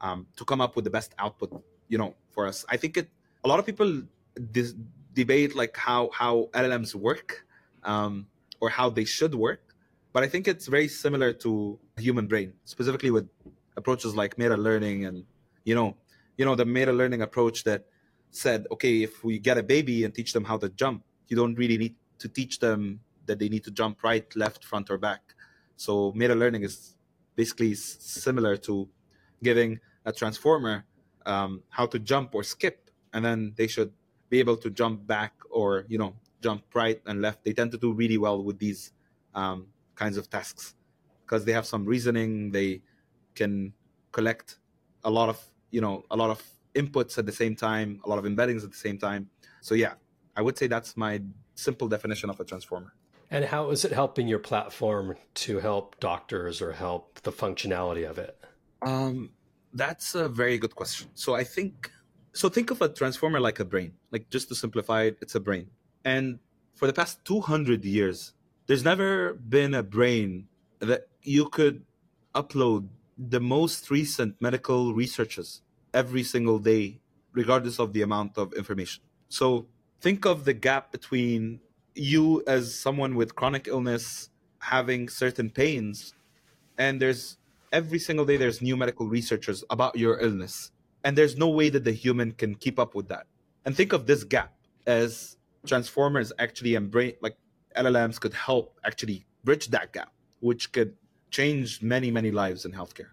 um, 0.02 0.28
to 0.36 0.46
come 0.46 0.62
up 0.62 0.76
with 0.76 0.86
the 0.86 0.92
best 0.92 1.14
output. 1.20 1.64
You 1.88 1.98
know, 1.98 2.16
for 2.32 2.48
us, 2.48 2.66
I 2.70 2.78
think 2.78 2.98
it. 2.98 3.10
A 3.44 3.48
lot 3.48 3.60
of 3.60 3.66
people 3.66 4.02
dis- 4.52 4.76
debate 5.14 5.56
like 5.56 5.78
how 5.78 6.10
how 6.14 6.50
LLMs 6.54 6.96
work 6.96 7.46
um, 7.84 8.28
or 8.60 8.70
how 8.70 8.90
they 8.90 9.06
should 9.06 9.34
work, 9.36 9.76
but 10.14 10.24
I 10.24 10.28
think 10.28 10.48
it's 10.48 10.68
very 10.68 10.88
similar 10.88 11.32
to 11.46 11.80
human 11.98 12.28
brain, 12.28 12.54
specifically 12.66 13.12
with 13.12 13.30
approaches 13.78 14.16
like 14.16 14.38
meta 14.38 14.58
learning 14.58 15.06
and 15.06 15.24
you 15.64 15.76
know, 15.76 15.96
you 16.38 16.46
know 16.46 16.56
the 16.56 16.66
meta 16.66 16.92
learning 16.92 17.22
approach 17.22 17.64
that 17.66 17.86
said, 18.32 18.68
okay, 18.72 19.04
if 19.04 19.24
we 19.24 19.40
get 19.40 19.58
a 19.58 19.64
baby 19.64 20.04
and 20.04 20.14
teach 20.14 20.34
them 20.34 20.44
how 20.44 20.58
to 20.58 20.70
jump, 20.70 21.04
you 21.28 21.36
don't 21.38 21.56
really 21.56 21.78
need 21.78 21.96
to 22.20 22.28
teach 22.28 22.60
them 22.60 23.00
that 23.26 23.40
they 23.40 23.50
need 23.50 23.64
to 23.64 23.72
jump 23.72 24.04
right, 24.04 24.34
left, 24.36 24.64
front, 24.64 24.90
or 24.90 24.98
back. 24.98 25.22
So 25.78 26.12
meta 26.16 26.36
learning 26.36 26.64
is 26.64 26.96
basically 27.36 27.76
similar 27.76 28.58
to 28.58 28.90
giving 29.44 29.80
a 30.06 30.12
transformer 30.12 30.86
um, 31.26 31.62
how 31.70 31.86
to 31.86 32.00
jump 32.00 32.34
or 32.34 32.44
skip, 32.44 32.90
and 33.14 33.24
then 33.24 33.54
they 33.56 33.68
should 33.68 33.94
be 34.30 34.40
able 34.40 34.58
to 34.58 34.70
jump 34.70 35.06
back 35.08 35.34
or 35.50 35.86
you 35.88 35.98
know 35.98 36.14
jump 36.42 36.64
right 36.74 37.02
and 37.06 37.22
left. 37.22 37.44
They 37.44 37.54
tend 37.54 37.72
to 37.72 37.78
do 37.78 37.94
really 37.94 38.18
well 38.18 38.44
with 38.44 38.58
these 38.60 38.92
um, 39.36 39.68
kinds 39.96 40.18
of 40.18 40.30
tasks 40.30 40.76
because 41.26 41.46
they 41.46 41.52
have 41.52 41.66
some 41.66 41.86
reasoning. 41.86 42.52
They 42.52 42.82
can 43.36 43.74
collect 44.12 44.58
a 45.04 45.10
lot 45.10 45.30
of 45.30 45.40
you 45.72 45.82
know 45.82 46.04
a 46.10 46.18
lot 46.18 46.32
of 46.32 46.42
inputs 46.74 47.18
at 47.18 47.26
the 47.26 47.32
same 47.32 47.56
time, 47.56 48.00
a 48.06 48.10
lot 48.10 48.20
of 48.20 48.26
embeddings 48.26 48.64
at 48.64 48.72
the 48.72 48.78
same 48.78 48.98
time. 48.98 49.30
So 49.62 49.76
yeah, 49.76 49.94
I 50.36 50.42
would 50.42 50.58
say 50.58 50.68
that's 50.68 50.98
my 50.98 51.22
simple 51.56 51.88
definition 51.88 52.30
of 52.30 52.40
a 52.40 52.46
transformer. 52.46 52.94
And 53.30 53.46
how 53.46 53.72
is 53.72 53.84
it 53.84 53.92
helping 53.92 54.28
your 54.28 54.40
platform 54.40 55.16
to 55.36 55.60
help 55.60 56.00
doctors 56.00 56.62
or 56.62 56.72
help 56.72 57.22
the 57.22 57.32
functionality 57.32 58.10
of 58.10 58.18
it? 58.18 58.38
Um, 58.82 59.32
that's 59.74 60.16
a 60.16 60.30
very 60.30 60.58
good 60.58 60.76
question. 60.76 61.10
So 61.14 61.36
I 61.36 61.44
think 61.44 61.92
so. 62.34 62.50
Think 62.50 62.72
of 62.72 62.82
a 62.82 62.90
transformer 62.90 63.40
like 63.40 63.60
a 63.60 63.66
brain. 63.66 63.94
Like 64.12 64.30
just 64.30 64.48
to 64.50 64.56
simplify 64.56 65.04
it, 65.04 65.18
it's 65.22 65.36
a 65.36 65.40
brain. 65.40 65.68
And 66.06 66.40
for 66.76 66.88
the 66.88 66.94
past 66.94 67.26
200 67.26 67.84
years, 67.84 68.34
there's 68.68 68.84
never 68.84 69.34
been 69.34 69.74
a 69.74 69.84
brain 69.84 70.48
that 70.80 71.08
you 71.22 71.50
could 71.50 71.84
upload 72.36 72.88
the 73.18 73.40
most 73.40 73.90
recent 73.90 74.36
medical 74.40 74.94
researches 74.94 75.62
every 75.94 76.24
single 76.24 76.60
day, 76.60 77.00
regardless 77.34 77.80
of 77.80 77.94
the 77.94 78.04
amount 78.04 78.38
of 78.38 78.54
information. 78.54 79.04
So 79.28 79.68
think 80.00 80.26
of 80.26 80.46
the 80.46 80.54
gap 80.54 80.92
between 80.92 81.60
you 81.98 82.44
as 82.48 82.74
someone 82.74 83.16
with 83.16 83.36
chronic 83.36 83.68
illness 83.68 84.30
having 84.60 85.10
certain 85.10 85.50
pains 85.50 86.14
and 86.78 87.02
there's 87.02 87.38
every 87.72 88.00
single 88.00 88.26
day 88.26 88.38
there's 88.38 88.62
new 88.62 88.78
medical 88.78 89.08
researchers 89.08 89.64
about 89.70 89.96
your 89.98 90.20
illness 90.20 90.72
and 91.04 91.18
there's 91.18 91.38
no 91.38 91.50
way 91.50 91.70
that 91.70 91.84
the 91.84 91.92
human 91.92 92.32
can 92.34 92.56
keep 92.56 92.80
up 92.80 92.96
with 92.96 93.08
that. 93.08 93.28
And 93.66 93.76
think 93.76 93.94
of 93.94 94.06
this 94.08 94.24
gap 94.24 94.54
as 94.86 95.38
transformers 95.66 96.32
actually 96.40 96.76
embrace 96.76 97.16
like 97.22 97.36
llms 97.76 98.20
could 98.22 98.34
help 98.34 98.80
actually 98.86 99.26
bridge 99.44 99.68
that 99.68 99.92
gap 99.92 100.14
which 100.40 100.72
could 100.72 100.94
change 101.30 101.82
many 101.82 102.10
many 102.10 102.32
lives 102.32 102.66
in 102.66 102.72
healthcare. 102.72 103.12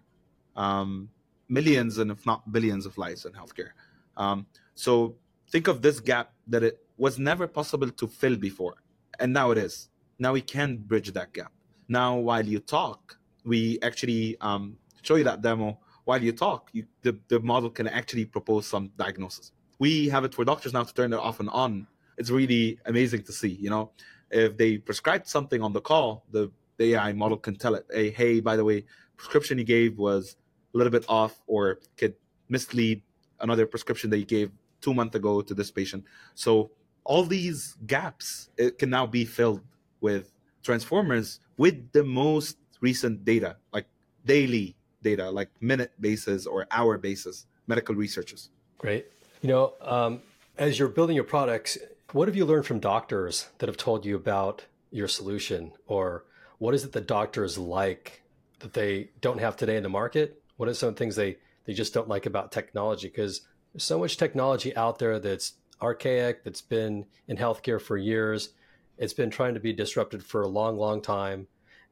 Um, 0.55 1.09
millions 1.49 1.97
and 1.97 2.11
if 2.11 2.25
not 2.25 2.51
billions 2.51 2.85
of 2.85 2.97
lives 2.97 3.25
in 3.25 3.33
healthcare. 3.33 3.71
Um, 4.17 4.45
so 4.73 5.15
think 5.49 5.67
of 5.67 5.81
this 5.81 5.99
gap 5.99 6.33
that 6.47 6.63
it 6.63 6.84
was 6.97 7.19
never 7.19 7.47
possible 7.47 7.89
to 7.89 8.07
fill 8.07 8.35
before 8.35 8.75
and 9.19 9.33
now 9.33 9.51
it 9.51 9.57
is 9.57 9.89
now 10.19 10.33
we 10.33 10.41
can 10.41 10.77
bridge 10.77 11.11
that 11.11 11.33
gap 11.33 11.51
Now, 11.87 12.17
while 12.17 12.45
you 12.45 12.59
talk, 12.59 13.17
we 13.43 13.79
actually 13.83 14.37
um, 14.41 14.77
show 15.01 15.15
you 15.15 15.23
that 15.25 15.41
demo. 15.41 15.79
While 16.05 16.23
you 16.23 16.31
talk, 16.31 16.69
you, 16.73 16.85
the, 17.01 17.17
the 17.27 17.39
model 17.39 17.69
can 17.69 17.87
actually 17.87 18.25
propose 18.25 18.65
some 18.67 18.91
diagnosis. 18.97 19.51
We 19.79 20.09
have 20.09 20.23
it 20.23 20.33
for 20.33 20.45
doctors 20.45 20.73
now 20.73 20.83
to 20.83 20.93
turn 20.93 21.13
it 21.13 21.19
off 21.19 21.39
and 21.39 21.49
on. 21.49 21.87
It's 22.17 22.29
really 22.29 22.79
amazing 22.85 23.23
to 23.23 23.31
see. 23.31 23.49
You 23.49 23.69
know, 23.69 23.91
if 24.31 24.57
they 24.57 24.77
prescribed 24.77 25.27
something 25.27 25.61
on 25.61 25.73
the 25.73 25.81
call, 25.81 26.25
the, 26.31 26.51
the 26.77 26.95
AI 26.95 27.13
model 27.13 27.37
can 27.37 27.55
tell 27.55 27.75
it, 27.75 27.85
hey, 27.91 28.09
hey, 28.09 28.39
by 28.39 28.55
the 28.55 28.63
way, 28.63 28.85
prescription 29.17 29.57
you 29.57 29.63
gave 29.63 29.97
was 29.97 30.37
a 30.73 30.77
little 30.77 30.91
bit 30.91 31.05
off 31.07 31.41
or 31.47 31.79
could 31.97 32.15
mislead 32.49 33.01
another 33.41 33.65
prescription 33.65 34.09
that 34.11 34.17
you 34.17 34.25
gave 34.25 34.51
two 34.81 34.93
months 34.93 35.15
ago 35.15 35.41
to 35.41 35.53
this 35.53 35.71
patient. 35.71 36.03
So 36.35 36.71
all 37.05 37.23
these 37.23 37.77
gaps 37.85 38.49
it 38.57 38.77
can 38.77 38.89
now 38.89 39.05
be 39.05 39.23
filled 39.23 39.61
with 40.01 40.33
transformers 40.63 41.39
with 41.57 41.91
the 41.93 42.03
most 42.03 42.57
recent 42.81 43.23
data, 43.23 43.55
like 43.71 43.85
daily 44.25 44.75
data, 45.01 45.29
like 45.29 45.49
minute 45.61 45.91
basis 46.01 46.45
or 46.45 46.67
hour 46.71 46.97
basis, 46.97 47.45
medical 47.67 47.95
researchers. 47.95 48.49
Great. 48.77 49.05
You 49.41 49.49
know, 49.49 49.73
um, 49.81 50.21
as 50.57 50.77
you're 50.79 50.89
building 50.89 51.15
your 51.15 51.23
products, 51.23 51.77
what 52.11 52.27
have 52.27 52.35
you 52.35 52.45
learned 52.45 52.65
from 52.65 52.79
doctors 52.79 53.47
that 53.59 53.69
have 53.69 53.77
told 53.77 54.05
you 54.05 54.15
about 54.15 54.65
your 54.91 55.07
solution, 55.07 55.71
or 55.87 56.25
what 56.57 56.73
is 56.73 56.83
it 56.83 56.91
that 56.93 57.07
doctors 57.07 57.57
like 57.57 58.23
that 58.59 58.73
they 58.73 59.09
don't 59.21 59.39
have 59.39 59.55
today 59.55 59.77
in 59.77 59.83
the 59.83 59.89
market? 59.89 60.41
What 60.57 60.69
are 60.69 60.73
some 60.73 60.95
things 60.95 61.15
they 61.15 61.37
they 61.65 61.73
just 61.73 61.93
don't 61.93 62.07
like 62.07 62.25
about 62.25 62.51
technology? 62.51 63.07
Because 63.07 63.41
there's 63.73 63.83
so 63.83 63.99
much 63.99 64.17
technology 64.17 64.75
out 64.75 64.99
there 64.99 65.19
that's 65.19 65.53
archaic, 65.81 66.43
that's 66.43 66.61
been 66.61 67.05
in 67.27 67.37
healthcare 67.37 67.81
for 67.81 67.97
years. 67.97 68.49
It's 68.97 69.13
been 69.13 69.29
trying 69.29 69.53
to 69.55 69.59
be 69.59 69.73
disrupted 69.73 70.23
for 70.23 70.41
a 70.41 70.47
long, 70.47 70.77
long 70.77 71.01
time, 71.01 71.47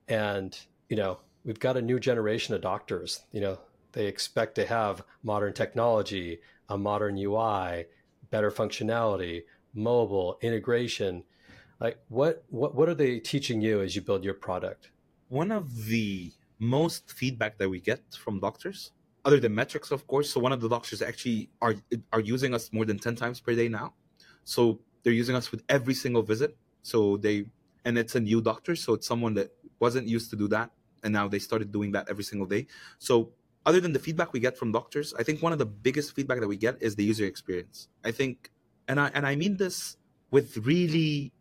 and 0.07 0.57
you 0.89 0.95
know 0.95 1.19
we've 1.43 1.59
got 1.59 1.77
a 1.77 1.81
new 1.81 1.99
generation 1.99 2.55
of 2.55 2.61
doctors. 2.61 3.21
You 3.31 3.41
know 3.41 3.59
they 3.91 4.07
expect 4.07 4.55
to 4.55 4.65
have 4.65 5.03
modern 5.21 5.53
technology, 5.53 6.39
a 6.69 6.77
modern 6.77 7.17
UI, 7.17 7.85
better 8.31 8.51
functionality, 8.51 9.43
mobile 9.73 10.37
integration. 10.41 11.23
Like 11.79 11.99
what 12.09 12.43
what 12.49 12.75
what 12.75 12.89
are 12.89 12.95
they 12.95 13.19
teaching 13.19 13.61
you 13.61 13.81
as 13.81 13.95
you 13.95 14.01
build 14.01 14.23
your 14.23 14.33
product? 14.33 14.89
One 15.29 15.51
of 15.51 15.85
the 15.85 16.31
most 16.59 17.11
feedback 17.11 17.57
that 17.57 17.69
we 17.69 17.79
get 17.79 18.01
from 18.13 18.39
doctors 18.39 18.91
other 19.25 19.39
than 19.39 19.55
metrics 19.55 19.91
of 19.91 20.05
course. 20.07 20.29
So 20.31 20.39
one 20.39 20.51
of 20.51 20.61
the 20.61 20.69
doctors 20.69 21.01
actually 21.01 21.49
are 21.61 21.75
are 22.11 22.19
using 22.19 22.53
us 22.53 22.71
more 22.71 22.85
than 22.85 22.99
10 22.99 23.15
times 23.15 23.39
per 23.39 23.55
day 23.55 23.67
now. 23.67 23.93
So 24.43 24.79
they're 25.03 25.13
using 25.13 25.35
us 25.35 25.51
with 25.51 25.63
every 25.69 25.93
single 25.93 26.23
visit. 26.23 26.55
So 26.81 27.17
they 27.17 27.45
and 27.85 27.97
it's 27.97 28.15
a 28.15 28.19
new 28.19 28.41
doctor 28.41 28.75
so 28.75 28.93
it's 28.93 29.07
someone 29.07 29.33
that 29.33 29.51
wasn't 29.79 30.07
used 30.07 30.29
to 30.29 30.35
do 30.35 30.47
that 30.47 30.71
and 31.03 31.13
now 31.13 31.27
they 31.27 31.39
started 31.39 31.71
doing 31.71 31.91
that 31.91 32.09
every 32.09 32.23
single 32.23 32.47
day. 32.47 32.67
So 32.99 33.31
other 33.65 33.79
than 33.79 33.93
the 33.93 33.99
feedback 33.99 34.33
we 34.33 34.41
get 34.41 34.57
from 34.57 34.73
doctors 34.73 35.13
i 35.17 35.23
think 35.23 35.41
one 35.41 35.53
of 35.53 35.57
the 35.57 35.65
biggest 35.65 36.13
feedback 36.13 36.41
that 36.41 36.47
we 36.49 36.57
get 36.57 36.75
is 36.81 36.95
the 36.95 37.03
user 37.03 37.25
experience. 37.25 37.87
I 38.03 38.11
think 38.11 38.51
and 38.87 38.99
i 38.99 39.09
and 39.13 39.25
i 39.25 39.35
mean 39.35 39.55
this 39.57 39.95
with 40.31 40.57
really 40.57 41.31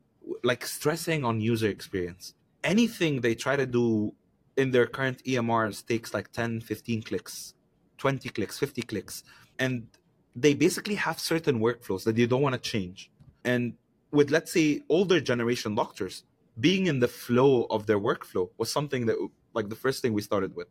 like 0.43 0.67
stressing 0.67 1.25
on 1.25 1.41
user 1.41 1.69
experience. 1.69 2.35
Anything 2.63 3.21
they 3.21 3.35
try 3.35 3.57
to 3.57 3.67
do 3.67 4.15
in 4.57 4.71
their 4.71 4.87
current 4.87 5.23
EMRs 5.25 5.87
takes 5.87 6.15
like 6.15 6.31
10, 6.33 6.61
15 6.61 7.03
clicks, 7.03 7.55
20 8.03 8.29
clicks, 8.31 8.59
50 8.59 8.83
clicks. 8.83 9.23
And 9.61 9.87
they 10.35 10.55
basically 10.55 10.97
have 10.97 11.21
certain 11.21 11.61
workflows 11.61 12.03
that 12.03 12.19
you 12.19 12.27
don't 12.27 12.43
want 12.43 12.57
to 12.57 12.61
change. 12.61 13.13
And 13.45 13.75
with, 14.11 14.29
let's 14.33 14.51
say, 14.51 14.83
older 14.89 15.21
generation 15.21 15.77
doctors, 15.77 16.25
being 16.59 16.89
in 16.89 16.99
the 16.99 17.07
flow 17.07 17.69
of 17.71 17.87
their 17.87 18.01
workflow 18.01 18.51
was 18.59 18.73
something 18.73 19.07
that, 19.07 19.17
like, 19.55 19.69
the 19.69 19.77
first 19.77 20.03
thing 20.03 20.13
we 20.15 20.21
started 20.21 20.57
with. 20.57 20.67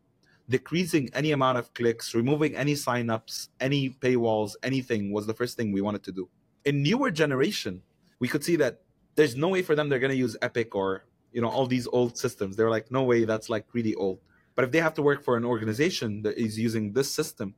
Decreasing 0.50 1.08
any 1.14 1.30
amount 1.32 1.56
of 1.56 1.72
clicks, 1.72 2.14
removing 2.14 2.54
any 2.54 2.74
signups, 2.74 3.48
any 3.60 3.88
paywalls, 3.88 4.52
anything 4.62 5.10
was 5.10 5.26
the 5.26 5.32
first 5.40 5.56
thing 5.56 5.72
we 5.72 5.80
wanted 5.80 6.02
to 6.02 6.12
do. 6.12 6.28
In 6.66 6.82
newer 6.82 7.10
generation, 7.10 7.80
we 8.18 8.28
could 8.28 8.44
see 8.44 8.56
that 8.56 8.82
there's 9.14 9.36
no 9.36 9.48
way 9.48 9.62
for 9.62 9.74
them 9.74 9.88
they're 9.88 10.04
going 10.06 10.16
to 10.18 10.24
use 10.26 10.36
Epic 10.42 10.74
or 10.74 11.04
you 11.32 11.40
know 11.40 11.48
all 11.48 11.66
these 11.66 11.88
old 11.98 12.18
systems 12.18 12.56
they're 12.56 12.74
like 12.76 12.90
no 12.90 13.02
way 13.02 13.24
that's 13.24 13.48
like 13.48 13.64
really 13.72 13.94
old 13.94 14.18
but 14.54 14.64
if 14.64 14.70
they 14.70 14.80
have 14.80 14.94
to 14.94 15.02
work 15.02 15.22
for 15.22 15.36
an 15.36 15.44
organization 15.44 16.22
that 16.22 16.38
is 16.38 16.58
using 16.58 16.92
this 16.92 17.10
system 17.10 17.54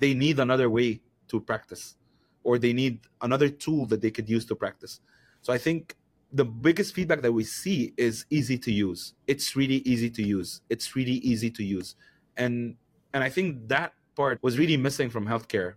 they 0.00 0.14
need 0.14 0.40
another 0.40 0.68
way 0.68 1.00
to 1.28 1.40
practice 1.40 1.96
or 2.42 2.58
they 2.58 2.72
need 2.72 2.98
another 3.20 3.48
tool 3.48 3.86
that 3.86 4.00
they 4.00 4.10
could 4.10 4.28
use 4.28 4.44
to 4.46 4.56
practice. 4.56 5.00
So 5.42 5.52
i 5.52 5.58
think 5.58 5.96
the 6.32 6.44
biggest 6.44 6.94
feedback 6.94 7.22
that 7.22 7.32
we 7.32 7.44
see 7.44 7.92
is 7.96 8.24
easy 8.30 8.56
to 8.56 8.72
use. 8.72 9.14
It's 9.26 9.56
really 9.56 9.78
easy 9.78 10.08
to 10.10 10.22
use. 10.22 10.60
It's 10.70 10.94
really 10.94 11.18
easy 11.32 11.50
to 11.50 11.62
use. 11.62 11.96
And 12.36 12.76
and 13.12 13.22
i 13.22 13.28
think 13.28 13.68
that 13.68 13.92
part 14.16 14.42
was 14.42 14.58
really 14.58 14.76
missing 14.76 15.10
from 15.10 15.26
healthcare. 15.26 15.74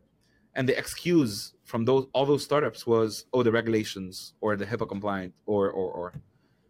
And 0.56 0.69
the 0.69 0.78
excuse 0.78 1.54
from 1.65 1.86
those 1.86 2.08
all 2.13 2.26
those 2.26 2.43
startups 2.43 2.88
was 2.88 3.26
oh 3.34 3.43
the 3.43 3.52
regulations 3.52 4.34
or 4.41 4.56
the 4.56 4.65
HIPAA 4.65 4.88
compliant 4.88 5.34
or 5.45 5.69
or 5.69 5.91
or. 5.91 6.13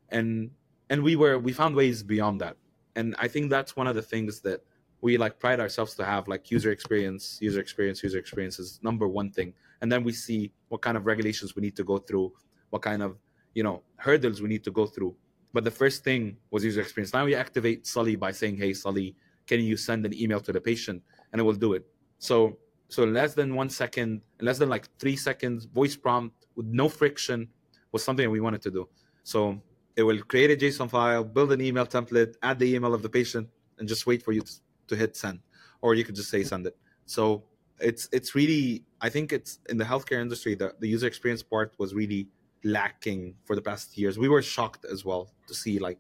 And 0.09 0.51
and 0.89 1.03
we 1.03 1.15
were 1.15 1.37
we 1.37 1.51
found 1.53 1.75
ways 1.75 2.03
beyond 2.03 2.41
that 2.41 2.55
and 2.95 3.15
i 3.19 3.27
think 3.27 3.49
that's 3.49 3.75
one 3.75 3.87
of 3.87 3.95
the 3.95 4.01
things 4.01 4.41
that 4.41 4.61
we 5.03 5.17
like 5.17 5.37
pride 5.37 5.59
ourselves 5.59 5.95
to 5.95 6.05
have 6.05 6.29
like 6.29 6.49
user 6.49 6.71
experience 6.71 7.37
user 7.41 7.59
experience 7.59 8.01
user 8.01 8.17
experience 8.17 8.57
is 8.57 8.79
number 8.81 9.05
one 9.05 9.29
thing. 9.29 9.53
And 9.81 9.91
then 9.91 10.01
we 10.01 10.13
see 10.13 10.53
what 10.69 10.81
kind 10.81 10.95
of 10.95 11.05
regulations 11.05 11.57
we 11.57 11.61
need 11.61 11.75
to 11.75 11.83
go 11.83 11.97
through 11.97 12.31
what 12.69 12.81
kind 12.81 13.03
of 13.03 13.17
you 13.53 13.63
know 13.63 13.83
hurdles 13.97 14.41
we 14.41 14.47
need 14.47 14.63
to 14.63 14.71
go 14.71 14.85
through. 14.85 15.13
But 15.51 15.65
the 15.65 15.75
first 15.81 16.05
thing 16.05 16.37
was 16.51 16.63
user 16.63 16.79
experience. 16.79 17.13
Now 17.13 17.25
we 17.25 17.35
activate 17.35 17.85
sully 17.85 18.15
by 18.15 18.31
saying 18.31 18.55
hey 18.55 18.71
sully 18.73 19.17
can 19.45 19.59
you 19.59 19.75
send 19.75 20.05
an 20.05 20.13
email 20.13 20.39
to 20.39 20.53
the 20.53 20.61
patient? 20.61 21.03
And 21.33 21.41
it 21.41 21.43
will 21.43 21.61
do 21.67 21.73
it. 21.73 21.85
So 22.19 22.57
so 22.87 23.03
less 23.03 23.33
than 23.33 23.55
one 23.55 23.69
second 23.69 24.21
less 24.39 24.57
than 24.57 24.69
like 24.69 24.87
three 24.99 25.17
seconds 25.17 25.65
voice 25.65 25.97
prompt 25.97 26.45
with 26.55 26.67
no 26.67 26.87
friction 26.87 27.49
was 27.91 28.05
something 28.05 28.31
we 28.31 28.39
wanted 28.39 28.61
to 28.61 28.71
do. 28.71 28.87
So 29.23 29.61
it 29.95 30.03
will 30.03 30.21
create 30.23 30.51
a 30.51 30.55
JSON 30.55 30.89
file, 30.89 31.23
build 31.23 31.51
an 31.51 31.61
email 31.61 31.85
template, 31.85 32.35
add 32.41 32.59
the 32.59 32.75
email 32.75 32.93
of 32.93 33.01
the 33.01 33.09
patient, 33.09 33.47
and 33.77 33.87
just 33.87 34.05
wait 34.05 34.23
for 34.23 34.31
you 34.31 34.41
to, 34.41 34.53
to 34.87 34.95
hit 34.95 35.15
send. 35.15 35.39
Or 35.81 35.95
you 35.95 36.03
could 36.03 36.15
just 36.15 36.29
say 36.29 36.43
send 36.43 36.65
it. 36.67 36.77
So 37.05 37.43
it's 37.79 38.07
it's 38.11 38.35
really 38.35 38.85
I 39.01 39.09
think 39.09 39.33
it's 39.33 39.59
in 39.69 39.77
the 39.77 39.83
healthcare 39.83 40.21
industry 40.21 40.55
the, 40.55 40.73
the 40.79 40.87
user 40.87 41.07
experience 41.07 41.43
part 41.43 41.73
was 41.77 41.93
really 41.93 42.27
lacking 42.63 43.35
for 43.43 43.55
the 43.55 43.61
past 43.61 43.97
years. 43.97 44.17
We 44.17 44.29
were 44.29 44.41
shocked 44.41 44.85
as 44.85 45.03
well 45.03 45.31
to 45.47 45.53
see 45.53 45.79
like 45.79 45.99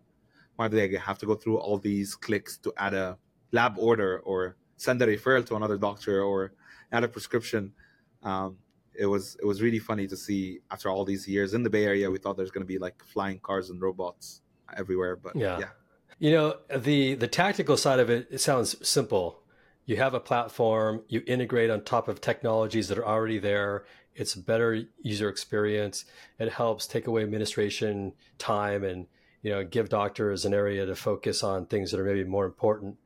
why 0.55 0.67
do 0.67 0.77
they 0.77 0.95
have 0.95 1.17
to 1.19 1.25
go 1.25 1.35
through 1.35 1.57
all 1.57 1.77
these 1.77 2.15
clicks 2.15 2.57
to 2.59 2.73
add 2.77 2.93
a 2.93 3.17
lab 3.51 3.75
order 3.77 4.19
or 4.19 4.55
send 4.77 5.01
a 5.01 5.07
referral 5.07 5.45
to 5.47 5.55
another 5.55 5.77
doctor 5.77 6.23
or 6.23 6.53
add 6.91 7.03
a 7.03 7.07
prescription. 7.07 7.73
Um, 8.21 8.57
it 8.95 9.05
was 9.05 9.35
it 9.41 9.45
was 9.45 9.61
really 9.61 9.79
funny 9.79 10.07
to 10.07 10.17
see 10.17 10.59
after 10.71 10.89
all 10.89 11.05
these 11.05 11.27
years 11.27 11.53
in 11.53 11.63
the 11.63 11.69
Bay 11.69 11.85
Area. 11.85 12.09
We 12.09 12.19
thought 12.19 12.37
there's 12.37 12.51
going 12.51 12.65
to 12.65 12.67
be 12.67 12.77
like 12.77 13.03
flying 13.03 13.39
cars 13.39 13.69
and 13.69 13.81
robots 13.81 14.41
everywhere, 14.75 15.15
but 15.15 15.35
yeah. 15.35 15.59
yeah. 15.59 15.69
You 16.19 16.31
know 16.31 16.55
the 16.75 17.15
the 17.15 17.27
tactical 17.27 17.77
side 17.77 17.99
of 17.99 18.09
it. 18.09 18.27
It 18.31 18.39
sounds 18.39 18.87
simple. 18.87 19.41
You 19.85 19.97
have 19.97 20.13
a 20.13 20.19
platform. 20.19 21.03
You 21.07 21.21
integrate 21.27 21.69
on 21.69 21.83
top 21.83 22.07
of 22.07 22.21
technologies 22.21 22.87
that 22.87 22.97
are 22.97 23.05
already 23.05 23.39
there. 23.39 23.85
It's 24.15 24.35
a 24.35 24.39
better 24.39 24.83
user 25.01 25.27
experience. 25.27 26.05
It 26.39 26.51
helps 26.51 26.87
take 26.87 27.07
away 27.07 27.23
administration 27.23 28.13
time 28.37 28.83
and 28.83 29.07
you 29.41 29.51
know 29.51 29.63
give 29.63 29.89
doctors 29.89 30.45
an 30.45 30.53
area 30.53 30.85
to 30.85 30.95
focus 30.95 31.43
on 31.43 31.65
things 31.65 31.91
that 31.91 31.99
are 31.99 32.05
maybe 32.05 32.23
more 32.23 32.45
important. 32.45 32.97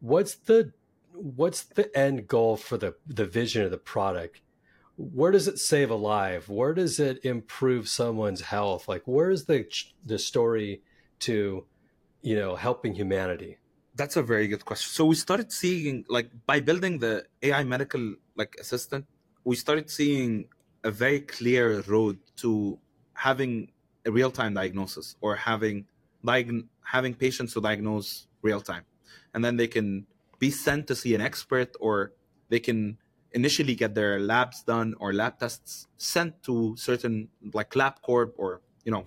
What's 0.00 0.34
the 0.34 0.72
what's 1.14 1.62
the 1.62 1.96
end 1.96 2.26
goal 2.26 2.56
for 2.56 2.76
the 2.76 2.96
the 3.06 3.24
vision 3.24 3.62
of 3.62 3.70
the 3.70 3.78
product? 3.78 4.40
Where 4.98 5.30
does 5.30 5.46
it 5.46 5.58
save 5.60 5.90
a 5.90 5.94
life? 5.94 6.48
Where 6.48 6.74
does 6.74 6.98
it 6.98 7.24
improve 7.24 7.88
someone's 7.88 8.40
health? 8.40 8.88
Like, 8.88 9.02
where 9.06 9.30
is 9.30 9.44
the 9.46 9.64
the 10.04 10.18
story 10.18 10.82
to, 11.20 11.64
you 12.20 12.36
know, 12.36 12.56
helping 12.56 12.94
humanity? 12.94 13.58
That's 13.94 14.16
a 14.16 14.22
very 14.22 14.48
good 14.48 14.64
question. 14.64 14.90
So 14.90 15.04
we 15.06 15.14
started 15.14 15.52
seeing, 15.52 16.04
like, 16.08 16.30
by 16.46 16.58
building 16.60 16.98
the 16.98 17.26
AI 17.42 17.62
medical 17.62 18.16
like 18.34 18.56
assistant, 18.60 19.06
we 19.44 19.54
started 19.54 19.88
seeing 19.88 20.48
a 20.82 20.90
very 20.90 21.20
clear 21.20 21.80
road 21.82 22.18
to 22.36 22.78
having 23.14 23.70
a 24.04 24.10
real 24.10 24.32
time 24.32 24.54
diagnosis 24.54 25.16
or 25.20 25.36
having 25.36 25.86
like 26.24 26.50
having 26.82 27.14
patients 27.14 27.54
to 27.54 27.60
diagnose 27.60 28.26
real 28.42 28.60
time, 28.60 28.84
and 29.32 29.44
then 29.44 29.56
they 29.56 29.68
can 29.68 30.06
be 30.40 30.50
sent 30.50 30.88
to 30.88 30.94
see 30.96 31.14
an 31.14 31.20
expert 31.20 31.70
or 31.78 32.12
they 32.48 32.58
can 32.58 32.98
initially 33.32 33.74
get 33.74 33.94
their 33.94 34.20
labs 34.20 34.62
done 34.62 34.94
or 34.98 35.12
lab 35.12 35.38
tests 35.38 35.86
sent 35.96 36.42
to 36.42 36.74
certain 36.76 37.28
like 37.52 37.70
LabCorp 37.70 38.32
or 38.36 38.60
you 38.84 38.92
know 38.92 39.04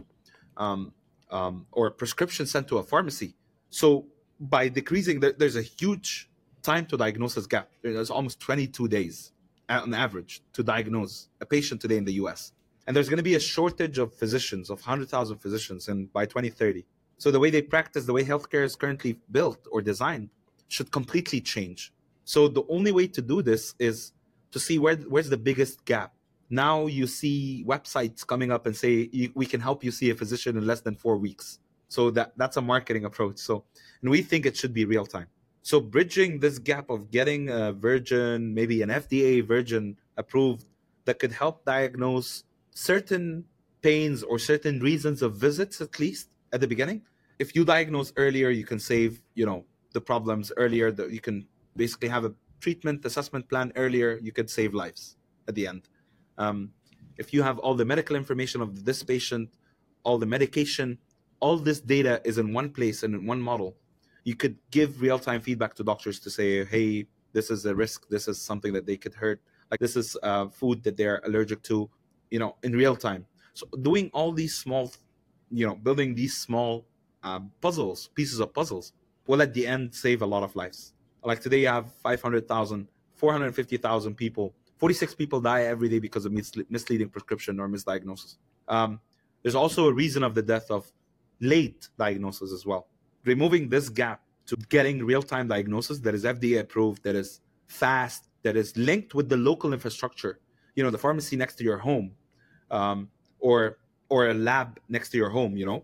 um, 0.58 0.94
um, 1.30 1.66
or 1.72 1.90
prescription 1.92 2.46
sent 2.46 2.68
to 2.68 2.78
a 2.78 2.84
pharmacy. 2.84 3.36
So 3.70 4.06
by 4.40 4.70
decreasing, 4.70 5.20
there's 5.20 5.56
a 5.56 5.62
huge 5.62 6.30
time 6.62 6.86
to 6.88 6.98
diagnosis 6.98 7.48
gap. 7.48 7.70
There's 7.82 8.10
almost 8.10 8.40
22 8.40 8.88
days 8.88 9.32
on 9.70 9.94
average 9.94 10.42
to 10.54 10.64
diagnose 10.64 11.30
a 11.40 11.46
patient 11.46 11.82
today 11.82 11.98
in 11.98 12.06
the 12.06 12.14
U.S. 12.14 12.54
And 12.86 12.96
there's 12.96 13.10
going 13.10 13.18
to 13.18 13.24
be 13.24 13.36
a 13.36 13.40
shortage 13.40 13.98
of 13.98 14.14
physicians, 14.14 14.70
of 14.70 14.80
100,000 14.80 15.38
physicians, 15.38 15.88
and 15.88 16.12
by 16.12 16.26
2030. 16.26 16.86
So 17.18 17.32
the 17.32 17.40
way 17.40 17.50
they 17.50 17.62
practice, 17.62 18.06
the 18.06 18.14
way 18.14 18.24
healthcare 18.24 18.64
is 18.64 18.76
currently 18.76 19.18
built 19.32 19.68
or 19.72 19.82
designed, 19.82 20.30
should 20.68 20.92
completely 20.92 21.40
change. 21.40 21.94
So 22.32 22.48
the 22.48 22.64
only 22.70 22.94
way 22.94 23.08
to 23.08 23.22
do 23.22 23.42
this 23.42 23.76
is 23.78 24.14
to 24.52 24.60
see 24.66 24.80
where 24.80 24.96
where's 25.14 25.28
the 25.28 25.44
biggest 25.50 25.84
gap. 25.84 26.14
Now 26.50 26.86
you 26.86 27.06
see 27.06 27.66
websites 27.68 28.26
coming 28.26 28.54
up 28.56 28.66
and 28.68 28.74
say 28.74 28.94
we 29.36 29.46
can 29.46 29.60
help 29.60 29.84
you 29.84 29.92
see 29.92 30.12
a 30.12 30.16
physician 30.16 30.56
in 30.56 30.66
less 30.66 30.80
than 30.80 30.96
four 30.96 31.18
weeks. 31.18 31.60
So 31.90 32.10
that 32.12 32.32
that's 32.38 32.56
a 32.56 32.62
marketing 32.62 33.04
approach. 33.04 33.38
So 33.40 33.66
and 34.02 34.10
we 34.10 34.22
think 34.22 34.46
it 34.46 34.56
should 34.56 34.74
be 34.74 34.86
real 34.86 35.06
time. 35.06 35.28
So 35.62 35.82
bridging 35.82 36.40
this 36.40 36.58
gap 36.58 36.90
of 36.90 37.12
getting 37.12 37.50
a 37.50 37.74
virgin, 37.74 38.54
maybe 38.54 38.82
an 38.82 38.88
FDA 38.88 39.46
virgin 39.46 39.98
approved 40.16 40.68
that 41.04 41.20
could 41.20 41.34
help 41.34 41.66
diagnose 41.66 42.46
certain 42.74 43.44
pains 43.82 44.24
or 44.24 44.40
certain 44.40 44.80
reasons 44.80 45.22
of 45.22 45.36
visits 45.36 45.82
at 45.82 46.00
least 46.00 46.30
at 46.54 46.62
the 46.62 46.68
beginning. 46.74 47.02
If 47.40 47.58
you 47.58 47.66
diagnose 47.66 48.14
earlier, 48.16 48.52
you 48.52 48.64
can 48.64 48.80
save, 48.80 49.22
you 49.34 49.46
know, 49.46 49.66
the 49.92 50.00
problems 50.00 50.54
earlier 50.56 50.94
that 50.94 51.12
you 51.12 51.20
can 51.20 51.46
basically 51.76 52.10
have 52.10 52.26
a 52.26 52.34
treatment 52.60 53.06
assessment 53.06 53.48
plan 53.50 53.72
earlier, 53.76 54.20
you 54.22 54.32
could 54.32 54.50
save 54.50 54.74
lives 54.74 55.18
at 55.48 55.56
the 55.56 55.68
end. 55.68 55.90
Um, 56.38 56.72
if 57.18 57.34
you 57.34 57.44
have 57.44 57.60
all 57.60 57.76
the 57.76 57.86
medical 57.86 58.16
information 58.16 58.62
of 58.62 58.86
this 58.86 59.04
patient, 59.04 59.50
all 60.04 60.18
the 60.18 60.26
medication, 60.26 60.98
all 61.40 61.58
this 61.58 61.80
data 61.80 62.22
is 62.24 62.38
in 62.38 62.54
one 62.54 62.70
place 62.70 63.04
and 63.04 63.14
in 63.14 63.26
one 63.26 63.42
model, 63.42 63.76
you 64.24 64.36
could 64.36 64.58
give 64.70 65.02
real 65.02 65.20
time 65.20 65.42
feedback 65.42 65.74
to 65.76 65.84
doctors 65.84 66.20
to 66.20 66.30
say, 66.30 66.64
hey, 66.66 67.08
this 67.34 67.50
is 67.50 67.66
a 67.66 67.74
risk, 67.74 68.08
this 68.10 68.28
is 68.28 68.40
something 68.42 68.74
that 68.74 68.86
they 68.86 68.98
could 68.98 69.14
hurt, 69.14 69.42
like 69.70 69.80
this 69.80 69.96
is 69.96 70.18
uh, 70.24 70.48
food 70.48 70.84
that 70.84 70.98
they're 70.98 71.22
allergic 71.26 71.64
to, 71.64 71.90
you 72.30 72.40
know, 72.40 72.56
in 72.64 72.74
real 72.74 72.96
time. 72.96 73.26
So 73.54 73.68
doing 73.82 74.10
all 74.14 74.32
these 74.32 74.56
small, 74.56 74.92
you 75.50 75.66
know, 75.66 75.76
building 75.76 76.14
these 76.16 76.38
small 76.38 76.86
uh, 77.24 77.40
puzzles, 77.62 78.10
pieces 78.16 78.40
of 78.40 78.54
puzzles, 78.54 78.94
will 79.28 79.42
at 79.42 79.54
the 79.54 79.66
end 79.66 79.94
save 79.94 80.22
a 80.22 80.26
lot 80.26 80.44
of 80.44 80.56
lives. 80.56 80.94
Like 81.24 81.40
today, 81.40 81.62
you 81.62 81.68
have 81.68 81.92
500,000, 81.94 82.88
450,000 83.16 84.16
people, 84.16 84.54
46 84.78 85.14
people 85.16 85.40
die 85.40 85.64
every 85.64 85.88
day 85.88 86.00
because 86.00 86.26
of 86.26 86.32
misleading 86.32 87.10
prescription 87.10 87.60
or 87.60 87.70
misdiagnosis. 87.70 88.38
Um, 88.68 89.00
there's 89.44 89.56
also 89.56 89.88
a 89.88 89.94
reason 89.94 90.24
of 90.24 90.34
the 90.34 90.42
death 90.42 90.72
of 90.72 90.92
late 91.40 91.90
diagnosis 91.98 92.52
as 92.52 92.66
well. 92.66 92.88
Removing 93.26 93.70
this 93.70 93.90
gap 93.90 94.22
to 94.48 94.56
getting 94.70 95.06
real 95.06 95.22
time 95.22 95.48
diagnosis 95.48 96.00
that 96.00 96.16
is 96.16 96.24
FDA 96.24 96.60
approved, 96.60 97.04
that 97.04 97.16
is 97.16 97.42
fast, 97.68 98.30
that 98.42 98.58
is 98.58 98.76
linked 98.76 99.14
with 99.14 99.30
the 99.30 99.38
local 99.38 99.74
infrastructure, 99.74 100.40
you 100.76 100.84
know, 100.84 100.90
the 100.90 100.98
pharmacy 100.98 101.36
next 101.36 101.56
to 101.56 101.64
your 101.64 101.78
home, 101.78 102.12
um, 102.72 103.10
or 103.40 103.78
or 104.10 104.30
a 104.30 104.34
lab 104.34 104.80
next 104.90 105.10
to 105.12 105.18
your 105.18 105.30
home, 105.30 105.56
you 105.56 105.66
know, 105.66 105.84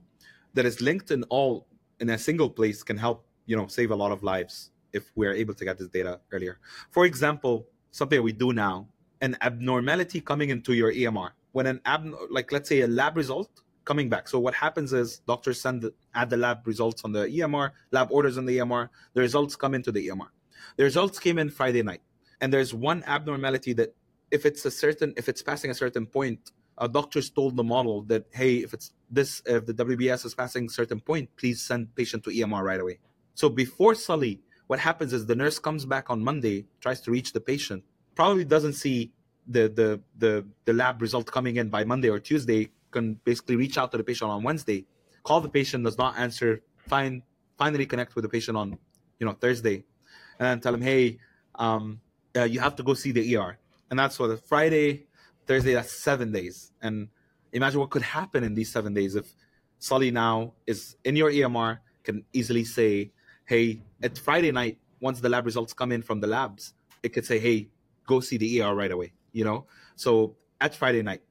that 0.56 0.66
is 0.66 0.82
linked 0.82 1.12
in 1.12 1.24
all 1.26 1.68
in 2.00 2.10
a 2.10 2.18
single 2.18 2.50
place 2.50 2.82
can 2.84 2.98
help, 2.98 3.26
you 3.46 3.56
know, 3.56 3.68
save 3.68 3.92
a 3.92 3.96
lot 3.96 4.12
of 4.12 4.24
lives 4.24 4.72
if 4.94 5.12
we're 5.16 5.34
able 5.34 5.54
to 5.54 5.66
get 5.66 5.78
this 5.78 5.88
data 5.90 6.20
earlier. 6.32 6.60
For 6.92 7.06
example, 7.06 7.68
something 7.92 8.22
we 8.22 8.32
do 8.32 8.54
now, 8.54 8.88
an 9.22 9.38
abnormality 9.42 10.22
coming 10.22 10.50
into 10.50 10.74
your 10.74 10.94
EMR. 10.94 11.32
When 11.52 11.66
an 11.66 11.82
ab 11.86 12.14
like 12.30 12.52
let's 12.52 12.70
say 12.70 12.82
a 12.82 12.88
lab 12.88 13.18
result 13.18 13.50
coming 13.88 14.10
back. 14.10 14.28
So 14.28 14.38
what 14.38 14.54
happens 14.54 14.92
is 14.92 15.20
doctors 15.20 15.62
send 15.62 15.82
the, 15.82 15.94
add 16.14 16.30
the 16.30 16.38
lab 16.38 16.68
results 16.68 17.04
on 17.06 17.14
the 17.14 17.26
EMR, 17.26 17.72
lab 17.92 18.10
orders 18.12 18.38
on 18.38 18.46
the 18.46 18.58
EMR, 18.58 18.90
the 19.14 19.22
results 19.22 19.56
come 19.56 19.74
into 19.74 19.92
the 19.94 20.10
EMR. 20.10 20.28
The 20.76 20.84
results 20.84 21.18
came 21.20 21.40
in 21.40 21.50
Friday 21.50 21.82
night. 21.82 22.02
And 22.42 22.54
there's 22.54 22.74
one 22.74 23.02
abnormality 23.08 23.74
that 23.74 23.96
if 24.30 24.46
it's 24.46 24.66
a 24.66 24.72
certain 24.72 25.14
if 25.16 25.30
it's 25.30 25.42
passing 25.42 25.72
a 25.72 25.74
certain 25.74 26.06
point, 26.06 26.52
a 26.78 26.88
doctors 26.88 27.30
told 27.30 27.56
the 27.56 27.64
model 27.64 28.04
that 28.04 28.26
hey, 28.32 28.58
if 28.58 28.74
it's 28.74 28.92
this 29.10 29.42
if 29.46 29.66
the 29.66 29.74
WBC 29.74 30.26
is 30.26 30.36
passing 30.36 30.66
a 30.66 30.70
certain 30.70 31.00
point, 31.00 31.30
please 31.38 31.62
send 31.62 31.96
patient 31.96 32.24
to 32.26 32.30
EMR 32.30 32.64
right 32.64 32.82
away. 32.82 33.00
So 33.34 33.50
before 33.50 33.96
Sully, 33.96 34.42
what 34.68 34.80
happens 34.80 35.14
is 35.14 35.26
the 35.26 35.36
nurse 35.36 35.60
comes 35.60 35.86
back 35.86 36.10
on 36.10 36.24
Monday, 36.24 36.66
tries 36.80 37.02
to 37.02 37.12
reach 37.12 37.34
the 37.34 37.40
patient, 37.40 37.84
probably 38.16 38.46
doesn't 38.46 38.74
see 38.74 39.12
the 39.48 39.68
the 39.70 40.02
the, 40.18 40.46
the 40.66 40.74
lab 40.74 41.02
result 41.02 41.32
coming 41.32 41.56
in 41.56 41.70
by 41.70 41.84
Monday 41.84 42.10
or 42.10 42.20
Tuesday, 42.20 42.70
can 42.92 43.16
basically 43.24 43.56
reach 43.56 43.78
out 43.78 43.92
to 43.92 43.98
the 43.98 44.04
patient 44.04 44.30
on 44.30 44.44
Wednesday, 44.44 44.86
call 45.24 45.42
the 45.42 45.50
patient, 45.50 45.84
does 45.84 45.98
not 45.98 46.18
answer, 46.18 46.62
find 46.88 47.22
finally 47.58 47.86
connect 47.86 48.16
with 48.16 48.24
the 48.24 48.30
patient 48.30 48.58
on 48.58 48.78
you 49.20 49.26
know 49.26 49.34
Thursday, 49.34 49.84
and 50.40 50.62
tell 50.62 50.74
him, 50.74 50.82
hey, 50.82 51.20
um, 51.56 52.00
uh, 52.36 52.44
you 52.44 52.60
have 52.60 52.76
to 52.76 52.84
go 52.84 52.94
see 52.94 53.12
the 53.12 53.36
ER. 53.36 53.58
And 53.90 53.98
that's 53.98 54.20
what 54.20 54.46
Friday, 54.46 55.08
Thursday, 55.46 55.74
that's 55.74 55.92
seven 55.92 56.32
days. 56.32 56.72
And 56.82 57.08
imagine 57.54 57.80
what 57.80 57.90
could 57.90 58.02
happen 58.02 58.44
in 58.44 58.54
these 58.54 58.72
seven 58.72 58.94
days 58.94 59.16
if 59.16 59.34
Sully 59.80 60.12
now 60.12 60.54
is 60.66 60.98
in 61.04 61.16
your 61.16 61.32
EMR, 61.32 61.80
can 62.04 62.24
easily 62.34 62.64
say, 62.64 63.12
hey, 63.48 63.82
at 64.04 64.18
Friday 64.18 64.52
night, 64.52 64.78
once 65.00 65.20
the 65.20 65.30
lab 65.30 65.46
results 65.46 65.74
come 65.74 65.92
in 65.92 66.04
from 66.04 66.20
the 66.20 66.28
labs, 66.28 66.74
it 67.02 67.10
could 67.10 67.26
say, 67.26 67.40
hey, 67.40 67.70
go 68.06 68.20
see 68.20 68.38
the 68.38 68.62
ER 68.62 68.76
right 68.76 68.92
away, 68.92 69.14
you 69.32 69.44
know? 69.44 69.66
So 69.96 70.36
at 70.62 70.76
Friday 70.76 71.02
night, 71.02 71.22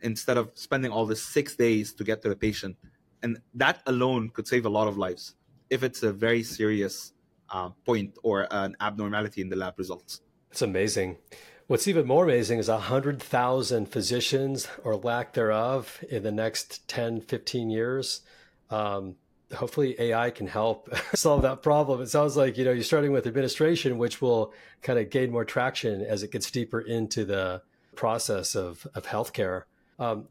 instead 0.00 0.36
of 0.36 0.50
spending 0.54 0.90
all 0.90 1.06
the 1.06 1.16
six 1.16 1.54
days 1.54 1.92
to 1.94 2.04
get 2.04 2.22
to 2.22 2.28
the 2.28 2.36
patient, 2.36 2.76
and 3.22 3.38
that 3.54 3.82
alone 3.86 4.30
could 4.30 4.48
save 4.48 4.64
a 4.64 4.68
lot 4.68 4.88
of 4.88 4.96
lives 4.96 5.34
if 5.70 5.82
it's 5.82 6.02
a 6.02 6.12
very 6.12 6.42
serious 6.42 7.12
uh, 7.50 7.70
point 7.84 8.16
or 8.22 8.46
an 8.50 8.74
abnormality 8.80 9.42
in 9.42 9.48
the 9.48 9.56
lab 9.56 9.78
results. 9.78 10.22
It's 10.50 10.62
amazing. 10.62 11.18
What's 11.66 11.86
even 11.86 12.06
more 12.06 12.24
amazing 12.24 12.60
is 12.60 12.68
100,000 12.68 13.86
physicians 13.86 14.68
or 14.82 14.96
lack 14.96 15.34
thereof 15.34 16.02
in 16.08 16.22
the 16.22 16.32
next 16.32 16.88
10, 16.88 17.20
15 17.20 17.68
years. 17.68 18.22
Um, 18.70 19.16
hopefully 19.54 19.96
AI 19.98 20.30
can 20.30 20.46
help 20.46 20.94
solve 21.14 21.42
that 21.42 21.62
problem. 21.62 22.00
It 22.00 22.08
sounds 22.08 22.36
like, 22.36 22.56
you 22.56 22.64
know, 22.64 22.72
you're 22.72 22.82
starting 22.82 23.12
with 23.12 23.26
administration, 23.26 23.98
which 23.98 24.20
will 24.20 24.52
kind 24.82 24.98
of 24.98 25.10
gain 25.10 25.30
more 25.30 25.44
traction 25.44 26.02
as 26.02 26.22
it 26.22 26.30
gets 26.30 26.50
deeper 26.50 26.80
into 26.80 27.24
the 27.24 27.62
process 27.96 28.54
of, 28.54 28.86
of 28.94 29.06
healthcare. 29.06 29.64
Um, 29.98 30.28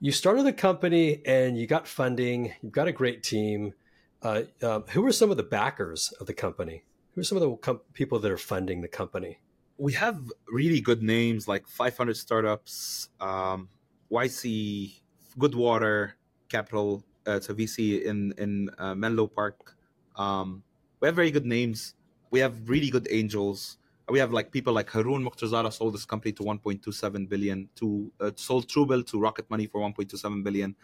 you 0.00 0.12
started 0.12 0.44
the 0.44 0.52
company 0.52 1.22
and 1.26 1.58
you 1.58 1.66
got 1.66 1.86
funding, 1.86 2.54
you've 2.62 2.72
got 2.72 2.88
a 2.88 2.92
great 2.92 3.22
team. 3.22 3.74
Uh, 4.22 4.42
uh, 4.62 4.80
who 4.90 5.04
are 5.06 5.12
some 5.12 5.30
of 5.30 5.36
the 5.36 5.42
backers 5.42 6.12
of 6.20 6.26
the 6.26 6.34
company? 6.34 6.84
Who 7.14 7.22
are 7.22 7.24
some 7.24 7.36
of 7.36 7.42
the 7.42 7.56
com- 7.56 7.80
people 7.94 8.18
that 8.18 8.30
are 8.30 8.38
funding 8.38 8.82
the 8.82 8.88
company? 8.88 9.38
we 9.80 9.94
have 9.94 10.20
really 10.46 10.80
good 10.80 11.02
names 11.02 11.48
like 11.48 11.66
500 11.66 12.14
startups, 12.14 13.08
um, 13.18 13.70
YC, 14.12 15.00
Goodwater 15.38 16.12
Capital. 16.50 17.02
Uh, 17.26 17.36
a 17.36 17.54
VC 17.54 18.02
in 18.04 18.32
in 18.38 18.70
uh, 18.78 18.94
Menlo 18.94 19.26
Park. 19.26 19.76
Um, 20.16 20.62
we 21.00 21.06
have 21.06 21.14
very 21.14 21.30
good 21.30 21.46
names. 21.46 21.94
We 22.30 22.40
have 22.40 22.68
really 22.68 22.90
good 22.90 23.06
angels. 23.10 23.78
We 24.08 24.18
have 24.18 24.32
like 24.32 24.50
people 24.50 24.72
like 24.72 24.90
Haroon 24.90 25.22
Mokhtarzada 25.24 25.72
sold 25.72 25.94
this 25.94 26.04
company 26.04 26.32
to 26.32 26.42
1.27 26.42 27.28
billion. 27.28 27.68
To 27.76 28.10
uh, 28.20 28.30
sold 28.36 28.68
Truebill 28.68 29.06
to 29.08 29.20
Rocket 29.20 29.48
Money 29.50 29.66
for 29.66 29.80
1.27 29.80 30.42
billion. 30.42 30.74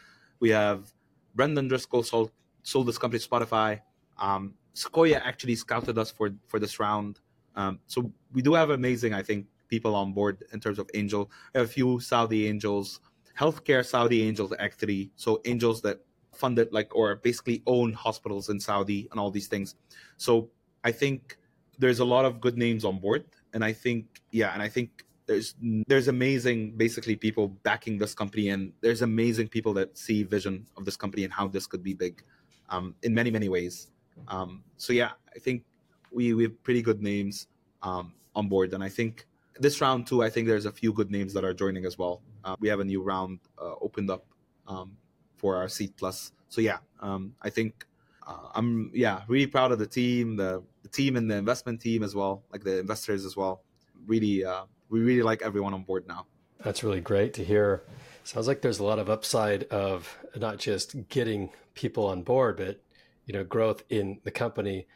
We 0.41 0.51
have 0.51 0.93
Brendan 1.35 1.69
Driscoll 1.69 2.03
sold 2.03 2.31
sold 2.63 2.87
this 2.87 2.99
company 2.99 3.21
to 3.21 3.29
Spotify. 3.29 3.81
Um, 4.19 4.55
Sequoia 4.75 5.17
actually 5.25 5.57
scouted 5.57 5.99
us 5.99 6.11
for 6.11 6.31
for 6.47 6.59
this 6.59 6.79
round. 6.79 7.21
Um, 7.57 7.81
so 7.87 8.13
we 8.33 8.43
do 8.43 8.55
have 8.55 8.71
amazing, 8.71 9.15
I 9.15 9.23
think, 9.23 9.47
people 9.69 9.95
on 9.95 10.13
board 10.13 10.45
in 10.53 10.61
terms 10.61 10.79
of 10.79 10.89
angel. 10.95 11.31
We 11.55 11.61
have 11.61 11.69
a 11.69 11.73
few 11.73 12.01
Saudi 12.01 12.47
angels, 12.47 13.01
healthcare 13.39 13.85
Saudi 13.85 14.23
angels 14.23 14.53
actually. 14.59 15.11
So 15.17 15.41
angels 15.45 15.81
that 15.83 16.01
funded 16.37 16.73
like 16.73 16.95
or 16.95 17.17
basically 17.17 17.63
own 17.67 17.93
hospitals 17.93 18.49
in 18.49 18.61
Saudi 18.61 19.09
and 19.11 19.21
all 19.21 19.31
these 19.31 19.47
things. 19.47 19.75
So 20.17 20.49
I 20.85 20.93
think 20.93 21.37
there's 21.79 22.01
a 22.01 22.05
lot 22.05 22.25
of 22.25 22.41
good 22.41 22.57
names 22.57 22.85
on 22.85 22.99
board, 22.99 23.25
and 23.53 23.65
I 23.65 23.73
think 23.73 24.07
yeah, 24.31 24.53
and 24.53 24.63
I 24.63 24.69
think 24.69 25.05
there's 25.27 25.55
there's 25.87 26.09
amazing 26.09 26.77
basically 26.77 27.17
people 27.17 27.49
backing 27.63 27.99
this 27.99 28.15
company, 28.15 28.51
and 28.51 28.73
there's 28.81 29.03
amazing 29.03 29.49
people 29.49 29.73
that 29.75 29.97
see 29.99 30.23
vision 30.23 30.67
of 30.77 30.85
this 30.85 30.97
company 30.97 31.25
and 31.25 31.33
how 31.33 31.49
this 31.49 31.67
could 31.67 31.83
be 31.83 31.95
big, 31.95 32.23
um, 32.71 32.95
in 33.03 33.13
many 33.15 33.31
many 33.31 33.49
ways. 33.49 33.89
Um, 34.29 34.63
so 34.77 34.93
yeah, 34.93 35.13
I 35.35 35.39
think 35.39 35.65
we 36.13 36.35
we 36.35 36.45
have 36.45 36.63
pretty 36.63 36.83
good 36.83 37.03
names 37.03 37.49
um, 37.83 38.15
on 38.35 38.49
board, 38.49 38.73
and 38.75 38.83
I 38.83 38.89
think 38.89 39.27
this 39.59 39.81
round 39.81 40.07
too. 40.07 40.23
I 40.23 40.31
think 40.31 40.47
there's 40.47 40.67
a 40.67 40.73
few 40.73 40.93
good 40.93 41.11
names 41.11 41.33
that 41.35 41.45
are 41.45 41.55
joining 41.55 41.85
as 41.85 41.99
well. 41.99 42.23
Uh, 42.45 42.57
we 42.61 42.69
have 42.69 42.81
a 42.81 42.85
new 42.85 43.03
round 43.03 43.41
uh, 43.61 43.75
opened 43.81 44.11
up 44.11 44.25
um, 44.69 44.97
for 45.37 45.57
our 45.57 45.69
seat 45.69 45.97
plus. 45.97 46.33
So 46.49 46.61
yeah, 46.61 46.79
um, 47.01 47.35
I 47.43 47.51
think 47.51 47.87
uh, 48.27 48.49
I'm 48.55 48.91
yeah 48.95 49.23
really 49.29 49.47
proud 49.47 49.73
of 49.73 49.79
the 49.79 49.87
team, 49.87 50.37
the 50.37 50.63
the 50.83 50.89
team 50.89 51.17
and 51.17 51.31
the 51.31 51.37
investment 51.37 51.81
team 51.81 52.03
as 52.03 52.15
well, 52.15 52.45
like 52.53 52.65
the 52.65 52.79
investors 52.79 53.25
as 53.25 53.37
well. 53.37 53.63
Really, 54.07 54.45
uh, 54.45 54.65
we 54.89 55.01
really 55.01 55.23
like 55.23 55.43
everyone 55.43 55.75
on 55.75 55.83
board 55.83 56.07
now. 56.07 56.27
That's 56.63 56.83
really 56.83 57.01
great 57.01 57.35
to 57.35 57.45
hear. 57.45 57.83
Sounds 58.25 58.49
like 58.49 58.63
there's 58.63 58.79
a 58.79 58.85
lot 58.85 58.99
of 58.99 59.09
upside 59.09 59.65
of 59.65 60.19
not 60.37 60.59
just 60.59 61.09
getting 61.09 61.51
people 61.75 62.07
on 62.07 62.23
board, 62.23 62.57
but 62.57 62.81
you 63.27 63.33
know, 63.35 63.45
growth 63.45 63.83
in 63.89 64.21
the 64.25 64.31
company. 64.31 64.87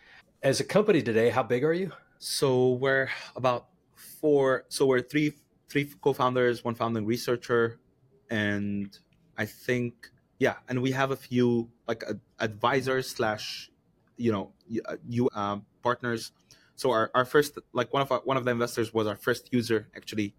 As 0.43 0.61
a 0.61 0.65
company 0.65 1.03
today, 1.03 1.31
how 1.31 1.43
big 1.43 1.65
are 1.65 1.73
you? 1.73 1.93
So 2.19 2.73
we're 2.73 3.09
about 3.37 3.67
four. 4.21 4.65
So 4.69 4.87
we're 4.87 5.03
three 5.03 5.35
three 5.69 5.91
co-founders, 6.01 6.65
one 6.65 6.75
founding 6.75 7.07
researcher, 7.07 7.79
and 8.31 8.99
I 9.39 9.47
think 9.47 10.11
yeah, 10.41 10.55
and 10.69 10.81
we 10.81 10.91
have 10.93 11.11
a 11.11 11.17
few 11.17 11.69
like 11.87 12.03
uh, 12.09 12.15
advisors 12.41 13.09
slash, 13.11 13.71
you 14.17 14.33
know, 14.33 14.53
you 15.07 15.29
uh, 15.35 15.59
partners. 15.83 16.33
So 16.77 16.91
our, 16.91 17.11
our 17.15 17.27
first 17.27 17.59
like 17.75 17.93
one 17.93 18.01
of 18.01 18.11
our, 18.11 18.21
one 18.21 18.39
of 18.39 18.47
the 18.47 18.51
investors 18.51 18.93
was 18.93 19.07
our 19.07 19.17
first 19.17 19.53
user 19.53 19.89
actually 19.95 20.35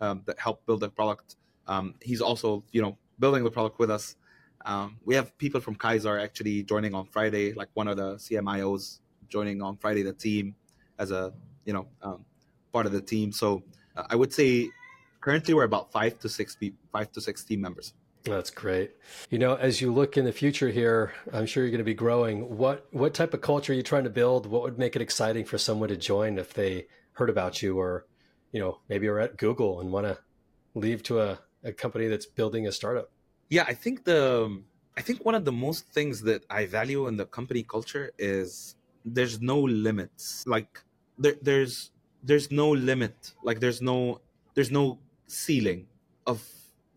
um, 0.00 0.22
that 0.24 0.38
helped 0.40 0.64
build 0.64 0.80
the 0.80 0.88
product. 0.88 1.36
Um, 1.66 1.94
he's 2.00 2.22
also 2.22 2.64
you 2.72 2.80
know 2.80 2.96
building 3.18 3.44
the 3.44 3.50
product 3.50 3.78
with 3.78 3.90
us. 3.90 4.16
Um, 4.64 4.96
we 5.04 5.14
have 5.16 5.36
people 5.36 5.60
from 5.60 5.74
Kaiser 5.74 6.18
actually 6.18 6.62
joining 6.62 6.94
on 6.94 7.04
Friday, 7.04 7.52
like 7.52 7.68
one 7.74 7.88
of 7.88 7.98
the 7.98 8.14
CMIOs 8.14 9.00
joining 9.28 9.60
on 9.60 9.76
Friday 9.76 10.02
the 10.02 10.14
team 10.14 10.54
as 10.98 11.10
a 11.10 11.34
you 11.66 11.74
know 11.74 11.88
um, 12.00 12.24
part 12.72 12.86
of 12.86 12.92
the 12.92 13.02
team. 13.02 13.32
So 13.32 13.62
uh, 13.96 14.04
I 14.08 14.16
would 14.16 14.32
say 14.32 14.70
currently 15.20 15.52
we're 15.52 15.64
about 15.64 15.92
five 15.92 16.18
to 16.20 16.28
six 16.30 16.56
people, 16.56 16.78
five 16.90 17.12
to 17.12 17.20
six 17.20 17.44
team 17.44 17.60
members. 17.60 17.92
That's 18.24 18.50
great. 18.50 18.92
You 19.30 19.38
know, 19.38 19.56
as 19.56 19.80
you 19.80 19.92
look 19.92 20.16
in 20.16 20.24
the 20.24 20.32
future 20.32 20.68
here, 20.68 21.12
I'm 21.32 21.46
sure 21.46 21.64
you're 21.64 21.70
going 21.70 21.78
to 21.78 21.84
be 21.84 21.94
growing. 21.94 22.56
What 22.56 22.86
what 22.92 23.14
type 23.14 23.34
of 23.34 23.40
culture 23.40 23.72
are 23.72 23.76
you 23.76 23.82
trying 23.82 24.04
to 24.04 24.10
build? 24.10 24.46
What 24.46 24.62
would 24.62 24.78
make 24.78 24.94
it 24.94 25.02
exciting 25.02 25.44
for 25.44 25.58
someone 25.58 25.88
to 25.88 25.96
join 25.96 26.38
if 26.38 26.54
they 26.54 26.86
heard 27.14 27.30
about 27.30 27.62
you, 27.62 27.78
or 27.78 28.06
you 28.52 28.60
know, 28.60 28.78
maybe 28.88 29.08
are 29.08 29.18
at 29.18 29.36
Google 29.36 29.80
and 29.80 29.90
want 29.90 30.06
to 30.06 30.18
leave 30.74 31.02
to 31.04 31.20
a, 31.20 31.40
a 31.64 31.72
company 31.72 32.06
that's 32.06 32.26
building 32.26 32.66
a 32.66 32.72
startup? 32.72 33.10
Yeah, 33.48 33.64
I 33.66 33.74
think 33.74 34.04
the 34.04 34.62
I 34.96 35.00
think 35.00 35.24
one 35.24 35.34
of 35.34 35.44
the 35.44 35.52
most 35.52 35.86
things 35.88 36.22
that 36.22 36.44
I 36.48 36.66
value 36.66 37.06
in 37.08 37.16
the 37.16 37.26
company 37.26 37.62
culture 37.62 38.12
is 38.18 38.76
there's 39.04 39.40
no 39.40 39.58
limits. 39.58 40.44
Like 40.46 40.84
there, 41.18 41.34
there's 41.42 41.90
there's 42.22 42.50
no 42.52 42.70
limit. 42.70 43.32
Like 43.42 43.58
there's 43.58 43.82
no 43.82 44.20
there's 44.54 44.70
no 44.70 44.98
ceiling 45.26 45.88
of 46.26 46.42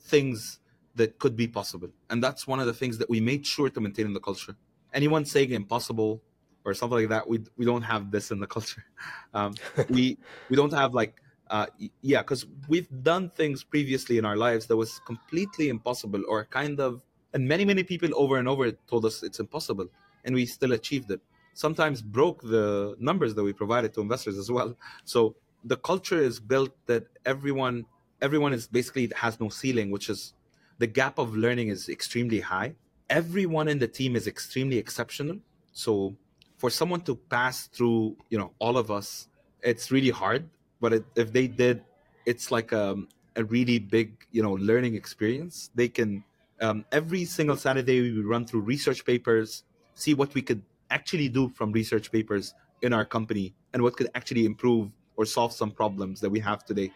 things 0.01 0.59
that 0.95 1.19
could 1.19 1.35
be 1.35 1.47
possible. 1.47 1.89
And 2.09 2.23
that's 2.23 2.47
one 2.47 2.59
of 2.59 2.65
the 2.65 2.73
things 2.73 2.97
that 2.97 3.09
we 3.09 3.19
made 3.19 3.45
sure 3.45 3.69
to 3.69 3.81
maintain 3.81 4.05
in 4.05 4.13
the 4.13 4.19
culture. 4.19 4.55
Anyone 4.93 5.25
saying 5.25 5.51
impossible 5.51 6.21
or 6.63 6.73
something 6.73 6.99
like 6.99 7.09
that, 7.09 7.27
we 7.27 7.43
we 7.57 7.65
don't 7.65 7.81
have 7.83 8.11
this 8.11 8.31
in 8.31 8.39
the 8.39 8.47
culture. 8.47 8.83
Um, 9.33 9.53
we 9.89 10.17
we 10.49 10.55
don't 10.55 10.71
have 10.71 10.93
like 10.93 11.21
uh, 11.49 11.67
yeah, 12.01 12.21
because 12.21 12.45
we've 12.67 12.87
done 13.03 13.29
things 13.29 13.63
previously 13.63 14.17
in 14.17 14.25
our 14.25 14.37
lives 14.37 14.65
that 14.67 14.77
was 14.77 14.99
completely 15.05 15.69
impossible 15.69 16.21
or 16.27 16.45
kind 16.45 16.79
of, 16.79 17.01
and 17.33 17.47
many 17.47 17.65
many 17.65 17.83
people 17.83 18.09
over 18.15 18.37
and 18.37 18.47
over 18.47 18.71
told 18.71 19.05
us 19.05 19.21
it's 19.23 19.39
impossible, 19.39 19.87
and 20.23 20.33
we 20.33 20.45
still 20.45 20.71
achieved 20.71 21.11
it. 21.11 21.21
Sometimes 21.53 22.01
broke 22.01 22.41
the 22.41 22.95
numbers 22.99 23.35
that 23.35 23.43
we 23.43 23.53
provided 23.53 23.93
to 23.93 24.01
investors 24.01 24.37
as 24.37 24.49
well. 24.49 24.75
So 25.03 25.35
the 25.63 25.77
culture 25.77 26.17
is 26.17 26.39
built 26.39 26.71
that 26.87 27.05
everyone 27.25 27.85
everyone 28.21 28.53
is 28.53 28.67
basically 28.67 29.11
has 29.15 29.39
no 29.39 29.49
ceiling, 29.49 29.91
which 29.91 30.09
is 30.09 30.33
the 30.77 30.87
gap 30.87 31.17
of 31.17 31.35
learning 31.35 31.69
is 31.69 31.89
extremely 31.89 32.39
high. 32.39 32.75
Everyone 33.09 33.67
in 33.67 33.79
the 33.79 33.87
team 33.87 34.15
is 34.15 34.27
extremely 34.27 34.77
exceptional. 34.77 35.37
So 35.73 36.15
for 36.57 36.69
someone 36.69 37.01
to 37.01 37.15
pass 37.15 37.67
through, 37.67 38.17
you 38.29 38.37
know, 38.37 38.51
all 38.59 38.77
of 38.77 38.91
us, 38.91 39.27
it's 39.61 39.91
really 39.91 40.09
hard. 40.09 40.49
But 40.81 40.93
it, 40.93 41.05
if 41.15 41.31
they 41.31 41.47
did, 41.47 41.83
it's 42.25 42.51
like 42.51 42.71
a, 42.71 42.91
um, 42.91 43.07
a 43.35 43.43
really 43.43 43.79
big, 43.79 44.25
you 44.31 44.41
know, 44.41 44.53
learning 44.53 44.95
experience. 44.95 45.69
They 45.75 45.87
can 45.89 46.23
um, 46.61 46.85
every 46.91 47.25
single 47.25 47.57
Saturday 47.57 48.01
we 48.01 48.21
run 48.21 48.45
through 48.45 48.61
research 48.61 49.05
papers, 49.05 49.63
see 49.93 50.13
what 50.13 50.33
we 50.33 50.41
could 50.41 50.61
actually 50.89 51.29
do 51.29 51.49
from 51.49 51.71
research 51.71 52.11
papers 52.11 52.53
in 52.81 52.93
our 52.93 53.05
company, 53.05 53.53
and 53.73 53.81
what 53.81 53.97
could 53.97 54.09
actually 54.15 54.45
improve 54.45 54.89
or 55.17 55.25
solve 55.25 55.51
some 55.51 55.71
problems 55.71 56.21
that 56.21 56.29
we 56.29 56.39
have 56.39 56.65
today, 56.65 56.91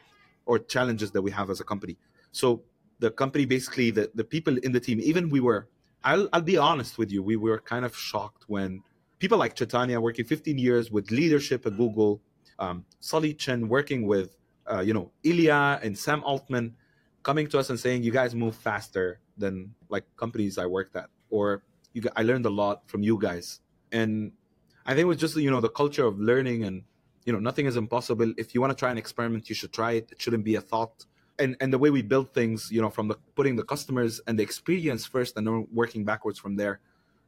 or 0.45 0.59
challenges 0.59 1.11
that 1.11 1.21
we 1.21 1.31
have 1.31 1.49
as 1.49 1.59
a 1.59 1.63
company. 1.63 1.97
So 2.31 2.61
the 2.99 3.11
company 3.11 3.45
basically 3.45 3.91
the, 3.91 4.11
the 4.15 4.23
people 4.23 4.57
in 4.57 4.71
the 4.71 4.79
team 4.79 4.99
even 5.01 5.29
we 5.29 5.39
were 5.39 5.67
I'll, 6.03 6.29
I'll 6.31 6.41
be 6.41 6.57
honest 6.57 6.97
with 6.97 7.11
you 7.11 7.21
we 7.23 7.35
were 7.35 7.59
kind 7.59 7.85
of 7.85 7.95
shocked 7.95 8.45
when 8.47 8.83
people 9.19 9.37
like 9.37 9.55
Chaitanya 9.55 9.99
working 9.99 10.25
15 10.25 10.57
years 10.57 10.91
with 10.91 11.11
leadership 11.11 11.65
at 11.65 11.77
Google 11.77 12.21
um, 12.59 12.85
Sully 12.99 13.33
Chen 13.33 13.67
working 13.67 14.05
with 14.05 14.35
uh, 14.71 14.81
you 14.81 14.93
know 14.93 15.11
Ilya 15.23 15.79
and 15.83 15.97
Sam 15.97 16.23
Altman 16.23 16.75
coming 17.23 17.47
to 17.47 17.59
us 17.59 17.69
and 17.69 17.79
saying 17.79 18.03
you 18.03 18.11
guys 18.11 18.35
move 18.35 18.55
faster 18.55 19.19
than 19.37 19.73
like 19.89 20.05
companies 20.17 20.57
I 20.57 20.65
worked 20.65 20.95
at 20.95 21.09
or 21.29 21.63
you 21.93 22.01
I 22.15 22.23
learned 22.23 22.45
a 22.45 22.49
lot 22.49 22.87
from 22.87 23.01
you 23.03 23.17
guys. 23.17 23.61
And 23.91 24.31
I 24.85 24.91
think 24.93 25.01
it 25.01 25.05
was 25.05 25.17
just 25.17 25.35
you 25.35 25.51
know 25.51 25.61
the 25.61 25.69
culture 25.69 26.05
of 26.05 26.19
learning 26.19 26.63
and 26.63 26.83
you 27.25 27.33
know 27.33 27.39
nothing 27.39 27.65
is 27.65 27.75
impossible. 27.75 28.33
If 28.37 28.53
you 28.53 28.61
want 28.61 28.71
to 28.71 28.75
try 28.75 28.91
an 28.91 28.97
experiment 28.97 29.49
you 29.49 29.55
should 29.55 29.73
try 29.73 29.93
it. 29.93 30.11
It 30.11 30.21
shouldn't 30.21 30.43
be 30.43 30.55
a 30.55 30.61
thought 30.61 31.05
and 31.39 31.55
and 31.59 31.73
the 31.73 31.77
way 31.77 31.89
we 31.89 32.01
build 32.01 32.33
things 32.33 32.69
you 32.71 32.81
know 32.81 32.89
from 32.89 33.07
the 33.07 33.15
putting 33.35 33.55
the 33.55 33.63
customers 33.63 34.21
and 34.27 34.37
the 34.37 34.43
experience 34.43 35.05
first 35.05 35.37
and 35.37 35.47
then 35.47 35.67
working 35.73 36.03
backwards 36.03 36.37
from 36.37 36.55
there 36.55 36.79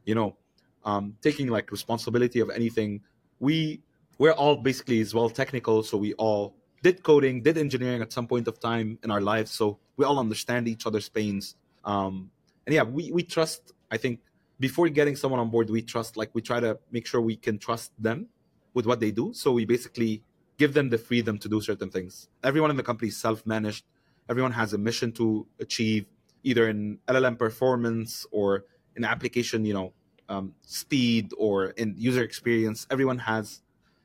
you 0.04 0.14
know 0.14 0.36
um, 0.84 1.16
taking 1.22 1.48
like 1.48 1.70
responsibility 1.70 2.40
of 2.40 2.50
anything. 2.50 3.00
We 3.40 3.80
we're 4.18 4.32
all 4.32 4.56
basically 4.56 5.00
as 5.00 5.14
well 5.14 5.30
technical 5.30 5.82
so 5.82 5.96
we 5.96 6.12
all 6.14 6.54
did 6.82 7.02
coding 7.02 7.42
did 7.42 7.56
engineering 7.58 8.02
at 8.02 8.12
some 8.12 8.26
point 8.26 8.48
of 8.48 8.60
time 8.60 8.98
in 9.02 9.10
our 9.10 9.20
lives 9.20 9.50
so 9.50 9.78
we 9.96 10.04
all 10.04 10.18
understand 10.18 10.68
each 10.68 10.86
other's 10.86 11.08
pains. 11.08 11.56
Um, 11.84 12.30
and 12.66 12.74
yeah 12.74 12.84
we, 12.84 13.10
we 13.10 13.24
trust 13.24 13.72
i 13.90 13.96
think 13.96 14.20
before 14.60 14.88
getting 14.88 15.16
someone 15.16 15.40
on 15.40 15.50
board 15.50 15.68
we 15.68 15.82
trust 15.82 16.16
like 16.16 16.30
we 16.32 16.40
try 16.40 16.60
to 16.60 16.78
make 16.92 17.08
sure 17.08 17.20
we 17.20 17.34
can 17.34 17.58
trust 17.58 17.90
them 18.00 18.28
with 18.72 18.86
what 18.86 19.00
they 19.00 19.10
do 19.10 19.32
so 19.34 19.50
we 19.50 19.64
basically 19.64 20.22
give 20.62 20.74
them 20.74 20.88
the 20.88 20.98
freedom 20.98 21.38
to 21.38 21.48
do 21.48 21.60
certain 21.60 21.90
things. 21.90 22.28
Everyone 22.44 22.70
in 22.70 22.76
the 22.76 22.82
company 22.82 23.08
is 23.08 23.16
self-managed 23.16 23.84
everyone 24.28 24.52
has 24.52 24.72
a 24.72 24.78
mission 24.78 25.12
to 25.12 25.46
achieve 25.60 26.06
either 26.44 26.68
in 26.68 26.98
llm 27.08 27.38
performance 27.38 28.26
or 28.30 28.64
in 28.96 29.04
application 29.04 29.64
you 29.64 29.74
know 29.74 29.92
um, 30.32 30.54
speed 30.62 31.32
or 31.36 31.66
in 31.70 31.94
user 31.98 32.22
experience. 32.22 32.86
Everyone 32.90 33.18
has 33.18 33.62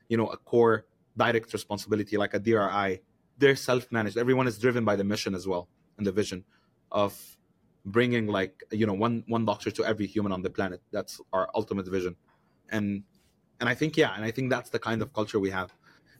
you 0.08 0.16
know 0.16 0.26
a 0.28 0.36
core 0.36 0.86
direct 1.16 1.52
responsibility 1.52 2.16
like 2.16 2.34
a 2.34 2.38
dri 2.38 3.00
they're 3.38 3.56
self-managed. 3.56 4.16
Everyone 4.16 4.48
is 4.48 4.58
driven 4.58 4.84
by 4.84 4.96
the 4.96 5.04
mission 5.04 5.34
as 5.34 5.46
well 5.46 5.68
and 5.96 6.06
the 6.06 6.12
vision 6.12 6.44
of 6.90 7.12
bringing 7.84 8.26
like 8.26 8.62
you 8.70 8.86
know 8.86 8.92
one 8.92 9.24
one 9.28 9.44
doctor 9.44 9.70
to 9.70 9.84
every 9.84 10.06
human 10.06 10.32
on 10.32 10.42
the 10.42 10.50
planet. 10.50 10.80
That's 10.92 11.20
our 11.32 11.48
ultimate 11.54 11.88
vision. 11.88 12.16
And 12.70 13.04
and 13.60 13.68
i 13.68 13.74
think 13.74 13.96
yeah 13.96 14.14
and 14.14 14.24
i 14.24 14.30
think 14.30 14.50
that's 14.50 14.70
the 14.70 14.78
kind 14.78 15.00
of 15.02 15.12
culture 15.12 15.40
we 15.40 15.50
have. 15.50 15.72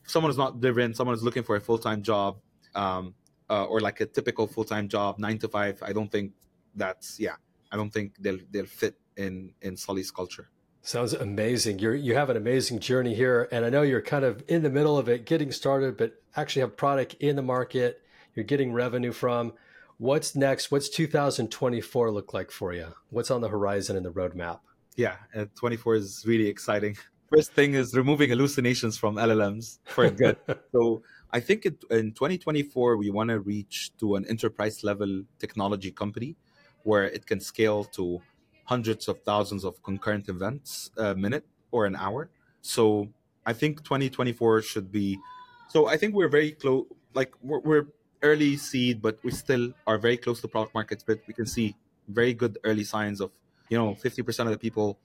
If 0.05 0.11
someone 0.11 0.31
is 0.31 0.39
not 0.39 0.61
driven 0.61 0.95
someone 0.95 1.15
is 1.15 1.23
looking 1.23 1.43
for 1.43 1.57
a 1.57 1.61
full-time 1.61 2.03
job 2.03 2.39
um, 2.75 3.15
uh, 3.51 3.65
or 3.65 3.81
like 3.81 4.01
a 4.01 4.07
typical 4.07 4.47
full-time 4.47 4.89
job 4.89 5.19
nine 5.19 5.39
to 5.39 5.49
five 5.49 5.83
i 5.83 5.93
don't 5.93 6.11
think 6.11 6.33
that's 6.75 7.19
yeah 7.19 7.37
i 7.73 7.77
don't 7.77 7.93
think 7.93 8.15
they'll 8.19 8.39
they'll 8.51 8.67
fit 8.67 8.97
in 9.17 9.53
in 9.63 9.77
sully's 9.77 10.11
culture. 10.11 10.49
Sounds 10.81 11.13
amazing. 11.13 11.81
You're 11.81 11.95
you 11.95 12.15
have 12.15 12.31
an 12.31 12.37
amazing 12.37 12.79
journey 12.79 13.15
here 13.15 13.49
and 13.51 13.65
i 13.65 13.69
know 13.69 13.83
you're 13.83 14.01
kind 14.01 14.25
of 14.25 14.43
in 14.49 14.63
the 14.63 14.71
middle 14.71 14.97
of 14.97 15.09
it 15.09 15.27
getting 15.27 15.51
started 15.53 15.97
but 15.97 16.23
actually 16.37 16.61
have 16.61 16.77
product 16.77 17.15
in 17.15 17.37
the 17.37 17.43
market 17.43 18.01
you're 18.35 18.45
getting 18.45 18.73
revenue 18.73 19.11
from. 19.11 19.53
What's 19.97 20.37
next? 20.37 20.71
What's 20.71 20.89
2024 20.89 22.13
look 22.13 22.33
like 22.33 22.53
for 22.53 22.73
you? 22.73 22.95
What's 23.11 23.33
on 23.33 23.41
the 23.41 23.49
horizon 23.49 23.97
in 23.97 24.05
the 24.05 24.13
roadmap? 24.13 24.61
Yeah 24.95 25.17
uh, 25.35 25.47
24 25.57 25.97
is 25.97 26.25
really 26.25 26.47
exciting. 26.47 26.97
First 27.35 27.53
thing 27.53 27.75
is 27.75 27.95
removing 27.95 28.31
hallucinations 28.31 28.97
from 28.97 29.17
llms 29.17 29.79
for 29.85 30.09
good. 30.11 30.37
So 30.73 31.03
I 31.31 31.41
think 31.41 31.67
it, 31.67 31.85
in 31.91 32.13
2024 32.13 32.97
we 32.97 33.11
want 33.11 33.31
to 33.31 33.41
reach 33.41 33.93
to 33.99 34.17
an 34.17 34.25
enterprise 34.27 34.83
level 34.83 35.25
technology 35.39 35.91
company 35.91 36.37
where 36.85 37.05
it 37.05 37.27
can 37.27 37.41
scale 37.41 37.85
to 37.85 38.21
hundreds 38.65 39.09
of 39.09 39.23
thousands 39.23 39.65
of 39.65 39.83
concurrent 39.83 40.29
events 40.29 40.91
a 40.97 41.15
minute 41.15 41.45
or 41.71 41.87
an 41.87 41.97
hour. 41.97 42.31
So 42.63 43.09
I 43.45 43.53
think 43.53 43.85
2024 43.85 44.63
should 44.63 44.91
be. 44.93 45.19
So 45.69 45.87
I 45.87 45.97
think 45.97 46.15
we're 46.15 46.29
very 46.29 46.53
close. 46.53 46.87
Like 47.15 47.33
we're, 47.43 47.61
we're 47.61 47.87
early 48.23 48.57
seed, 48.57 49.03
but 49.03 49.19
we 49.23 49.31
still 49.31 49.73
are 49.87 49.99
very 49.99 50.17
close 50.17 50.41
to 50.41 50.49
product 50.49 50.75
market 50.75 51.03
fit. 51.03 51.23
We 51.27 51.35
can 51.35 51.47
see 51.47 51.77
very 52.09 52.33
good 52.33 52.59
early 52.65 52.85
signs 52.85 53.21
of 53.21 53.31
you 53.69 53.77
know 53.77 53.95
50% 53.95 54.47
of 54.47 54.51
the 54.51 54.59
people 54.59 54.99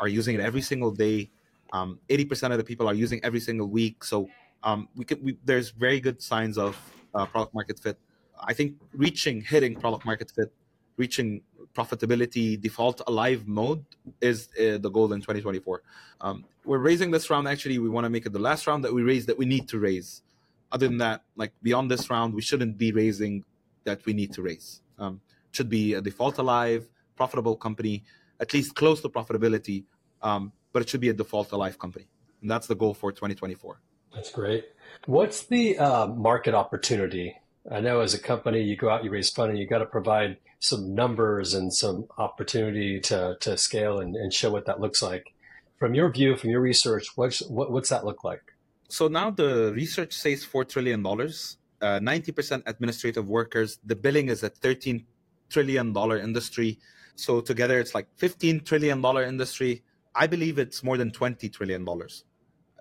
are 0.00 0.08
using 0.08 0.34
it 0.34 0.40
every 0.40 0.62
single 0.62 0.90
day. 0.90 1.30
Um, 1.72 2.00
80% 2.08 2.52
of 2.52 2.58
the 2.58 2.64
people 2.64 2.88
are 2.88 2.94
using 2.94 3.20
every 3.22 3.40
single 3.40 3.66
week. 3.66 4.02
So 4.02 4.28
um, 4.62 4.88
we 4.96 5.04
could 5.04 5.22
we, 5.22 5.36
there's 5.44 5.70
very 5.70 6.00
good 6.00 6.22
signs 6.22 6.58
of 6.58 6.76
uh, 7.14 7.26
product 7.26 7.54
market 7.54 7.78
fit. 7.78 7.98
I 8.40 8.54
think 8.54 8.76
reaching 8.92 9.40
hitting 9.40 9.74
product 9.74 10.04
market 10.04 10.30
fit, 10.34 10.52
reaching 10.96 11.42
profitability 11.74 12.60
default 12.60 13.00
alive 13.06 13.46
mode 13.46 13.84
is 14.20 14.48
uh, 14.58 14.78
the 14.78 14.90
goal 14.90 15.12
in 15.12 15.20
2024. 15.20 15.82
Um, 16.20 16.44
we're 16.64 16.78
raising 16.78 17.10
this 17.10 17.30
round. 17.30 17.46
Actually, 17.46 17.78
we 17.78 17.88
want 17.88 18.04
to 18.04 18.10
make 18.10 18.26
it 18.26 18.32
the 18.32 18.38
last 18.38 18.66
round 18.66 18.84
that 18.84 18.92
we 18.92 19.02
raise 19.02 19.26
that 19.26 19.38
we 19.38 19.46
need 19.46 19.68
to 19.68 19.78
raise. 19.78 20.22
Other 20.70 20.86
than 20.88 20.98
that, 20.98 21.22
like 21.36 21.52
beyond 21.62 21.90
this 21.90 22.10
round, 22.10 22.34
we 22.34 22.42
shouldn't 22.42 22.76
be 22.76 22.92
raising 22.92 23.44
that 23.84 24.04
we 24.04 24.12
need 24.12 24.32
to 24.34 24.42
raise. 24.42 24.82
Um, 24.98 25.20
should 25.52 25.68
be 25.68 25.94
a 25.94 26.00
default 26.00 26.38
alive, 26.38 26.88
profitable 27.16 27.56
company, 27.56 28.04
at 28.40 28.52
least 28.52 28.74
close 28.74 29.00
to 29.00 29.08
profitability. 29.08 29.84
Um, 30.20 30.52
but 30.72 30.82
it 30.82 30.88
should 30.88 31.00
be 31.00 31.08
a 31.08 31.14
default 31.14 31.52
alive 31.52 31.78
company, 31.78 32.08
and 32.42 32.50
that's 32.50 32.66
the 32.66 32.74
goal 32.74 32.92
for 32.92 33.10
2024. 33.10 33.80
That's 34.18 34.32
great. 34.32 34.64
What's 35.06 35.44
the 35.44 35.78
uh, 35.78 36.08
market 36.08 36.54
opportunity 36.54 37.36
I 37.70 37.80
know 37.80 38.00
as 38.00 38.14
a 38.14 38.18
company, 38.18 38.62
you 38.62 38.76
go 38.76 38.88
out, 38.88 39.04
you 39.04 39.10
raise 39.10 39.30
funding, 39.30 39.58
you 39.58 39.66
got 39.66 39.78
to 39.78 39.86
provide 39.86 40.38
some 40.58 40.94
numbers 40.94 41.54
and 41.54 41.72
some 41.72 42.06
opportunity 42.16 42.98
to, 43.00 43.36
to 43.40 43.58
scale 43.58 44.00
and, 44.00 44.16
and 44.16 44.32
show 44.32 44.50
what 44.50 44.66
that 44.66 44.80
looks 44.80 45.02
like. 45.02 45.34
From 45.78 45.94
your 45.94 46.10
view, 46.10 46.36
from 46.36 46.50
your 46.50 46.60
research, 46.60 47.16
what's, 47.16 47.42
what, 47.42 47.70
what's 47.70 47.90
that 47.90 48.04
look 48.04 48.24
like? 48.24 48.54
So 48.88 49.06
now 49.06 49.30
the 49.30 49.72
research 49.74 50.14
says 50.14 50.46
$4 50.46 50.66
trillion, 50.66 51.04
uh, 51.04 52.00
90% 52.00 52.62
administrative 52.66 53.28
workers. 53.28 53.78
The 53.84 53.94
billing 53.94 54.28
is 54.28 54.42
a 54.42 54.50
$13 54.50 55.04
trillion 55.50 55.94
industry. 55.94 56.78
So 57.16 57.40
together 57.40 57.78
it's 57.78 57.94
like 57.94 58.08
$15 58.16 58.64
trillion 58.64 59.04
industry. 59.04 59.82
I 60.14 60.26
believe 60.26 60.58
it's 60.58 60.82
more 60.82 60.96
than 60.96 61.10
$20 61.10 61.52
trillion. 61.52 61.86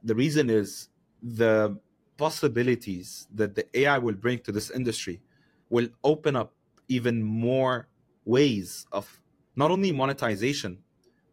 The 0.04 0.16
reason 0.16 0.50
is 0.50 0.88
the 1.22 1.78
possibilities 2.18 3.28
that 3.34 3.56
the 3.56 3.66
AI 3.80 3.98
will 3.98 4.16
bring 4.16 4.40
to 4.40 4.52
this 4.52 4.70
industry 4.72 5.22
will 5.70 5.88
open 6.04 6.36
up 6.36 6.54
even 6.88 7.22
more 7.22 7.88
ways 8.26 8.86
of 8.92 9.22
not 9.56 9.72
only 9.72 9.92
monetization, 9.92 10.78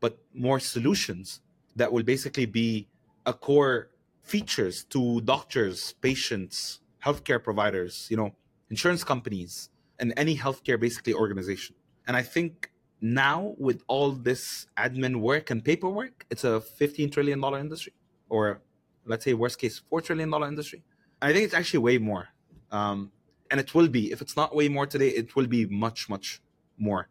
but 0.01 0.19
more 0.35 0.61
solutions 0.61 1.41
that 1.77 1.91
will 1.91 2.03
basically 2.03 2.47
be 2.47 2.87
a 3.27 3.33
core 3.33 3.91
features 4.23 4.85
to 4.85 5.21
doctors, 5.23 5.95
patients, 6.01 6.81
healthcare 7.05 7.43
providers, 7.43 8.07
you 8.11 8.17
know, 8.17 8.35
insurance 8.71 9.05
companies, 9.05 9.71
and 9.99 10.13
any 10.17 10.37
healthcare 10.37 10.79
basically 10.81 11.15
organization. 11.15 11.75
And 12.07 12.17
I 12.17 12.23
think 12.23 12.71
now 13.01 13.55
with 13.59 13.83
all 13.87 14.13
this 14.13 14.67
admin 14.79 15.17
work 15.17 15.51
and 15.51 15.65
paperwork, 15.65 16.27
it's 16.31 16.45
a 16.45 16.63
$15 16.81 17.13
trillion 17.13 17.43
industry 17.55 17.93
or 18.29 18.61
let's 19.07 19.25
say 19.25 19.35
worst 19.35 19.59
case 19.59 19.83
$4 19.91 20.03
trillion 20.03 20.33
industry. 20.45 20.83
I 21.23 21.33
think 21.33 21.45
it's 21.45 21.55
actually 21.55 21.81
way 21.81 21.99
more. 21.99 22.29
Um, 22.71 23.13
and 23.51 23.61
it 23.61 23.75
will 23.75 23.89
be 23.89 24.11
if 24.11 24.21
it's 24.21 24.37
not 24.37 24.55
way 24.55 24.69
more 24.69 24.87
today 24.87 25.09
it 25.09 25.37
will 25.37 25.47
be 25.47 25.67
much 25.67 26.09
much 26.09 26.43
more 26.77 27.09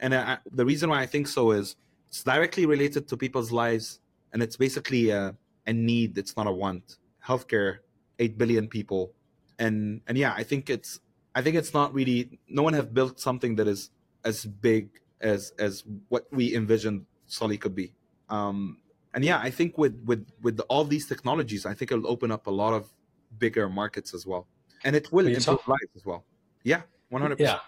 and 0.00 0.14
I, 0.14 0.38
the 0.52 0.64
reason 0.64 0.90
why 0.90 1.00
i 1.00 1.06
think 1.06 1.26
so 1.26 1.52
is 1.52 1.76
it's 2.08 2.22
directly 2.22 2.66
related 2.66 3.08
to 3.08 3.16
people's 3.16 3.50
lives 3.50 4.00
and 4.32 4.42
it's 4.42 4.56
basically 4.56 5.10
a, 5.10 5.34
a 5.66 5.72
need 5.72 6.18
it's 6.18 6.36
not 6.36 6.46
a 6.46 6.52
want 6.52 6.98
healthcare 7.24 7.78
8 8.18 8.36
billion 8.36 8.68
people 8.68 9.12
and 9.58 10.02
and 10.06 10.18
yeah 10.18 10.34
i 10.36 10.42
think 10.42 10.68
it's 10.68 11.00
i 11.34 11.40
think 11.42 11.56
it's 11.56 11.72
not 11.72 11.94
really 11.94 12.38
no 12.48 12.62
one 12.62 12.74
have 12.74 12.92
built 12.92 13.18
something 13.18 13.56
that 13.56 13.68
is 13.68 13.90
as 14.24 14.44
big 14.44 14.90
as 15.20 15.52
as 15.58 15.84
what 16.08 16.26
we 16.30 16.54
envisioned 16.54 17.06
Sully 17.26 17.58
could 17.58 17.74
be 17.74 17.94
um 18.28 18.78
and 19.14 19.24
yeah 19.24 19.38
i 19.40 19.50
think 19.50 19.78
with 19.78 20.00
with 20.04 20.26
with 20.42 20.60
all 20.68 20.84
these 20.84 21.06
technologies 21.06 21.64
i 21.66 21.74
think 21.74 21.90
it'll 21.90 22.08
open 22.08 22.30
up 22.30 22.46
a 22.46 22.50
lot 22.50 22.72
of 22.72 22.90
bigger 23.38 23.68
markets 23.68 24.14
as 24.14 24.26
well 24.26 24.46
and 24.84 24.96
it 24.96 25.12
will 25.12 25.26
improve 25.26 25.44
talk- 25.44 25.68
lives 25.68 25.92
as 25.96 26.04
well. 26.04 26.24
Yeah, 26.62 26.82
one 27.08 27.22
hundred. 27.22 27.40
Yeah, 27.40 27.60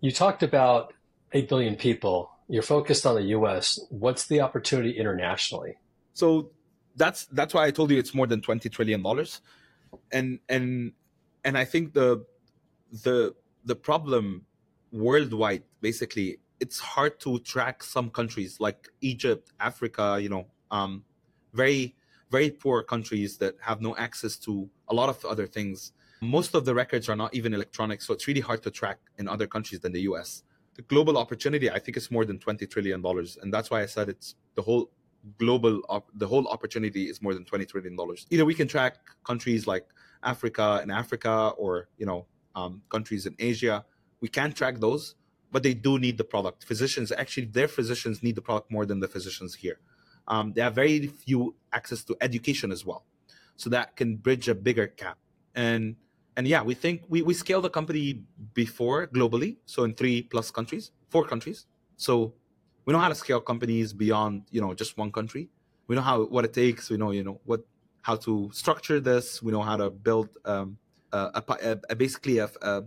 you 0.00 0.10
talked 0.10 0.42
about 0.42 0.92
eight 1.32 1.48
billion 1.48 1.76
people. 1.76 2.30
You're 2.48 2.62
focused 2.62 3.06
on 3.06 3.14
the 3.14 3.22
U.S. 3.38 3.78
What's 3.90 4.26
the 4.26 4.40
opportunity 4.40 4.98
internationally? 4.98 5.74
So 6.14 6.50
that's 6.96 7.26
that's 7.26 7.54
why 7.54 7.66
I 7.66 7.70
told 7.70 7.90
you 7.90 7.98
it's 7.98 8.14
more 8.14 8.26
than 8.26 8.40
twenty 8.40 8.68
trillion 8.68 9.02
dollars, 9.02 9.40
and 10.12 10.40
and 10.48 10.92
and 11.44 11.58
I 11.58 11.64
think 11.64 11.94
the 11.94 12.24
the 12.90 13.34
the 13.64 13.76
problem 13.76 14.46
worldwide 14.90 15.62
basically 15.82 16.38
it's 16.60 16.78
hard 16.80 17.20
to 17.20 17.38
track 17.40 17.82
some 17.82 18.10
countries 18.10 18.58
like 18.58 18.88
Egypt, 19.00 19.52
Africa, 19.60 20.18
you 20.20 20.28
know, 20.28 20.46
um, 20.70 21.04
very 21.52 21.94
very 22.30 22.50
poor 22.50 22.82
countries 22.82 23.38
that 23.38 23.54
have 23.60 23.80
no 23.80 23.96
access 23.96 24.36
to 24.36 24.68
a 24.88 24.94
lot 24.94 25.08
of 25.08 25.24
other 25.24 25.46
things 25.46 25.92
most 26.20 26.54
of 26.54 26.64
the 26.64 26.74
records 26.74 27.08
are 27.08 27.16
not 27.16 27.34
even 27.34 27.54
electronic, 27.54 28.02
so 28.02 28.12
it's 28.12 28.26
really 28.26 28.40
hard 28.40 28.62
to 28.64 28.70
track 28.70 28.98
in 29.18 29.28
other 29.28 29.46
countries 29.46 29.80
than 29.80 29.92
the 29.92 30.00
US. 30.02 30.42
The 30.74 30.82
global 30.82 31.16
opportunity, 31.16 31.70
I 31.70 31.78
think, 31.78 31.96
is 31.96 32.10
more 32.10 32.24
than 32.24 32.38
$20 32.38 32.68
trillion. 32.70 33.04
And 33.42 33.52
that's 33.52 33.70
why 33.70 33.82
I 33.82 33.86
said 33.86 34.08
it's 34.08 34.34
the 34.54 34.62
whole 34.62 34.90
global, 35.38 35.80
op- 35.88 36.10
the 36.14 36.26
whole 36.26 36.46
opportunity 36.48 37.08
is 37.08 37.22
more 37.22 37.34
than 37.34 37.44
$20 37.44 37.68
trillion. 37.68 37.96
Either 38.30 38.44
we 38.44 38.54
can 38.54 38.68
track 38.68 38.96
countries 39.24 39.66
like 39.66 39.86
Africa 40.22 40.78
and 40.82 40.90
Africa 40.90 41.52
or, 41.56 41.88
you 41.98 42.06
know, 42.06 42.26
um, 42.54 42.82
countries 42.88 43.26
in 43.26 43.34
Asia. 43.38 43.84
We 44.20 44.28
can 44.28 44.52
track 44.52 44.78
those, 44.78 45.14
but 45.52 45.62
they 45.62 45.74
do 45.74 45.98
need 45.98 46.18
the 46.18 46.24
product. 46.24 46.64
Physicians, 46.64 47.12
actually, 47.12 47.46
their 47.46 47.68
physicians 47.68 48.22
need 48.22 48.34
the 48.34 48.42
product 48.42 48.70
more 48.70 48.86
than 48.86 48.98
the 48.98 49.08
physicians 49.08 49.54
here. 49.54 49.78
Um, 50.28 50.52
have 50.56 50.74
very 50.74 51.06
few 51.06 51.54
access 51.72 52.04
to 52.04 52.16
education 52.20 52.70
as 52.70 52.84
well. 52.84 53.04
So 53.56 53.70
that 53.70 53.96
can 53.96 54.16
bridge 54.16 54.48
a 54.48 54.54
bigger 54.54 54.86
gap. 54.96 55.18
And 55.54 55.96
and 56.36 56.46
yeah, 56.46 56.62
we 56.62 56.74
think 56.74 57.02
we, 57.08 57.22
we 57.22 57.34
scaled 57.34 57.64
the 57.64 57.70
company 57.70 58.22
before 58.54 59.08
globally, 59.08 59.56
so 59.66 59.82
in 59.82 59.94
three 59.94 60.22
plus 60.22 60.52
countries, 60.52 60.92
four 61.08 61.24
countries. 61.26 61.66
So 61.96 62.34
we 62.84 62.92
know 62.92 63.00
how 63.00 63.08
to 63.08 63.14
scale 63.14 63.40
companies 63.40 63.92
beyond 63.92 64.44
you 64.50 64.60
know 64.60 64.72
just 64.74 64.96
one 64.96 65.10
country. 65.10 65.48
We 65.88 65.96
know 65.96 66.02
how 66.02 66.24
what 66.24 66.44
it 66.44 66.52
takes. 66.52 66.90
We 66.90 66.96
know 66.96 67.10
you 67.10 67.24
know 67.24 67.40
what 67.44 67.62
how 68.02 68.16
to 68.16 68.50
structure 68.52 69.00
this. 69.00 69.42
We 69.42 69.50
know 69.50 69.62
how 69.62 69.76
to 69.76 69.90
build 69.90 70.28
um, 70.44 70.78
a, 71.12 71.42
a, 71.62 71.78
a, 71.90 71.96
basically 71.96 72.38
a, 72.38 72.48
a, 72.62 72.84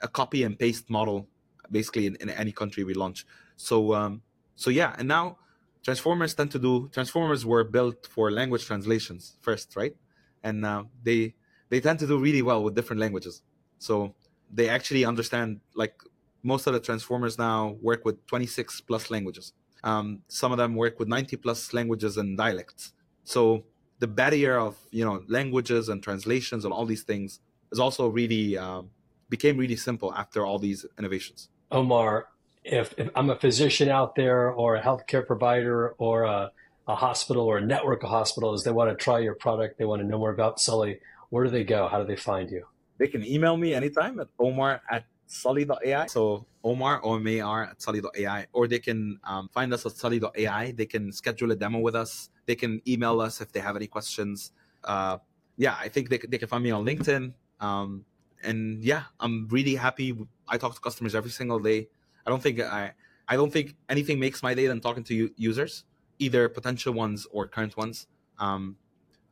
a, 0.00 0.08
copy 0.08 0.44
and 0.44 0.58
paste 0.58 0.88
model, 0.88 1.28
basically 1.70 2.06
in, 2.06 2.16
in 2.20 2.30
any 2.30 2.52
country 2.52 2.84
we 2.84 2.94
launch. 2.94 3.26
So 3.56 3.94
um, 3.94 4.22
so 4.54 4.70
yeah, 4.70 4.94
and 4.96 5.08
now 5.08 5.38
transformers 5.82 6.34
tend 6.34 6.50
to 6.52 6.58
do 6.58 6.88
transformers 6.92 7.44
were 7.44 7.64
built 7.64 8.06
for 8.06 8.30
language 8.30 8.66
translations 8.66 9.36
first, 9.40 9.76
right? 9.76 9.94
And 10.42 10.64
uh, 10.64 10.84
they 11.02 11.34
they 11.68 11.80
tend 11.80 11.98
to 12.00 12.06
do 12.06 12.18
really 12.18 12.42
well 12.42 12.62
with 12.62 12.74
different 12.74 13.00
languages. 13.00 13.42
So 13.78 14.14
they 14.52 14.68
actually 14.68 15.04
understand 15.04 15.60
like 15.74 15.94
most 16.42 16.66
of 16.66 16.72
the 16.74 16.80
transformers 16.80 17.38
now 17.38 17.76
work 17.80 18.04
with 18.04 18.24
26 18.26 18.80
plus 18.82 19.10
languages. 19.10 19.52
Um, 19.84 20.22
some 20.28 20.52
of 20.52 20.58
them 20.58 20.74
work 20.76 20.98
with 20.98 21.08
90 21.08 21.36
plus 21.36 21.72
languages 21.72 22.16
and 22.16 22.36
dialects. 22.36 22.92
So 23.24 23.64
the 23.98 24.06
barrier 24.06 24.58
of 24.58 24.76
you 24.90 25.04
know 25.04 25.22
languages 25.28 25.88
and 25.88 26.02
translations 26.02 26.64
and 26.64 26.72
all 26.72 26.86
these 26.86 27.02
things 27.02 27.40
is 27.70 27.78
also 27.78 28.08
really 28.08 28.58
uh, 28.58 28.82
became 29.28 29.56
really 29.56 29.76
simple 29.76 30.12
after 30.14 30.44
all 30.44 30.58
these 30.58 30.84
innovations. 30.98 31.48
Omar, 31.70 32.28
if, 32.64 32.94
if 32.98 33.10
I'm 33.14 33.30
a 33.30 33.36
physician 33.36 33.88
out 33.88 34.14
there 34.14 34.50
or 34.50 34.76
a 34.76 34.82
healthcare 34.82 35.26
provider 35.26 35.90
or 35.98 36.24
a, 36.24 36.52
a 36.86 36.94
hospital 36.94 37.44
or 37.44 37.58
a 37.58 37.64
network 37.64 38.02
of 38.02 38.10
hospitals, 38.10 38.64
they 38.64 38.70
want 38.70 38.90
to 38.90 38.96
try 38.96 39.18
your 39.18 39.34
product, 39.34 39.78
they 39.78 39.84
want 39.84 40.02
to 40.02 40.08
know 40.08 40.18
more 40.18 40.30
about 40.30 40.60
Sully 40.60 41.00
where 41.32 41.44
do 41.44 41.50
they 41.50 41.64
go? 41.64 41.88
How 41.88 41.98
do 41.98 42.06
they 42.06 42.20
find 42.30 42.50
you? 42.50 42.66
They 42.98 43.06
can 43.06 43.24
email 43.24 43.56
me 43.56 43.72
anytime 43.72 44.20
at 44.20 44.28
omar 44.38 44.82
at 44.90 45.06
sully.ai. 45.26 46.06
So 46.08 46.44
Omar, 46.62 47.00
O-M-A-R 47.02 47.64
at 47.70 47.80
sully.ai. 47.80 48.46
Or 48.52 48.68
they 48.68 48.78
can 48.78 49.18
um, 49.24 49.48
find 49.48 49.72
us 49.72 49.86
at 49.86 49.92
sully.ai. 49.92 50.72
They 50.72 50.84
can 50.84 51.10
schedule 51.10 51.50
a 51.50 51.56
demo 51.56 51.78
with 51.78 51.96
us. 51.96 52.28
They 52.44 52.54
can 52.54 52.82
email 52.86 53.22
us 53.22 53.40
if 53.40 53.50
they 53.50 53.60
have 53.60 53.76
any 53.76 53.86
questions. 53.86 54.52
Uh, 54.84 55.16
yeah, 55.56 55.74
I 55.80 55.88
think 55.88 56.10
they, 56.10 56.18
they 56.18 56.36
can 56.36 56.48
find 56.48 56.62
me 56.62 56.70
on 56.70 56.84
LinkedIn. 56.84 57.32
Um, 57.60 58.04
and 58.42 58.84
yeah, 58.84 59.04
I'm 59.18 59.48
really 59.48 59.74
happy. 59.74 60.14
I 60.46 60.58
talk 60.58 60.74
to 60.74 60.80
customers 60.82 61.14
every 61.14 61.30
single 61.30 61.60
day. 61.60 61.88
I 62.26 62.30
don't 62.30 62.42
think 62.42 62.60
I, 62.60 62.92
I 63.28 63.36
don't 63.36 63.52
think 63.52 63.74
anything 63.88 64.18
makes 64.18 64.42
my 64.42 64.54
day 64.54 64.66
than 64.66 64.80
talking 64.80 65.04
to 65.04 65.30
users, 65.36 65.84
either 66.18 66.48
potential 66.48 66.92
ones 66.92 67.26
or 67.30 67.46
current 67.46 67.76
ones. 67.76 68.06
Um, 68.38 68.76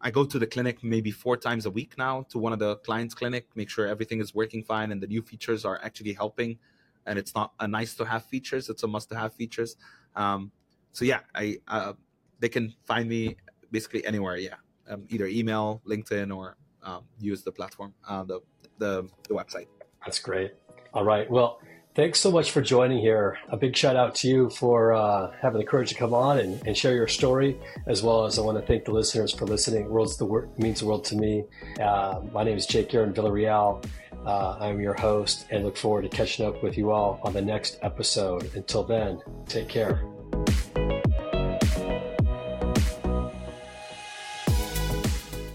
I 0.00 0.10
go 0.10 0.24
to 0.24 0.38
the 0.38 0.46
clinic 0.46 0.82
maybe 0.82 1.10
four 1.10 1.36
times 1.36 1.66
a 1.66 1.70
week 1.70 1.98
now 1.98 2.24
to 2.30 2.38
one 2.38 2.52
of 2.52 2.58
the 2.58 2.76
clients' 2.76 3.14
clinic, 3.14 3.48
make 3.54 3.68
sure 3.68 3.86
everything 3.86 4.20
is 4.20 4.34
working 4.34 4.62
fine 4.62 4.92
and 4.92 5.02
the 5.02 5.06
new 5.06 5.20
features 5.20 5.64
are 5.64 5.78
actually 5.82 6.14
helping. 6.14 6.58
And 7.06 7.18
it's 7.18 7.34
not 7.34 7.52
a 7.60 7.68
nice 7.68 7.94
to 7.94 8.04
have 8.04 8.24
features; 8.24 8.68
it's 8.68 8.82
a 8.82 8.86
must 8.86 9.08
to 9.10 9.16
have 9.16 9.34
features. 9.34 9.76
Um, 10.16 10.52
so 10.92 11.04
yeah, 11.04 11.20
I 11.34 11.58
uh, 11.68 11.94
they 12.38 12.48
can 12.48 12.74
find 12.84 13.08
me 13.08 13.36
basically 13.70 14.04
anywhere. 14.04 14.36
Yeah, 14.36 14.56
um, 14.88 15.04
either 15.08 15.26
email, 15.26 15.80
LinkedIn, 15.86 16.34
or 16.34 16.56
um, 16.82 17.04
use 17.18 17.42
the 17.42 17.52
platform, 17.52 17.94
uh, 18.06 18.24
the 18.24 18.40
the 18.78 19.08
the 19.28 19.34
website. 19.34 19.66
That's 20.04 20.18
great. 20.18 20.52
All 20.92 21.04
right. 21.04 21.30
Well, 21.30 21.60
Thanks 21.92 22.20
so 22.20 22.30
much 22.30 22.52
for 22.52 22.62
joining 22.62 22.98
here. 22.98 23.36
A 23.48 23.56
big 23.56 23.76
shout 23.76 23.96
out 23.96 24.14
to 24.16 24.28
you 24.28 24.48
for 24.50 24.92
uh, 24.92 25.32
having 25.42 25.58
the 25.58 25.66
courage 25.66 25.88
to 25.88 25.96
come 25.96 26.14
on 26.14 26.38
and, 26.38 26.64
and, 26.64 26.76
share 26.76 26.94
your 26.94 27.08
story, 27.08 27.58
as 27.88 28.00
well 28.00 28.26
as 28.26 28.38
I 28.38 28.42
want 28.42 28.60
to 28.60 28.64
thank 28.64 28.84
the 28.84 28.92
listeners 28.92 29.32
for 29.32 29.44
listening. 29.44 29.88
World's 29.88 30.16
the 30.16 30.24
word 30.24 30.56
means 30.56 30.78
the 30.78 30.86
world 30.86 31.04
to 31.06 31.16
me. 31.16 31.42
Uh, 31.80 32.20
my 32.32 32.44
name 32.44 32.56
is 32.56 32.64
Jake 32.64 32.94
Aaron 32.94 33.12
Villarreal. 33.12 33.84
Uh, 34.24 34.56
I'm 34.60 34.80
your 34.80 34.94
host 34.94 35.46
and 35.50 35.64
look 35.64 35.76
forward 35.76 36.02
to 36.02 36.08
catching 36.08 36.46
up 36.46 36.62
with 36.62 36.78
you 36.78 36.92
all 36.92 37.18
on 37.24 37.32
the 37.32 37.42
next 37.42 37.80
episode. 37.82 38.54
Until 38.54 38.84
then, 38.84 39.20
take 39.48 39.68
care. 39.68 40.04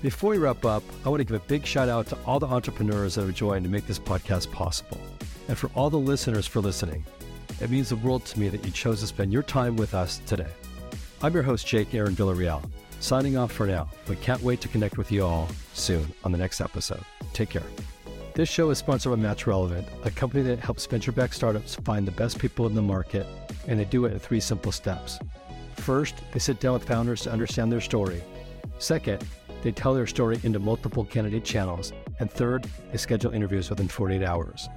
Before 0.01 0.31
we 0.31 0.37
wrap 0.37 0.65
up, 0.65 0.83
I 1.05 1.09
want 1.09 1.21
to 1.21 1.23
give 1.23 1.41
a 1.41 1.47
big 1.47 1.65
shout 1.65 1.87
out 1.87 2.07
to 2.07 2.17
all 2.25 2.41
the 2.41 2.47
entrepreneurs 2.47 3.15
that 3.15 3.21
have 3.21 3.33
joined 3.33 3.63
to 3.63 3.71
make 3.71 3.87
this 3.87 3.99
podcast 3.99 4.51
possible 4.51 4.99
and 5.47 5.57
for 5.57 5.69
all 5.75 5.89
the 5.89 5.97
listeners 5.97 6.47
for 6.47 6.59
listening. 6.59 7.05
It 7.61 7.69
means 7.69 7.89
the 7.89 7.95
world 7.95 8.25
to 8.25 8.39
me 8.39 8.49
that 8.49 8.65
you 8.65 8.71
chose 8.71 8.99
to 9.01 9.07
spend 9.07 9.31
your 9.31 9.43
time 9.43 9.75
with 9.75 9.93
us 9.93 10.19
today. 10.25 10.49
I'm 11.21 11.33
your 11.33 11.43
host, 11.43 11.65
Jake 11.65 11.93
Aaron 11.93 12.15
Villarreal, 12.15 12.63
signing 12.99 13.37
off 13.37 13.51
for 13.51 13.65
now, 13.65 13.89
but 14.05 14.21
can't 14.21 14.41
wait 14.41 14.61
to 14.61 14.67
connect 14.67 14.97
with 14.97 15.11
you 15.11 15.25
all 15.25 15.47
soon 15.73 16.05
on 16.23 16.31
the 16.31 16.37
next 16.37 16.61
episode. 16.61 17.03
Take 17.33 17.49
care. 17.49 17.63
This 18.33 18.49
show 18.49 18.69
is 18.69 18.77
sponsored 18.77 19.11
by 19.11 19.15
Match 19.15 19.47
Relevant, 19.47 19.87
a 20.03 20.11
company 20.11 20.43
that 20.43 20.59
helps 20.59 20.85
venture 20.85 21.13
backed 21.13 21.35
startups 21.35 21.75
find 21.75 22.05
the 22.05 22.11
best 22.11 22.37
people 22.37 22.67
in 22.67 22.75
the 22.75 22.81
market, 22.81 23.25
and 23.67 23.79
they 23.79 23.85
do 23.85 24.05
it 24.05 24.11
in 24.11 24.19
three 24.19 24.41
simple 24.41 24.73
steps. 24.73 25.19
First, 25.77 26.15
they 26.33 26.39
sit 26.39 26.59
down 26.59 26.73
with 26.73 26.83
founders 26.83 27.21
to 27.21 27.31
understand 27.31 27.71
their 27.71 27.79
story. 27.79 28.21
Second, 28.77 29.23
they 29.63 29.71
tell 29.71 29.93
their 29.93 30.05
story 30.05 30.39
into 30.43 30.59
multiple 30.59 31.05
candidate 31.05 31.43
channels. 31.43 31.93
And 32.19 32.29
third, 32.29 32.67
they 32.91 32.97
schedule 32.97 33.31
interviews 33.31 33.69
within 33.69 33.87
48 33.87 34.21
hours. 34.23 34.67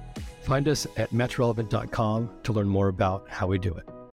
Find 0.49 0.67
us 0.67 0.87
at 0.97 1.11
matchrelevant.com 1.11 2.29
to 2.41 2.53
learn 2.53 2.67
more 2.67 2.87
about 2.87 3.29
how 3.29 3.45
we 3.45 3.59
do 3.59 3.71
it. 3.71 3.87